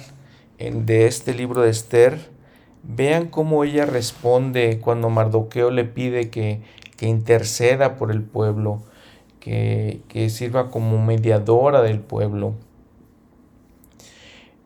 en, 0.57 0.85
de 0.85 1.07
este 1.07 1.33
libro 1.33 1.61
de 1.61 1.69
Esther 1.69 2.33
Vean 2.83 3.27
cómo 3.27 3.63
ella 3.63 3.85
responde 3.85 4.79
cuando 4.81 5.09
Mardoqueo 5.09 5.71
le 5.71 5.85
pide 5.85 6.29
que, 6.29 6.61
que 6.97 7.07
interceda 7.07 7.95
por 7.95 8.11
el 8.11 8.21
pueblo, 8.23 8.83
que, 9.39 10.01
que 10.09 10.29
sirva 10.29 10.69
como 10.69 11.03
mediadora 11.03 11.81
del 11.81 12.01
pueblo. 12.01 12.55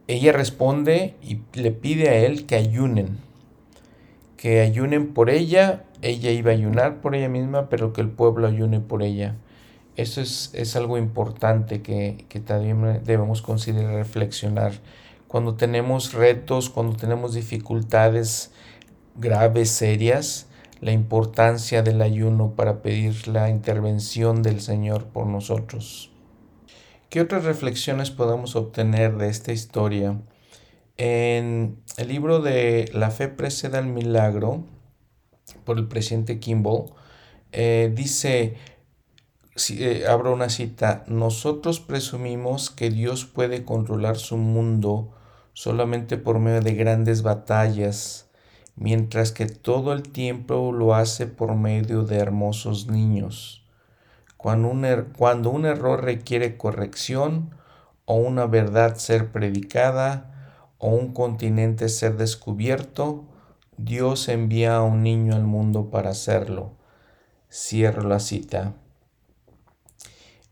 Ella 0.07 0.31
responde 0.31 1.15
y 1.21 1.41
le 1.53 1.71
pide 1.71 2.09
a 2.09 2.15
él 2.15 2.45
que 2.45 2.55
ayunen, 2.55 3.17
que 4.37 4.61
ayunen 4.61 5.13
por 5.13 5.29
ella, 5.29 5.83
ella 6.01 6.31
iba 6.31 6.51
a 6.51 6.53
ayunar 6.53 7.01
por 7.01 7.15
ella 7.15 7.29
misma, 7.29 7.69
pero 7.69 7.91
que 7.91 8.01
el 8.01 8.09
pueblo 8.09 8.47
ayune 8.47 8.79
por 8.79 9.03
ella. 9.03 9.35
Eso 9.97 10.21
es, 10.21 10.51
es 10.53 10.75
algo 10.75 10.97
importante 10.97 11.81
que, 11.81 12.25
que 12.29 12.39
también 12.39 13.01
debemos 13.03 13.41
considerar 13.41 13.95
reflexionar 13.95 14.73
cuando 15.27 15.55
tenemos 15.55 16.13
retos, 16.13 16.69
cuando 16.69 16.95
tenemos 16.95 17.33
dificultades 17.33 18.51
graves, 19.15 19.69
serias, 19.69 20.47
la 20.79 20.91
importancia 20.91 21.81
del 21.81 22.01
ayuno 22.01 22.51
para 22.51 22.81
pedir 22.81 23.27
la 23.27 23.49
intervención 23.49 24.41
del 24.43 24.61
Señor 24.61 25.05
por 25.05 25.25
nosotros. 25.25 26.11
¿Qué 27.09 27.21
otras 27.21 27.45
reflexiones 27.45 28.11
podemos 28.11 28.57
obtener 28.57 29.15
de 29.17 29.29
esta 29.29 29.53
historia? 29.53 30.19
En 30.97 31.77
el 31.95 32.09
libro 32.09 32.41
de 32.41 32.89
La 32.93 33.11
fe 33.11 33.29
precede 33.29 33.77
al 33.77 33.85
milagro, 33.85 34.65
por 35.63 35.77
el 35.77 35.87
presidente 35.87 36.39
Kimball, 36.39 36.91
eh, 37.53 37.93
dice, 37.95 38.57
eh, 39.69 40.05
abro 40.09 40.33
una 40.33 40.49
cita, 40.49 41.05
nosotros 41.07 41.79
presumimos 41.79 42.69
que 42.69 42.89
Dios 42.89 43.23
puede 43.25 43.63
controlar 43.63 44.17
su 44.17 44.35
mundo 44.35 45.13
solamente 45.53 46.17
por 46.17 46.39
medio 46.39 46.59
de 46.59 46.75
grandes 46.75 47.21
batallas, 47.21 48.29
mientras 48.75 49.31
que 49.31 49.45
todo 49.45 49.93
el 49.93 50.03
tiempo 50.03 50.73
lo 50.73 50.93
hace 50.93 51.25
por 51.25 51.55
medio 51.55 52.03
de 52.03 52.17
hermosos 52.17 52.87
niños. 52.87 53.66
Cuando 54.38 54.69
un, 54.69 54.85
er, 54.85 55.07
cuando 55.17 55.49
un 55.49 55.65
error 55.65 56.03
requiere 56.03 56.57
corrección, 56.57 57.55
o 58.05 58.15
una 58.15 58.45
verdad 58.45 58.95
ser 58.95 59.31
predicada, 59.31 60.55
o 60.77 60.89
un 60.89 61.13
continente 61.13 61.89
ser 61.89 62.15
descubierto, 62.15 63.25
Dios 63.77 64.29
envía 64.29 64.77
a 64.77 64.83
un 64.83 65.03
niño 65.03 65.35
al 65.35 65.43
mundo 65.43 65.89
para 65.89 66.11
hacerlo. 66.11 66.73
Cierro 67.51 68.07
la 68.07 68.19
cita. 68.19 68.73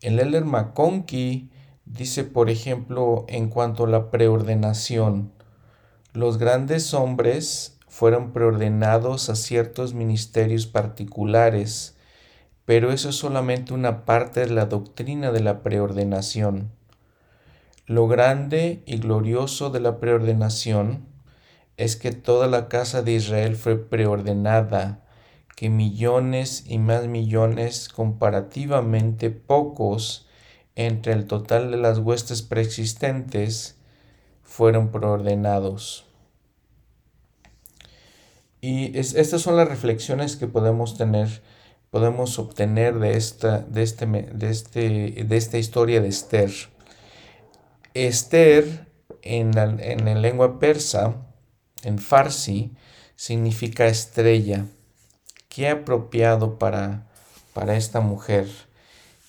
El 0.00 0.18
Elder 0.20 0.44
McConkie 0.44 1.50
Dice, 1.86 2.24
por 2.24 2.50
ejemplo, 2.50 3.24
en 3.28 3.48
cuanto 3.48 3.84
a 3.84 3.88
la 3.88 4.10
preordenación, 4.10 5.32
los 6.12 6.36
grandes 6.36 6.92
hombres 6.94 7.78
fueron 7.86 8.32
preordenados 8.32 9.30
a 9.30 9.36
ciertos 9.36 9.94
ministerios 9.94 10.66
particulares, 10.66 11.95
pero 12.66 12.92
eso 12.92 13.08
es 13.08 13.16
solamente 13.16 13.72
una 13.72 14.04
parte 14.04 14.40
de 14.40 14.50
la 14.50 14.66
doctrina 14.66 15.32
de 15.32 15.40
la 15.40 15.62
preordenación. 15.62 16.72
Lo 17.86 18.08
grande 18.08 18.82
y 18.84 18.98
glorioso 18.98 19.70
de 19.70 19.80
la 19.80 19.98
preordenación 20.00 21.06
es 21.76 21.96
que 21.96 22.10
toda 22.10 22.48
la 22.48 22.68
casa 22.68 23.02
de 23.02 23.12
Israel 23.12 23.56
fue 23.56 23.78
preordenada, 23.78 25.04
que 25.54 25.70
millones 25.70 26.64
y 26.66 26.78
más 26.78 27.06
millones 27.06 27.88
comparativamente 27.88 29.30
pocos 29.30 30.26
entre 30.74 31.12
el 31.12 31.26
total 31.26 31.70
de 31.70 31.76
las 31.78 31.98
huestes 31.98 32.42
preexistentes 32.42 33.78
fueron 34.42 34.90
preordenados. 34.90 36.06
Y 38.60 38.98
estas 38.98 39.40
son 39.40 39.56
las 39.56 39.68
reflexiones 39.68 40.36
que 40.36 40.48
podemos 40.48 40.98
tener, 40.98 41.42
podemos 41.96 42.38
obtener 42.38 42.98
de 42.98 43.16
esta, 43.16 43.60
de 43.60 43.82
este, 43.82 44.04
de 44.04 44.50
este, 44.50 45.24
de 45.24 45.36
esta 45.38 45.56
historia 45.56 46.02
de 46.02 46.08
Esther. 46.08 46.50
Esther 47.94 48.86
en 49.22 49.52
la, 49.52 49.64
en 49.64 50.20
lengua 50.20 50.58
persa, 50.58 51.14
en 51.84 51.98
farsi, 51.98 52.74
significa 53.14 53.86
estrella. 53.86 54.66
Qué 55.48 55.70
apropiado 55.70 56.58
para, 56.58 57.06
para 57.54 57.76
esta 57.76 58.00
mujer. 58.00 58.46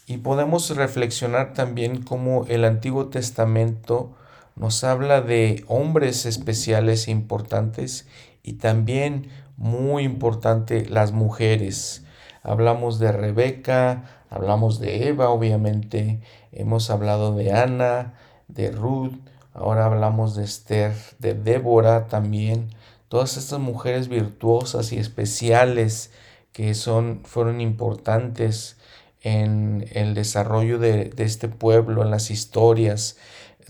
Y 0.05 0.17
podemos 0.17 0.69
reflexionar 0.75 1.53
también 1.53 2.01
cómo 2.01 2.45
el 2.49 2.65
Antiguo 2.65 3.07
Testamento 3.07 4.13
nos 4.57 4.83
habla 4.83 5.21
de 5.21 5.63
hombres 5.67 6.25
especiales 6.25 7.07
e 7.07 7.11
importantes 7.11 8.07
y 8.43 8.55
también 8.55 9.29
muy 9.55 10.03
importante 10.03 10.85
las 10.85 11.13
mujeres. 11.13 12.03
Hablamos 12.47 12.97
de 12.97 13.11
Rebeca, 13.11 14.05
hablamos 14.29 14.79
de 14.79 15.09
Eva, 15.09 15.27
obviamente, 15.29 16.21
hemos 16.53 16.89
hablado 16.89 17.35
de 17.35 17.51
Ana, 17.51 18.13
de 18.47 18.71
Ruth, 18.71 19.19
ahora 19.53 19.83
hablamos 19.83 20.33
de 20.33 20.45
Esther, 20.45 20.93
de 21.19 21.33
Débora 21.33 22.07
también, 22.07 22.69
todas 23.09 23.35
estas 23.35 23.59
mujeres 23.59 24.07
virtuosas 24.07 24.93
y 24.93 24.97
especiales 24.97 26.11
que 26.53 26.73
son, 26.73 27.19
fueron 27.25 27.59
importantes 27.59 28.77
en 29.23 29.85
el 29.91 30.13
desarrollo 30.13 30.79
de, 30.79 31.09
de 31.09 31.25
este 31.25 31.49
pueblo, 31.49 32.01
en 32.01 32.11
las 32.11 32.31
historias, 32.31 33.17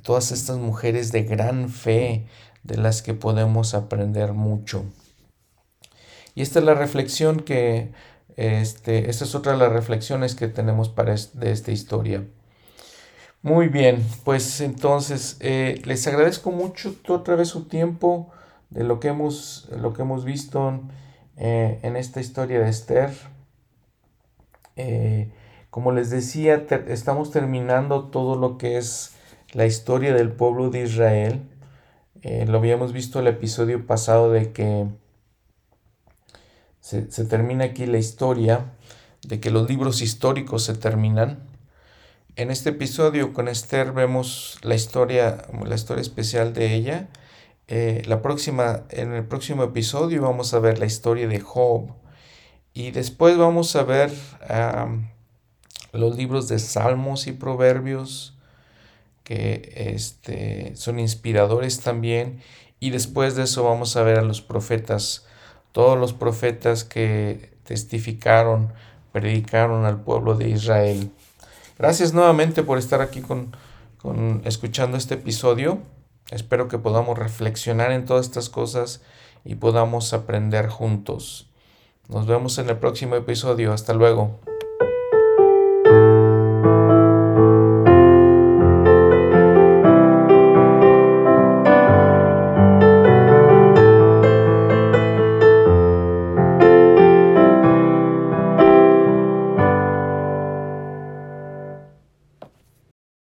todas 0.03 0.31
estas 0.31 0.57
mujeres 0.57 1.11
de 1.11 1.23
gran 1.23 1.69
fe, 1.69 2.27
de 2.61 2.77
las 2.77 3.01
que 3.01 3.15
podemos 3.15 3.73
aprender 3.73 4.33
mucho. 4.33 4.85
Y 6.35 6.43
esta 6.43 6.59
es 6.59 6.65
la 6.65 6.75
reflexión 6.75 7.39
que, 7.39 7.91
este, 8.37 9.09
esta 9.09 9.25
es 9.25 9.35
otra 9.35 9.51
de 9.51 9.57
las 9.57 9.73
reflexiones 9.73 10.35
que 10.35 10.47
tenemos 10.47 10.89
para 10.89 11.15
de 11.33 11.51
esta 11.51 11.71
historia. 11.71 12.23
Muy 13.41 13.67
bien, 13.67 14.05
pues 14.23 14.61
entonces 14.61 15.37
eh, 15.41 15.81
les 15.85 16.07
agradezco 16.07 16.51
mucho 16.51 16.95
otra 17.07 17.35
vez 17.35 17.49
su 17.49 17.65
tiempo 17.65 18.31
de 18.69 18.83
lo 18.83 18.99
que 18.99 19.09
hemos, 19.09 19.69
lo 19.77 19.93
que 19.93 20.01
hemos 20.01 20.25
visto 20.25 20.81
eh, 21.37 21.79
en 21.83 21.95
esta 21.95 22.19
historia 22.19 22.59
de 22.59 22.69
Esther. 22.69 23.11
Eh, 24.75 25.31
como 25.69 25.91
les 25.91 26.09
decía, 26.09 26.65
estamos 26.87 27.31
terminando 27.31 28.05
todo 28.05 28.35
lo 28.35 28.57
que 28.57 28.77
es 28.77 29.15
la 29.53 29.65
historia 29.65 30.13
del 30.13 30.31
pueblo 30.31 30.69
de 30.69 30.83
Israel. 30.83 31.41
Eh, 32.21 32.45
lo 32.47 32.57
habíamos 32.57 32.93
visto 32.93 33.19
el 33.19 33.27
episodio 33.27 33.85
pasado 33.85 34.31
de 34.31 34.51
que 34.51 34.87
se, 36.87 37.25
termina 37.25 37.65
aquí 37.65 37.85
la 37.85 37.97
historia, 37.97 38.71
de 39.23 39.41
que 39.41 39.51
los 39.51 39.67
libros 39.67 40.01
históricos 40.01 40.63
se 40.63 40.73
terminan. 40.73 41.39
En 42.37 42.49
este 42.49 42.69
episodio 42.69 43.33
con 43.33 43.49
Esther 43.49 43.91
vemos 43.91 44.57
la 44.61 44.75
historia, 44.75 45.45
la 45.65 45.75
historia 45.75 46.01
especial 46.01 46.53
de 46.53 46.75
ella. 46.75 47.09
Eh, 47.67 48.03
la 48.05 48.21
próxima, 48.21 48.83
en 48.89 49.11
el 49.11 49.25
próximo 49.25 49.63
episodio 49.63 50.21
vamos 50.21 50.53
a 50.53 50.59
ver 50.59 50.79
la 50.79 50.85
historia 50.85 51.27
de 51.27 51.41
Job. 51.41 51.91
Y 52.73 52.91
después 52.91 53.37
vamos 53.37 53.75
a 53.75 53.83
ver 53.83 54.13
los 55.91 56.15
libros 56.15 56.47
de 56.47 56.59
Salmos 56.59 57.27
y 57.27 57.33
Proverbios 57.33 58.37
que 59.25 59.73
este, 59.75 60.73
son 60.77 60.99
inspiradores 60.99 61.81
también. 61.81 62.39
Y 62.79 62.91
después 62.91 63.35
de 63.35 63.43
eso 63.43 63.65
vamos 63.65 63.97
a 63.97 64.03
ver 64.03 64.19
a 64.19 64.21
los 64.21 64.41
profetas, 64.41 65.26
todos 65.71 65.97
los 65.97 66.13
profetas 66.13 66.83
que 66.83 67.53
testificaron, 67.63 68.73
predicaron 69.11 69.85
al 69.85 70.01
pueblo 70.01 70.35
de 70.35 70.49
Israel. 70.49 71.11
Gracias 71.77 72.13
nuevamente 72.13 72.63
por 72.63 72.77
estar 72.77 73.01
aquí 73.01 73.21
con, 73.21 73.55
con 74.01 74.41
escuchando 74.45 74.97
este 74.97 75.15
episodio. 75.15 75.79
Espero 76.31 76.67
que 76.67 76.77
podamos 76.77 77.17
reflexionar 77.17 77.91
en 77.91 78.05
todas 78.05 78.25
estas 78.25 78.49
cosas 78.49 79.01
y 79.45 79.55
podamos 79.55 80.13
aprender 80.13 80.67
juntos. 80.67 81.47
Nos 82.09 82.25
vemos 82.25 82.57
en 82.57 82.69
el 82.69 82.77
próximo 82.77 83.15
episodio. 83.15 83.73
Hasta 83.73 83.93
luego. 83.93 84.39